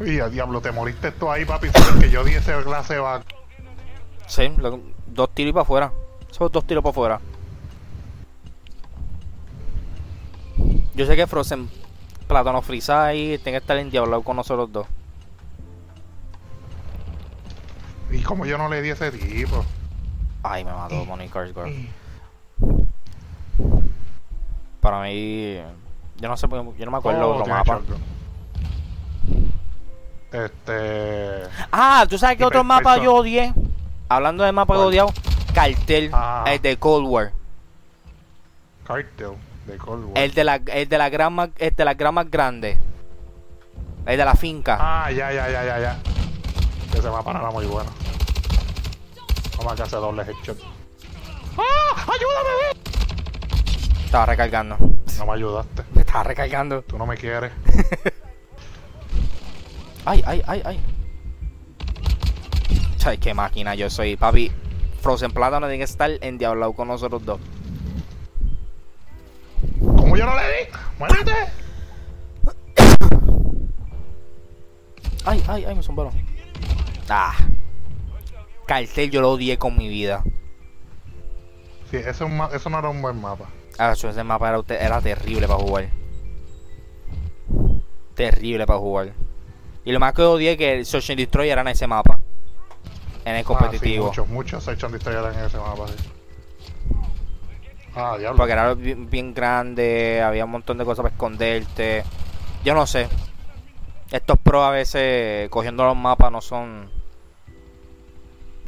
Y 0.00 0.20
a 0.20 0.28
diablo, 0.28 0.60
te 0.60 0.72
moriste 0.72 1.10
tú 1.12 1.30
ahí, 1.30 1.44
papi. 1.44 1.68
Sabes 1.70 2.02
que 2.04 2.10
yo 2.10 2.22
di 2.24 2.34
ese 2.34 2.52
clase 2.62 2.98
va. 2.98 3.22
Sí, 4.26 4.48
lo- 4.58 4.80
dos 5.06 5.30
tiros 5.34 5.52
para 5.54 5.62
afuera. 5.62 5.92
Esos 6.30 6.52
dos 6.52 6.66
tiros 6.66 6.82
para 6.82 6.90
afuera. 6.90 7.20
Yo 10.94 11.06
sé 11.06 11.16
que 11.16 11.26
Frozen 11.26 11.68
Plátano 12.26 12.62
Frisa 12.62 13.04
ahí 13.06 13.38
tiene 13.38 13.52
que 13.58 13.62
estar 13.62 13.76
endiablado 13.78 14.22
con 14.22 14.36
nosotros 14.36 14.70
dos. 14.72 14.86
Y 18.10 18.22
como 18.22 18.46
yo 18.46 18.56
no 18.58 18.68
le 18.68 18.82
di 18.82 18.90
ese 18.90 19.10
tipo. 19.12 19.64
Ay, 20.42 20.64
me 20.64 20.72
mató 20.72 21.04
Money 21.04 21.28
Carsguard. 21.28 21.72
Para 24.80 25.02
mí, 25.02 25.56
yo 26.18 26.28
no 26.28 26.36
sé, 26.36 26.46
yo 26.48 26.84
no 26.84 26.90
me 26.90 26.98
acuerdo 26.98 27.34
Oh, 27.34 27.38
los 27.40 27.48
mapas. 27.48 27.80
shotgun. 27.80 28.15
Este. 30.44 31.42
Ah, 31.72 32.04
¿tú 32.08 32.18
sabes 32.18 32.36
qué 32.36 32.42
Y 32.42 32.46
otro 32.46 32.62
mapa 32.62 32.98
yo 32.98 33.14
odié? 33.14 33.54
Hablando 34.08 34.44
de 34.44 34.52
mapas 34.52 34.76
¿Cuál? 34.76 34.88
odiados, 34.88 35.12
Cartel, 35.54 36.10
Ah. 36.12 36.44
el 36.48 36.60
de 36.60 36.76
Cold 36.76 37.06
War. 37.08 37.32
Cartel 38.86 39.30
de 39.66 39.76
Cold 39.78 40.04
War. 40.04 40.18
El 40.18 40.34
de 40.34 40.44
la, 40.44 40.56
el 40.66 40.88
de 40.88 40.98
la 40.98 41.08
gran 41.08 41.32
más, 41.32 41.48
el 41.56 41.74
de 41.74 41.84
la 41.84 41.94
gran 41.94 42.14
más 42.14 42.30
grande. 42.30 42.78
El 44.04 44.18
de 44.18 44.24
la 44.24 44.34
finca. 44.34 44.76
Ah, 44.78 45.10
ya, 45.10 45.32
ya, 45.32 45.48
ya, 45.50 45.64
ya, 45.64 45.80
ya. 45.80 45.98
Ese 46.96 47.10
mapa 47.10 47.32
no 47.32 47.40
era 47.40 47.50
muy 47.50 47.66
bueno. 47.66 47.90
Vamos 49.56 49.72
a 49.72 49.76
que 49.76 49.82
hace 49.82 49.96
doble 49.96 50.22
headshot. 50.22 50.58
¡Ah! 51.58 51.96
¡Ayúdame! 52.02 52.80
Estaba 54.04 54.26
recargando. 54.26 54.76
No 55.18 55.26
me 55.26 55.32
ayudaste. 55.32 55.82
Me 55.94 56.02
estaba 56.02 56.24
recargando. 56.24 56.82
Tú 56.82 56.98
no 56.98 57.06
me 57.06 57.16
quieres. 57.16 57.52
Ay, 60.06 60.22
ay, 60.24 60.42
ay, 60.46 60.62
ay. 60.64 60.80
Ay, 63.04 63.18
qué 63.18 63.34
máquina 63.34 63.74
yo 63.74 63.90
soy, 63.90 64.16
papi. 64.16 64.50
Frozen 65.00 65.32
Plátano 65.32 65.66
tiene 65.66 65.78
que 65.78 65.84
estar 65.84 66.10
endiablado 66.20 66.72
con 66.72 66.88
nosotros 66.88 67.24
dos. 67.24 67.40
¿Cómo 69.80 70.16
yo 70.16 70.26
no 70.26 70.34
le 70.34 70.42
di? 70.42 70.70
¡Muérete! 70.98 71.32
Ay, 75.24 75.42
ay, 75.48 75.64
ay, 75.64 75.74
me 75.74 75.82
zumbaron. 75.82 76.12
Ah. 77.08 77.34
Cartel 78.66 79.10
yo 79.10 79.20
lo 79.20 79.30
odié 79.32 79.58
con 79.58 79.76
mi 79.76 79.88
vida. 79.88 80.22
Sí, 81.90 81.96
ese 81.98 82.10
es 82.10 82.20
un 82.20 82.36
ma- 82.36 82.50
eso 82.52 82.68
no 82.70 82.78
era 82.78 82.88
un 82.88 83.00
buen 83.02 83.20
mapa. 83.20 83.46
Ah, 83.78 83.92
eso, 83.92 84.08
ese 84.08 84.24
mapa 84.24 84.48
era, 84.48 84.62
era 84.80 85.00
terrible 85.00 85.46
para 85.46 85.60
jugar. 85.60 85.90
Terrible 88.14 88.66
para 88.66 88.78
jugar. 88.80 89.12
Y 89.86 89.92
lo 89.92 90.00
más 90.00 90.12
que 90.12 90.22
odié 90.22 90.52
es 90.52 90.58
que 90.58 90.74
el 90.74 90.84
Search 90.84 91.10
and 91.10 91.18
Destroy 91.20 91.48
era 91.48 91.62
en 91.62 91.68
ese 91.68 91.86
mapa. 91.86 92.18
En 93.24 93.36
el 93.36 93.44
competitivo. 93.44 94.08
Ah, 94.08 94.14
sí, 94.14 94.20
muchos, 94.20 94.28
muchos 94.28 94.64
se 94.64 94.72
echan 94.72 94.92
destroyer 94.92 95.32
en 95.32 95.40
ese 95.44 95.56
mapa. 95.56 95.86
sí. 95.88 95.94
Ah, 97.94 98.16
diablo. 98.18 98.36
porque 98.36 98.52
era 98.52 98.74
bien, 98.74 99.08
bien 99.08 99.32
grande, 99.32 100.20
había 100.22 100.44
un 100.44 100.50
montón 100.50 100.76
de 100.76 100.84
cosas 100.84 101.02
para 101.02 101.14
esconderte. 101.14 102.04
Yo 102.64 102.74
no 102.74 102.86
sé. 102.86 103.08
Estos 104.10 104.38
pros 104.38 104.62
a 104.64 104.70
veces 104.70 105.48
cogiendo 105.48 105.84
los 105.84 105.96
mapas 105.96 106.30
no 106.30 106.40
son. 106.42 106.90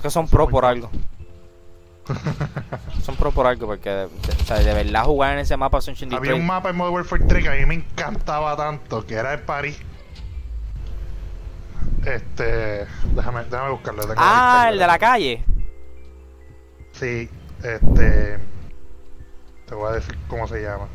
Que 0.01 0.09
son 0.11 0.27
Son 0.27 0.29
pro 0.29 0.49
por 0.49 0.65
algo. 0.65 0.91
son 3.03 3.17
pro 3.17 3.31
por 3.33 3.47
algo, 3.47 3.67
porque 3.67 3.91
de, 3.91 3.97
de- 4.07 4.43
o 4.43 4.45
sea, 4.47 4.59
de 4.61 4.73
verdad 4.73 5.05
jugar 5.05 5.35
en 5.35 5.41
ese 5.41 5.57
mapa 5.57 5.81
Search 5.83 6.05
and 6.05 6.15
Había 6.15 6.21
Destroy. 6.31 6.41
un 6.41 6.47
mapa 6.47 6.71
en 6.71 6.77
Modern 6.77 6.95
Warfare 6.95 7.25
3 7.27 7.43
que 7.43 7.49
a 7.51 7.53
mí 7.55 7.67
me 7.67 7.75
encantaba 7.75 8.57
tanto, 8.57 9.05
que 9.07 9.15
era 9.15 9.35
el 9.35 9.41
París. 9.41 9.79
Este. 12.05 12.87
Déjame, 13.15 13.45
déjame 13.45 13.71
buscarlo. 13.71 14.03
tengo 14.03 14.15
Ah, 14.17 14.69
el 14.71 14.79
de 14.79 14.87
la 14.87 14.99
calle. 14.99 15.45
Sí, 16.93 17.29
este. 17.63 18.39
Te 19.67 19.75
voy 19.75 19.91
a 19.91 19.93
decir 19.97 20.17
cómo 20.29 20.49
se 20.49 20.63
llama. 20.63 20.89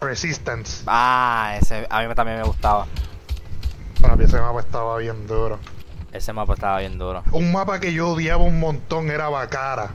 Resistance. 0.00 0.84
Ah, 0.86 1.56
ese 1.60 1.86
a 1.88 2.02
mí 2.02 2.14
también 2.14 2.38
me 2.38 2.44
gustaba. 2.44 2.86
Papi, 4.00 4.24
ese 4.24 4.40
mapa 4.40 4.60
estaba 4.60 4.98
bien 4.98 5.26
duro. 5.26 5.58
Ese 6.12 6.32
mapa 6.32 6.54
estaba 6.54 6.78
bien 6.78 6.98
duro. 6.98 7.22
Un 7.32 7.50
mapa 7.52 7.80
que 7.80 7.92
yo 7.92 8.10
odiaba 8.10 8.44
un 8.44 8.60
montón 8.60 9.10
era 9.10 9.28
Bacara 9.28 9.90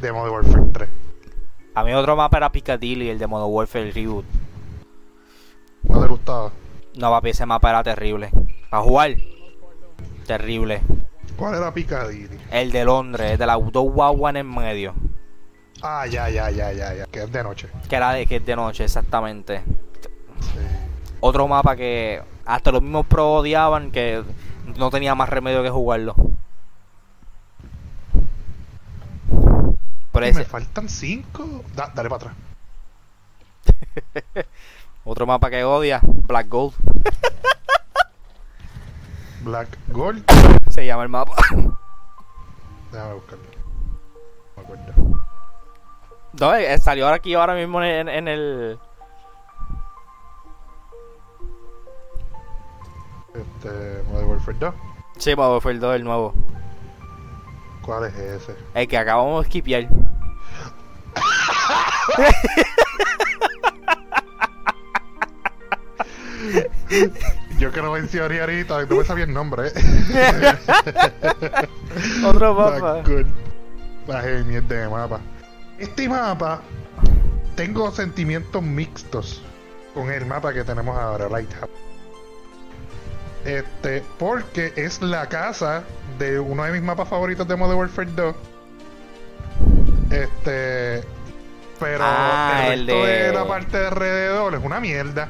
de 0.00 0.12
Modern 0.12 0.34
Warfare 0.34 0.64
3. 0.72 0.88
A 1.74 1.84
mí 1.84 1.92
otro 1.94 2.16
mapa 2.16 2.38
era 2.38 2.50
Piccadilly, 2.50 3.10
el 3.10 3.18
de 3.18 3.26
Modern 3.26 3.52
Warfare 3.52 3.92
Reboot. 3.92 4.24
¿No 5.84 6.00
te 6.00 6.08
gustaba? 6.08 6.50
No, 6.96 7.10
papi, 7.10 7.30
ese 7.30 7.46
mapa 7.46 7.70
era 7.70 7.82
terrible. 7.84 8.30
Para 8.70 8.82
jugar, 8.82 9.16
terrible. 10.26 10.82
¿Cuál 11.36 11.54
era 11.54 11.72
Piccadilly? 11.72 12.38
El 12.50 12.70
de 12.72 12.84
Londres, 12.84 13.32
el 13.32 13.38
de 13.38 13.46
la 13.46 13.56
dos 13.56 13.92
guagua 13.92 14.30
en 14.30 14.36
el 14.38 14.44
medio. 14.44 14.94
Ah, 15.82 16.06
ya, 16.06 16.28
ya, 16.28 16.50
ya, 16.50 16.72
ya, 16.72 16.92
ya. 16.94 17.06
Que 17.06 17.22
es 17.22 17.32
de 17.32 17.42
noche. 17.42 17.68
Que 17.88 17.96
era 17.96 18.12
de 18.12 18.26
que 18.26 18.36
es 18.36 18.44
de 18.46 18.56
noche, 18.56 18.84
exactamente. 18.84 19.62
Sí. 20.40 20.58
Otro 21.20 21.46
mapa 21.46 21.76
que 21.76 22.20
hasta 22.44 22.72
los 22.72 22.82
mismos 22.82 23.06
pro 23.06 23.34
odiaban 23.34 23.90
que 23.92 24.22
no 24.76 24.90
tenía 24.90 25.14
más 25.14 25.28
remedio 25.28 25.62
que 25.62 25.70
jugarlo. 25.70 26.14
Por 30.12 30.24
Y 30.24 30.28
ese- 30.28 30.40
me 30.40 30.44
faltan 30.44 30.88
cinco. 30.88 31.62
Da- 31.76 31.92
dale 31.94 32.08
para 32.08 32.32
atrás. 32.32 32.36
Otro 35.04 35.26
mapa 35.26 35.48
que 35.50 35.62
odia, 35.64 36.00
Black 36.02 36.48
Gold. 36.48 36.74
Black 39.42 39.68
Gold. 39.88 40.24
Se 40.70 40.86
llama 40.86 41.02
el 41.04 41.08
mapa. 41.08 41.34
Déjame 42.92 43.14
buscarlo. 43.14 43.44
No 44.56 44.56
me 44.56 44.62
acuerdo. 44.62 44.92
No, 46.40 46.54
eh, 46.54 46.78
salió 46.78 47.04
ahora 47.04 47.16
aquí 47.16 47.34
ahora 47.34 47.54
mismo 47.54 47.82
en, 47.82 48.08
en 48.08 48.28
el. 48.28 48.78
Este. 53.34 54.02
Modern 54.10 54.30
Warfare 54.30 54.58
2. 54.58 54.74
Sí, 55.18 55.36
Modern 55.36 55.52
Warfare 55.54 55.78
2, 55.78 55.96
el 55.96 56.04
nuevo. 56.04 56.34
¿Cuál 57.82 58.04
es 58.04 58.14
ese? 58.16 58.56
El 58.74 58.88
que 58.88 58.98
acabamos 58.98 59.44
de 59.44 59.48
skipear. 59.48 59.88
Yo 67.58 67.72
que 67.72 67.80
vencí 67.80 68.18
a 68.18 68.24
ahorita, 68.26 68.84
no 68.86 68.96
me 68.96 69.04
sabía 69.04 69.24
el 69.24 69.32
nombre, 69.32 69.68
¿eh? 69.68 69.72
Otro 72.24 72.54
mapa. 72.54 73.02
Baje 74.06 74.44
mierda 74.44 74.76
de 74.76 74.88
mapa. 74.88 75.20
Este 75.78 76.08
mapa. 76.08 76.60
Tengo 77.56 77.90
sentimientos 77.90 78.62
mixtos 78.62 79.42
con 79.92 80.10
el 80.12 80.24
mapa 80.26 80.52
que 80.54 80.62
tenemos 80.62 80.96
ahora, 80.96 81.28
Lighthouse. 81.28 81.68
Este, 83.44 84.04
porque 84.18 84.72
es 84.76 85.02
la 85.02 85.26
casa 85.28 85.82
de 86.18 86.38
uno 86.38 86.62
de 86.64 86.72
mis 86.72 86.82
mapas 86.82 87.08
favoritos 87.08 87.48
de 87.48 87.56
Modern 87.56 87.78
Warfare 87.80 88.10
2. 88.14 88.34
Este. 90.10 91.02
Pero 91.80 91.98
Ah, 92.04 92.64
el 92.72 92.80
el 92.80 92.86
resto 92.88 93.04
de... 93.04 93.12
de- 93.24 93.32
la 93.32 93.46
parte 93.46 93.78
de 93.78 93.86
alrededor 93.86 94.54
es 94.54 94.64
una 94.64 94.80
mierda. 94.80 95.28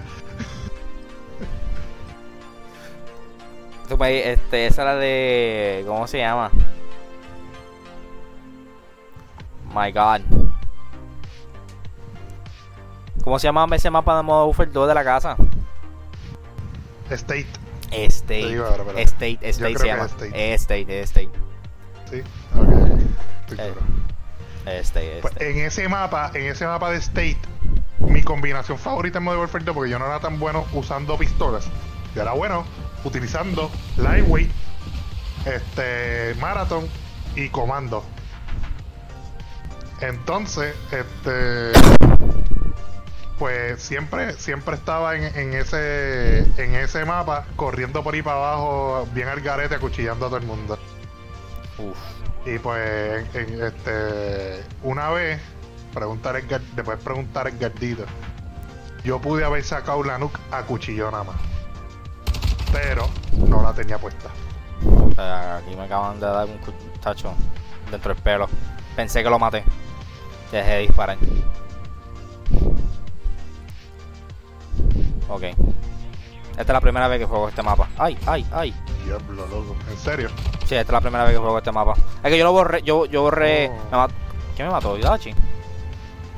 Este, 3.91 4.67
esa 4.67 4.83
era 4.83 4.97
de. 4.97 5.85
¿Cómo 5.87 6.07
se 6.07 6.19
llama? 6.19 6.51
My 9.75 9.93
God. 9.93 10.21
¿Cómo 13.25 13.39
se 13.39 13.47
llamaba 13.49 13.75
ese 13.77 13.91
mapa 13.91 14.17
de 14.17 14.23
Modern 14.23 14.49
Warfare 14.49 14.71
2 14.71 14.89
de 14.89 14.95
la 14.95 15.05
casa? 15.05 15.37
State, 17.11 17.47
State. 17.91 18.25
Te 18.27 18.47
digo. 18.49 18.67
State, 18.97 19.39
State 19.43 19.75
creo 19.75 19.79
se 19.79 19.85
que 19.85 19.89
llama. 19.91 20.05
es 20.05 20.13
State. 20.13 20.55
State, 20.55 21.03
State. 21.03 21.31
sí. 22.11 22.23
Ok. 22.55 22.69
Estoy 23.49 23.59
Eh, 23.59 23.65
seguro. 23.65 23.81
State, 24.83 25.19
Pues, 25.23 25.35
en 25.41 25.59
ese 25.61 25.89
mapa, 25.89 26.31
en 26.35 26.47
ese 26.47 26.67
mapa 26.67 26.91
de 26.91 26.99
State, 26.99 27.39
mi 28.01 28.23
combinación 28.23 28.79
favorita 28.79 29.19
en 29.19 29.25
Modern 29.25 29.41
Warfare 29.41 29.65
2, 29.65 29.75
porque 29.75 29.91
yo 29.91 29.99
no 29.99 30.07
era 30.07 30.21
tan 30.21 30.39
bueno 30.39 30.65
usando 30.75 31.17
pistolas, 31.17 31.67
yo 32.15 32.23
era 32.23 32.33
bueno 32.33 32.65
utilizando 33.05 33.71
Lightweight, 33.97 34.51
este, 35.47 36.35
Marathon 36.41 36.87
y 37.37 37.49
Comando. 37.49 38.05
Entonces, 40.01 40.75
este, 40.93 41.73
pues 43.39 43.83
siempre, 43.83 44.33
siempre 44.35 44.77
estaba 44.77 45.17
en, 45.17 45.25
en 45.37 45.55
ese, 45.55 46.39
en 46.63 46.75
ese 46.75 47.05
mapa, 47.05 47.47
corriendo 47.57 48.03
por 48.03 48.15
ahí 48.15 48.23
para 48.23 48.37
abajo, 48.37 49.09
bien 49.13 49.29
al 49.29 49.41
garete, 49.41 49.75
acuchillando 49.75 50.27
a 50.27 50.29
todo 50.29 50.39
el 50.39 50.47
mundo. 50.47 50.79
Uf. 51.79 51.97
Y 52.47 52.59
pues, 52.59 53.27
en- 53.35 53.53
en, 53.55 53.63
este, 53.65 54.63
una 54.83 55.11
vez, 55.11 55.41
preguntar 55.93 56.37
el, 56.37 56.47
después 56.77 56.99
preguntar 56.99 57.49
el 57.49 57.59
gardito, 57.59 58.05
yo 59.05 59.21
pude 59.21 59.45
haber 59.45 59.65
sacado 59.65 60.03
la 60.05 60.19
nuke 60.19 60.39
a 60.53 60.63
cuchillo 60.63 61.11
nada 61.11 61.25
más. 61.25 61.37
Pero 62.73 63.09
no 63.47 63.63
la 63.63 63.73
tenía 63.73 63.99
puesta. 63.99 64.31
Aquí 65.17 65.75
me 65.77 65.85
acaban 65.85 66.21
de 66.21 66.27
dar 66.27 66.47
un 66.47 66.59
tacho 67.01 67.33
dentro 67.91 68.15
del 68.15 68.23
pelo. 68.23 68.49
Pensé 68.95 69.23
que 69.23 69.31
lo 69.31 69.39
maté. 69.39 69.65
Dejé 70.53 70.71
de 70.71 70.81
disparar. 70.81 71.19
Ok. 75.29 75.43
Esta 75.43 76.63
es 76.63 76.69
la 76.69 76.81
primera 76.81 77.07
vez 77.09 77.21
que 77.21 77.27
juego 77.27 77.49
este 77.49 77.63
mapa. 77.63 77.89
Ay, 77.97 78.19
ay, 78.27 78.47
ay. 78.53 78.75
Diablo, 79.05 79.47
loco. 79.47 79.77
¿En 79.91 79.97
serio? 79.97 80.29
Sí, 80.67 80.75
esta 80.75 80.81
es 80.81 80.91
la 80.91 81.01
primera 81.01 81.25
vez 81.25 81.35
que 81.35 81.39
juego 81.39 81.59
este 81.59 81.71
mapa. 81.71 81.95
Es 82.23 82.31
que 82.31 82.39
yo 82.39 82.45
lo 82.45 82.53
borré, 82.53 82.83
yo, 82.83 83.07
yo 83.07 83.23
borré. 83.23 83.71
Oh. 83.93 84.07
Me 84.07 84.15
¿Quién 84.57 84.69
me 84.69 84.75
mató? 84.75 84.99
¿Itachi? 84.99 85.33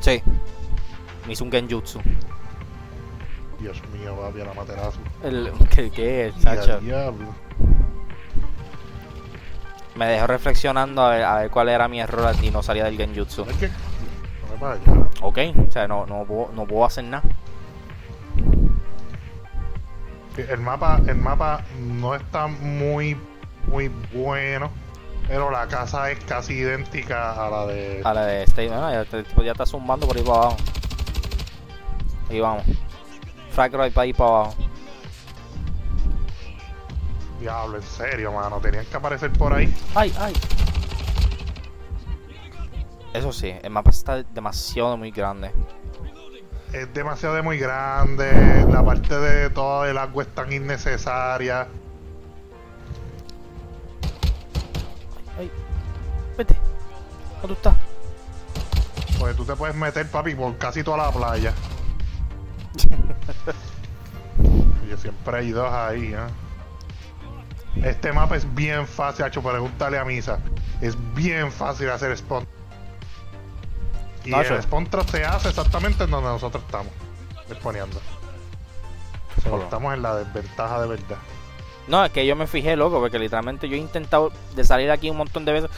Sí. 0.00 0.22
Me 1.26 1.32
hizo 1.32 1.44
un 1.44 1.50
genjutsu. 1.50 2.00
Dios 3.61 3.80
mío, 3.92 4.16
papi, 4.16 4.40
a 4.40 4.44
la 4.46 4.54
materazo. 4.54 4.98
El, 5.22 5.52
¿Qué, 5.74 5.90
qué 5.90 6.32
chacho? 6.42 6.80
Me 9.96 10.06
dejó 10.06 10.26
reflexionando 10.26 11.02
a 11.02 11.11
ver, 11.11 11.24
a 11.24 11.36
ver 11.36 11.50
cuál 11.50 11.68
era 11.68 11.86
mi 11.88 12.00
error 12.00 12.34
y 12.42 12.50
no 12.50 12.62
salía 12.62 12.84
del 12.84 12.96
genjutsu. 12.96 13.42
Es 13.42 13.56
que, 13.56 13.68
no 13.68 14.54
me 14.54 14.56
vaya. 14.56 15.08
Ok, 15.20 15.38
o 15.68 15.70
sea, 15.70 15.86
no, 15.86 16.06
no, 16.06 16.24
puedo, 16.24 16.50
no 16.54 16.64
puedo 16.64 16.84
hacer 16.86 17.04
nada. 17.04 17.22
El 20.36 20.61
mapa, 20.61 21.00
el 21.06 21.16
mapa 21.16 21.64
no 21.78 22.14
está 22.14 22.46
muy, 22.46 23.16
muy 23.66 23.90
bueno. 24.12 24.70
Pero 25.28 25.50
la 25.50 25.68
casa 25.68 26.11
es 26.11 26.18
casi 26.24 26.54
idéntica 26.54 27.32
a 27.32 27.50
la 27.50 27.66
de. 27.66 28.00
A 28.04 28.14
la 28.14 28.26
de 28.26 28.42
State, 28.44 28.68
bueno, 28.68 28.90
ya, 28.90 29.02
este 29.02 29.24
ya 29.44 29.52
está 29.52 29.66
zumbando 29.66 30.06
por 30.06 30.16
ahí 30.16 30.24
para 30.24 30.38
abajo. 30.38 30.56
Ahí 32.30 32.40
vamos. 32.40 32.64
Right 33.57 33.72
para 33.72 33.84
ahí 34.03 34.12
para 34.12 34.30
abajo. 34.30 34.55
Diablo, 37.40 37.76
en 37.76 37.82
serio, 37.82 38.32
mano. 38.32 38.61
Tenían 38.61 38.86
que 38.86 38.96
aparecer 38.96 39.32
por 39.32 39.53
ahí. 39.53 39.74
Ay, 39.94 40.14
ay. 40.18 40.32
Eso 43.12 43.32
sí, 43.32 43.53
el 43.62 43.70
mapa 43.70 43.90
está 43.90 44.22
demasiado 44.22 44.96
muy 44.96 45.11
grande. 45.11 45.51
Es 46.72 46.92
demasiado 46.94 47.34
de 47.34 47.42
muy 47.42 47.59
grande. 47.59 48.64
La 48.70 48.84
parte 48.84 49.18
de 49.18 49.51
todo 49.51 49.84
el 49.84 49.98
agua 49.98 50.22
es 50.22 50.34
tan 50.34 50.53
innecesaria. 50.53 51.66
Ay, 55.36 55.51
vete. 56.38 56.55
¿Dónde 57.42 57.48
tú 57.48 57.53
estás? 57.55 57.76
Pues 59.18 59.36
tú 59.36 59.44
te 59.44 59.57
puedes 59.57 59.74
meter, 59.74 60.09
papi, 60.09 60.34
por 60.34 60.57
casi 60.57 60.84
toda 60.84 60.98
la 60.98 61.11
playa. 61.11 61.53
Yo 64.88 64.96
siempre 64.96 65.38
hay 65.38 65.50
dos 65.50 65.72
ahí, 65.72 66.14
¿eh? 66.14 66.18
Este 67.84 68.12
mapa 68.12 68.36
es 68.36 68.52
bien 68.54 68.86
fácil, 68.86 69.24
hecho 69.24 69.42
pregúntale 69.42 69.98
a 69.98 70.04
Misa. 70.04 70.38
Es 70.80 70.96
bien 71.14 71.52
fácil 71.52 71.90
hacer 71.90 72.16
spawn. 72.16 72.46
Y 74.24 74.30
Nacho. 74.30 74.54
el 74.54 74.62
spawn 74.62 74.86
trap 74.86 75.08
se 75.08 75.24
hace 75.24 75.48
exactamente 75.48 76.04
en 76.04 76.10
donde 76.10 76.28
nosotros 76.28 76.62
estamos. 76.64 76.92
Exponiendo. 77.48 78.00
Solo. 79.42 79.62
Estamos 79.62 79.94
en 79.94 80.02
la 80.02 80.16
desventaja 80.16 80.82
de 80.82 80.88
verdad. 80.88 81.16
No, 81.86 82.04
es 82.04 82.12
que 82.12 82.26
yo 82.26 82.36
me 82.36 82.46
fijé, 82.46 82.76
loco, 82.76 83.00
porque 83.00 83.18
literalmente 83.18 83.68
yo 83.68 83.76
he 83.76 83.78
intentado 83.78 84.32
de 84.54 84.64
salir 84.64 84.90
aquí 84.90 85.10
un 85.10 85.16
montón 85.16 85.44
de 85.44 85.52
veces. 85.52 85.70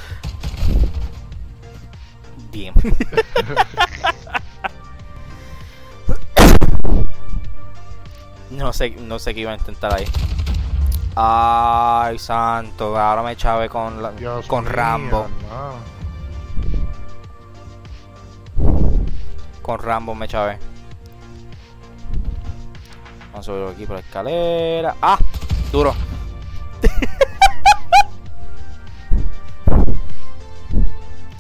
Bien. 2.50 2.74
no 8.62 8.72
sé, 8.72 8.90
no 8.90 9.18
sé 9.18 9.34
qué 9.34 9.40
iba 9.40 9.52
a 9.52 9.56
intentar 9.56 9.94
ahí. 9.94 10.04
Ay, 11.14 12.18
santo, 12.18 12.96
ahora 12.98 13.22
me 13.22 13.36
chave 13.36 13.68
con 13.68 14.02
la- 14.02 14.12
con 14.46 14.64
Rambo. 14.64 15.26
Con 19.60 19.78
Rambo 19.78 20.14
me 20.14 20.26
chave. 20.28 20.58
Vamos 23.32 23.48
a 23.48 23.52
subir 23.52 23.68
aquí 23.68 23.86
por 23.86 23.96
la 23.96 24.00
escalera. 24.00 24.96
¡Ah! 25.02 25.18
Duro. 25.70 25.94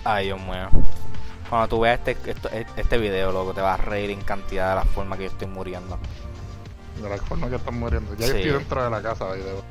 Ay, 0.04 0.26
Dios 0.26 0.40
mío. 0.40 0.68
Cuando 1.48 1.68
tú 1.68 1.80
veas 1.80 2.00
este, 2.06 2.30
esto- 2.30 2.48
este 2.76 2.98
video, 2.98 3.30
loco, 3.32 3.52
te 3.52 3.60
vas 3.60 3.78
a 3.78 3.82
reír 3.82 4.10
en 4.10 4.22
cantidad 4.22 4.70
de 4.70 4.74
la 4.76 4.84
forma 4.84 5.16
que 5.16 5.24
yo 5.24 5.30
estoy 5.30 5.48
muriendo. 5.48 5.98
De 7.00 7.08
la 7.08 7.16
forma 7.18 7.48
que 7.48 7.56
están 7.56 7.78
muriendo. 7.78 8.14
Ya 8.14 8.26
yo 8.26 8.32
Sí. 8.32 8.38
estoy 8.38 8.52
dentro 8.58 8.84
de 8.84 8.90
la 8.90 9.02
casa 9.02 9.24
debo, 9.32 9.62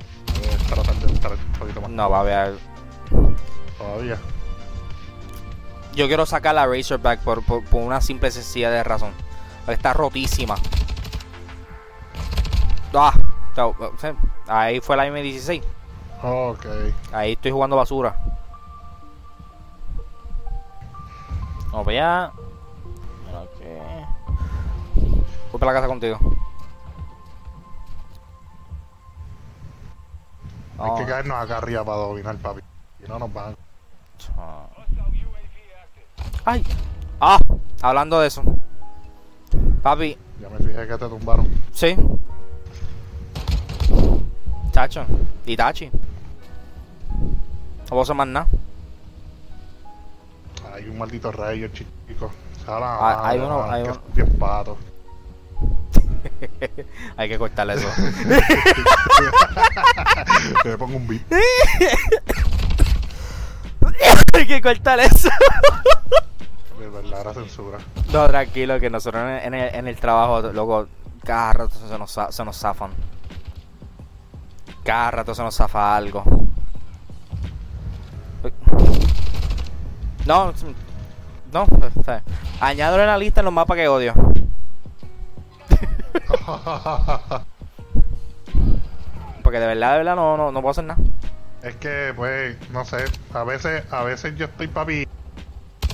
debo 0.42 0.64
tratar 0.76 0.96
de 0.96 1.14
estar 1.14 1.32
un 1.34 1.60
poquito 1.60 1.82
más 1.82 1.90
No, 1.92 2.10
va 2.10 2.20
a 2.22 2.24
ver. 2.24 2.58
todavía. 3.78 4.18
Yo 5.94 6.08
quiero 6.08 6.26
sacar 6.26 6.56
la 6.56 6.66
Razorback 6.66 7.20
por, 7.20 7.44
por, 7.44 7.64
por 7.66 7.82
una 7.82 8.00
simple 8.02 8.30
y 8.30 8.32
sencilla 8.32 8.70
de 8.72 8.84
razón. 8.84 9.12
Está 9.68 9.94
rotísima. 9.94 10.56
Ah, 12.94 13.14
ahí 14.48 14.80
fue 14.82 14.96
la 14.98 15.06
M16. 15.08 15.62
Ok. 16.24 16.66
Ahí 17.14 17.34
estoy 17.34 17.52
jugando 17.52 17.76
basura. 17.76 18.16
Vamos 21.72 21.86
para 21.86 22.26
allá. 22.28 22.32
Ok. 23.42 23.62
Voy 25.52 25.60
para 25.60 25.72
la 25.74 25.78
casa 25.80 25.88
contigo. 25.88 26.20
Hay 30.84 30.96
que 31.06 31.06
caernos 31.12 31.38
acá 31.38 31.58
arriba 31.58 31.84
para 31.86 31.98
dominar, 31.98 32.36
papi. 32.38 32.62
Si 33.02 33.08
no 33.08 33.20
nos 33.20 33.34
van. 33.34 33.56
Ah. 34.38 34.66
¡Ay! 36.46 36.64
¡Ah! 37.20 37.40
Hablando 37.82 38.20
de 38.20 38.28
eso. 38.28 38.44
Papi, 39.82 40.18
Ya 40.40 40.50
me 40.50 40.58
fijé 40.60 40.88
que 40.88 40.98
te 40.98 41.08
tumbaron. 41.08 41.48
sí. 41.74 41.96
Chacho. 44.72 45.06
Itachi. 45.46 45.88
No 45.90 47.88
puedo 47.90 48.02
hacer 48.04 48.16
más 48.16 48.28
nada. 48.28 48.48
Hay 50.74 50.88
un 50.88 50.98
maldito 50.98 51.32
rayo, 51.32 51.68
chico. 51.70 52.32
Sala, 52.66 52.96
Ah, 53.02 53.28
hay 53.30 53.40
uno- 53.40 53.60
mano, 53.60 53.72
hay 53.72 53.84
uno. 53.84 53.92
es 53.92 54.16
Bien 54.16 54.30
pato. 54.40 54.78
Hay 57.18 57.30
que 57.30 57.38
cortarle 57.38 57.76
eso. 57.76 57.88
Le 60.64 60.78
pongo 60.78 60.98
un 60.98 61.08
beat. 61.08 61.22
Hay 64.34 64.48
que 64.48 64.62
cortarle 64.62 65.06
eso. 65.06 65.30
De 66.80 66.90
verdadera 66.90 67.34
censura. 67.34 67.78
No, 68.12 68.28
tranquilo, 68.28 68.80
que 68.80 68.90
nosotros 68.90 69.24
en, 69.44 69.54
el, 69.54 69.76
en 69.76 69.88
el 69.88 69.96
trabajo, 69.98 70.42
loco, 70.54 70.88
cada 71.24 71.54
rato 71.54 71.76
se 71.88 71.98
nos, 71.98 72.18
se 72.30 72.46
nos 72.46 72.58
zafan. 72.58 72.92
Cada 74.84 75.12
rato 75.12 75.36
se 75.36 75.44
nos 75.44 75.56
zafa 75.56 75.96
algo. 75.96 76.24
No, 80.26 80.54
no, 81.52 81.64
o 81.64 82.04
sea, 82.04 82.24
añádelo 82.60 83.04
en 83.04 83.08
la 83.08 83.18
lista 83.18 83.42
en 83.42 83.46
los 83.46 83.54
mapas 83.54 83.78
que 83.78 83.88
odio. 83.88 84.14
Porque 89.44 89.60
de 89.60 89.68
verdad, 89.68 89.92
de 89.94 89.98
verdad, 90.00 90.16
no, 90.16 90.38
no, 90.38 90.52
no 90.52 90.62
puedo 90.62 90.72
hacer 90.72 90.84
nada. 90.86 91.00
es 91.64 91.76
que, 91.78 92.14
pues, 92.16 92.56
no 92.72 92.86
sé. 92.86 92.98
A 93.34 93.44
veces, 93.44 93.84
a 93.92 94.04
veces 94.04 94.36
yo 94.36 94.46
estoy, 94.46 94.68
papi, 94.68 95.08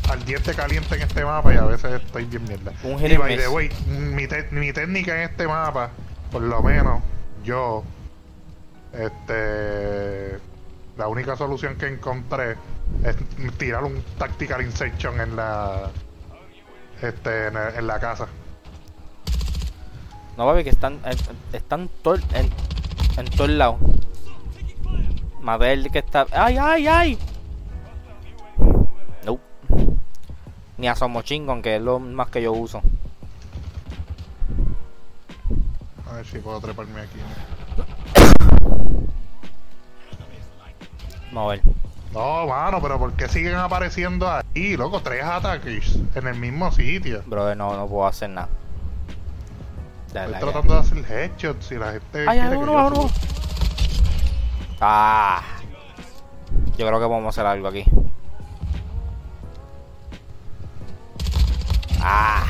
al 0.10 0.24
diente 0.26 0.54
caliente 0.54 0.96
en 0.96 1.02
este 1.02 1.24
mapa 1.26 1.54
y 1.54 1.58
a 1.58 1.64
veces 1.64 2.02
estoy 2.02 2.26
bien 2.26 2.44
mierda. 2.46 2.72
Un 2.84 3.04
y 3.06 3.18
by 3.18 3.38
the 3.38 3.48
way, 3.50 3.70
mi, 3.88 4.28
te- 4.28 4.48
mi 4.52 4.72
técnica 4.74 5.16
en 5.16 5.30
este 5.30 5.48
mapa, 5.48 5.90
por 6.32 6.42
lo 6.42 6.62
menos, 6.62 7.02
yo, 7.44 7.84
este, 8.94 10.38
la 10.98 11.08
única 11.08 11.36
solución 11.36 11.76
que 11.78 11.88
encontré 11.88 12.56
es 13.04 13.16
tirar 13.58 13.84
un 13.84 14.02
tactical 14.18 14.62
insertion 14.62 15.20
en 15.20 15.36
la, 15.36 15.90
este, 17.02 17.48
en, 17.48 17.58
en 17.58 17.88
la 17.88 18.00
casa. 18.00 18.28
No, 20.38 20.46
papi, 20.46 20.64
que 20.64 20.70
están, 20.70 21.00
eh, 21.04 21.16
están 21.52 21.90
todo, 22.04 22.16
en, 22.34 22.52
en 23.18 23.26
todos 23.36 23.50
lados. 23.50 23.78
Mabel 25.42 25.90
que 25.92 26.00
está... 26.00 26.28
¡Ay, 26.32 26.58
ay, 26.58 26.88
ay! 26.88 27.20
No. 29.26 29.40
Ni 30.78 30.88
a 30.88 30.96
Somochingon, 30.96 31.64
que 31.64 31.78
es 31.78 31.82
lo 31.82 31.98
más 32.00 32.30
que 32.30 32.44
yo 32.44 32.54
uso. 32.54 32.84
A 36.08 36.14
ver 36.14 36.26
si 36.26 36.38
puedo 36.38 36.60
treparme 36.62 37.02
aquí. 37.02 37.18
Vamos 41.32 41.46
a 41.46 41.56
ver. 41.56 41.62
No, 42.14 42.46
mano, 42.46 42.80
pero 42.80 43.00
¿por 43.00 43.14
qué 43.14 43.28
siguen 43.28 43.56
apareciendo 43.56 44.30
ahí, 44.30 44.78
loco? 44.78 45.02
Tres 45.02 45.24
ataques 45.24 45.98
en 46.14 46.28
el 46.28 46.36
mismo 46.36 46.72
sitio. 46.72 47.24
Brother, 47.26 47.58
no, 47.58 47.76
no 47.76 47.88
puedo 47.88 48.06
hacer 48.06 48.30
nada. 48.30 48.50
Estoy 50.08 50.40
tratando 50.40 50.74
de 50.74 50.80
hacer 50.80 50.98
headshots 51.12 51.72
y 51.72 51.76
la 51.76 51.92
gente. 51.94 52.26
¡Ay, 52.28 52.40
ay, 52.40 52.40
quiere 52.40 52.52
que 52.58 52.64
uno, 52.64 52.88
uno! 52.88 53.10
¡Ah! 54.82 55.42
Yo 56.78 56.88
creo 56.88 57.00
que 57.00 57.06
podemos 57.08 57.30
hacer 57.38 57.46
algo 57.46 57.68
aquí. 57.68 57.84
¡Ah! 62.02 62.46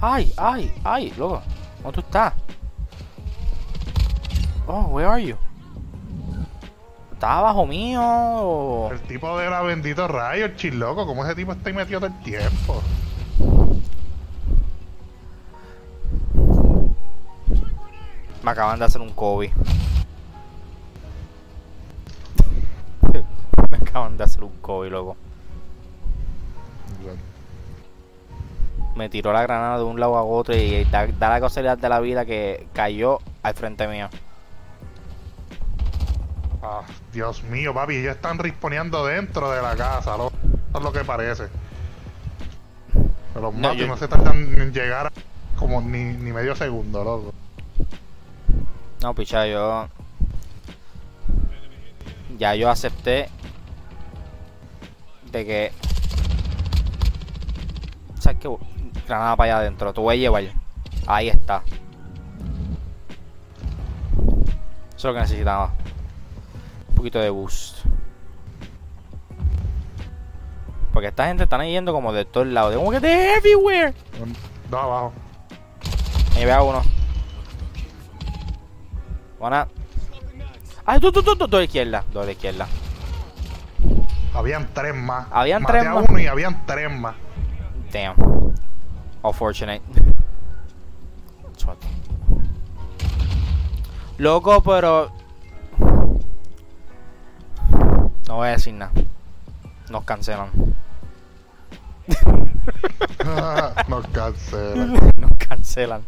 ¡Ay, 0.00 0.32
ay, 0.36 0.72
ay! 0.84 1.12
Loco, 1.16 1.42
¿dónde 1.82 1.94
tú 1.94 2.00
estás? 2.00 2.34
Oh, 4.66 4.82
where 4.88 5.08
are 5.08 5.22
you? 5.24 5.36
¿Estás 7.12 7.30
abajo 7.30 7.66
mío? 7.66 8.00
o- 8.02 8.90
El 8.92 9.00
tipo 9.02 9.38
de 9.38 9.48
la 9.48 9.62
bendito 9.62 10.08
rayo, 10.08 10.46
el 10.46 10.56
chiloco, 10.56 11.06
¿cómo 11.06 11.24
ese 11.24 11.34
tipo 11.36 11.52
está 11.52 11.68
ahí 11.70 11.74
metido 11.74 12.00
todo 12.00 12.10
el 12.10 12.20
tiempo? 12.24 12.82
Me 18.42 18.50
acaban 18.50 18.78
de 18.78 18.84
hacer 18.84 19.00
un 19.00 19.10
Kobe. 19.12 19.52
Me 23.70 23.76
acaban 23.76 24.16
de 24.16 24.24
hacer 24.24 24.42
un 24.44 24.56
Kobe, 24.60 24.90
loco. 24.90 25.16
Me 28.94 29.08
tiró 29.08 29.32
la 29.32 29.42
granada 29.42 29.78
de 29.78 29.84
un 29.84 29.98
lado 29.98 30.16
a 30.18 30.22
otro 30.22 30.54
y 30.54 30.84
da, 30.84 31.06
da 31.06 31.30
la 31.30 31.40
casualidad 31.40 31.78
de 31.78 31.88
la 31.88 31.98
vida 32.00 32.26
que 32.26 32.66
cayó 32.74 33.20
al 33.42 33.54
frente 33.54 33.88
mío. 33.88 34.08
Ah, 36.62 36.82
Dios 37.12 37.42
mío, 37.44 37.72
papi, 37.72 37.96
ellos 37.96 38.14
están 38.14 38.38
risponeando 38.38 39.06
dentro 39.06 39.50
de 39.50 39.62
la 39.62 39.74
casa, 39.76 40.16
loco. 40.16 40.32
Eso 40.68 40.78
es 40.78 40.84
lo 40.84 40.92
que 40.92 41.04
parece. 41.04 41.48
Pero 43.32 43.46
los 43.46 43.54
No, 43.54 43.60
matos 43.60 43.76
yo- 43.78 43.86
no 43.86 43.96
se 43.96 44.08
tardan 44.08 44.36
en 44.60 44.72
llegar 44.72 45.06
a- 45.06 45.12
como 45.58 45.80
ni, 45.80 46.04
ni 46.04 46.30
medio 46.32 46.54
segundo, 46.54 47.02
loco. 47.02 47.32
No, 49.02 49.14
picha, 49.14 49.46
yo. 49.48 49.88
Ya 52.38 52.54
yo 52.54 52.70
acepté 52.70 53.28
de 55.32 55.44
que. 55.44 55.72
¿Sabes 58.20 58.38
qué? 58.38 58.48
Granada 59.06 59.34
para 59.34 59.54
allá 59.54 59.62
adentro, 59.62 59.92
te 59.92 60.00
voy 60.00 60.14
a 60.14 60.18
llevar. 60.18 60.44
Ahí 61.06 61.28
está. 61.28 61.64
Eso 64.96 64.96
es 64.96 65.04
lo 65.04 65.14
que 65.14 65.20
necesitaba. 65.20 65.72
Un 66.90 66.94
poquito 66.94 67.18
de 67.18 67.30
boost. 67.30 67.78
Porque 70.92 71.08
esta 71.08 71.26
gente 71.26 71.42
están 71.44 71.66
yendo 71.66 71.92
como 71.92 72.12
de 72.12 72.24
todos 72.24 72.46
lados. 72.46 72.76
Como 72.76 72.92
que 72.92 73.00
de 73.00 73.34
everywhere. 73.34 73.94
Dos 74.70 74.80
abajo. 74.80 75.12
Ahí 76.36 76.44
veo 76.44 76.64
uno. 76.66 77.01
Buena. 79.42 79.66
Ay, 80.86 81.00
tú, 81.00 81.10
tú, 81.10 81.20
tú, 81.20 81.34
tú, 81.34 81.48
la 81.56 81.64
izquierda. 81.64 82.04
La 82.14 82.30
izquierda. 82.30 82.68
Habían 84.32 84.68
tres 84.72 84.94
más. 84.94 85.26
Habían 85.32 85.62
Maté 85.62 85.72
tres 85.72 85.86
a 85.88 85.94
más. 85.94 86.04
uno 86.08 86.18
y 86.20 86.26
habían 86.28 86.64
tres 86.64 86.88
más. 86.96 87.16
Damn. 87.92 88.14
Unfortunate. 89.20 89.82
Loco, 94.18 94.62
pero. 94.62 95.10
No 98.28 98.36
voy 98.36 98.46
a 98.46 98.52
decir 98.52 98.74
nada. 98.74 98.92
Nos 99.90 100.04
cancelan. 100.04 100.50
Nos 103.88 104.06
cancelan. 104.06 104.92
Nos 105.16 105.30
cancelan. 105.36 106.02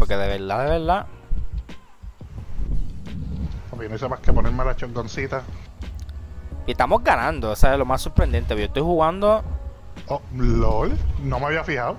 Porque 0.00 0.16
de 0.16 0.26
verdad, 0.26 0.64
de 0.64 0.70
verdad. 0.78 1.06
Papi, 3.70 3.88
no 3.88 3.94
hice 3.94 4.08
más 4.08 4.18
que 4.18 4.32
ponerme 4.32 4.64
la 4.64 4.74
chongoncita. 4.74 5.42
Y 6.66 6.72
estamos 6.72 7.04
ganando, 7.04 7.50
o 7.52 7.56
sea, 7.56 7.72
es 7.74 7.78
lo 7.78 7.84
más 7.86 8.02
sorprendente. 8.02 8.56
Yo 8.56 8.64
estoy 8.64 8.82
jugando, 8.82 9.44
Oh, 10.08 10.20
LOL. 10.34 10.98
No 11.22 11.38
me 11.38 11.46
había 11.46 11.62
fijado. 11.62 11.96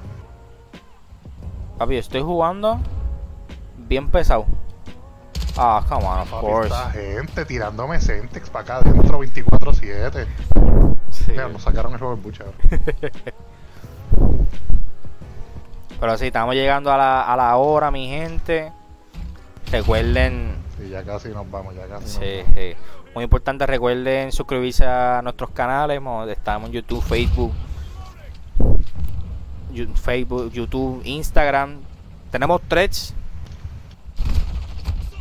papi, 1.78 1.94
yo 1.94 2.00
estoy 2.00 2.22
jugando 2.22 2.80
bien 3.78 4.10
pesado. 4.10 4.46
Ah, 5.58 5.84
come 5.88 6.06
on, 6.06 6.20
of 6.20 6.30
Papi, 6.32 6.46
course. 6.46 6.68
esta 6.68 6.92
gente 6.92 7.46
tirándome 7.46 8.00
Centex 8.00 8.50
para 8.50 8.64
acá 8.64 8.76
adentro 8.78 9.20
24-7. 9.22 10.26
Sí. 11.10 11.26
Mira, 11.32 11.50
nos 11.50 11.62
sacaron 11.64 11.94
el 11.94 12.00
juego 12.00 12.18
bucha. 12.18 12.46
Pero 16.02 16.18
sí, 16.18 16.26
estamos 16.28 16.54
llegando 16.56 16.92
a 16.92 16.98
la, 16.98 17.22
a 17.22 17.38
la 17.38 17.56
hora, 17.56 17.92
mi 17.92 18.08
gente. 18.10 18.74
Recuerden, 19.72 20.56
Sí, 20.78 20.90
ya 20.90 21.04
casi 21.04 21.30
nos 21.30 21.50
vamos, 21.50 21.74
ya 21.76 21.84
casi 21.88 22.04
nos 22.04 22.12
sí, 22.12 22.20
vamos. 22.42 22.56
sí. 22.56 22.74
muy 23.16 23.24
importante, 23.24 23.66
recuerden 23.68 24.32
suscribirse 24.34 24.86
a 24.86 25.22
nuestros 25.24 25.52
canales. 25.52 26.02
mo- 26.02 26.26
Estamos 26.26 26.68
en 26.70 26.74
YouTube, 26.74 27.02
Facebook, 27.04 27.54
Facebook, 29.96 30.52
YouTube, 30.52 31.02
Instagram. 31.06 31.78
Tenemos 32.32 32.62
threads. 32.68 33.14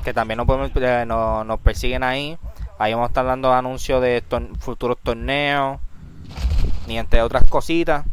que 0.03 0.15
también 0.15 0.39
nos, 0.39 0.47
podemos, 0.47 0.71
eh, 0.77 1.05
nos, 1.07 1.45
nos 1.45 1.61
persiguen 1.61 2.03
ahí. 2.03 2.39
Ahí 2.79 2.95
vamos 2.95 3.09
a 3.09 3.11
estar 3.11 3.27
dando 3.27 3.53
anuncios 3.53 4.01
de 4.01 4.23
tor- 4.27 4.57
futuros 4.59 4.97
torneos 5.03 5.79
y 6.89 6.97
entre 6.97 7.21
otras 7.21 7.45
cositas. 7.51 8.07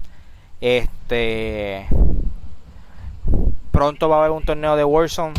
Este 0.59 1.88
pronto 3.78 4.10
va 4.10 4.16
a 4.16 4.20
haber 4.22 4.32
un 4.32 4.44
torneo 4.44 4.76
de 4.76 4.84
Warzone. 4.84 5.36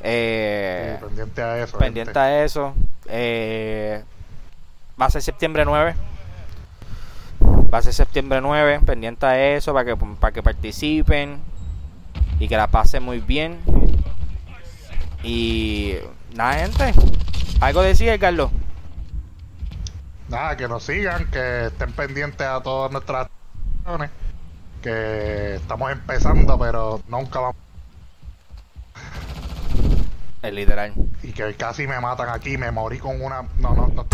Eh, 0.00 0.96
Sí, 0.98 1.06
pendiente 1.06 1.40
a 1.40 1.62
eso. 1.62 1.78
pendiente 1.78 2.08
gente. 2.10 2.18
a 2.18 2.44
eso. 2.44 2.74
Eh, 3.06 4.02
va 5.00 5.06
a 5.06 5.10
ser 5.10 5.22
septiembre 5.22 5.64
9. 5.64 5.94
Va 7.72 7.78
a 7.78 7.82
ser 7.82 7.94
septiembre 7.94 8.40
9. 8.40 8.80
Pendiente 8.84 9.24
a 9.24 9.54
eso 9.54 9.72
para 9.72 9.84
que, 9.84 9.96
para 9.96 10.32
que 10.32 10.42
participen 10.42 11.40
y 12.40 12.48
que 12.48 12.56
la 12.56 12.66
pasen 12.66 13.04
muy 13.04 13.20
bien. 13.20 13.60
Y 15.22 15.94
nada, 16.34 16.54
gente. 16.54 16.94
¿Algo 17.60 17.82
decir, 17.82 18.18
Carlos? 18.18 18.50
Nada, 20.28 20.56
que 20.56 20.66
nos 20.66 20.82
sigan, 20.82 21.30
que 21.30 21.66
estén 21.66 21.92
pendientes 21.92 22.44
a 22.44 22.60
todas 22.60 22.90
nuestras 22.90 23.28
acciones 23.84 24.10
que 24.82 25.54
estamos 25.54 25.90
empezando, 25.92 26.58
pero 26.58 27.00
nunca 27.08 27.40
vamos. 27.40 27.56
Es 30.42 30.52
literal. 30.52 30.92
Y 31.22 31.32
que 31.32 31.54
casi 31.54 31.86
me 31.86 32.00
matan 32.00 32.28
aquí, 32.28 32.58
me 32.58 32.70
morí 32.70 32.98
con 32.98 33.22
una. 33.22 33.42
No, 33.58 33.74
no, 33.74 33.86
no. 33.88 34.06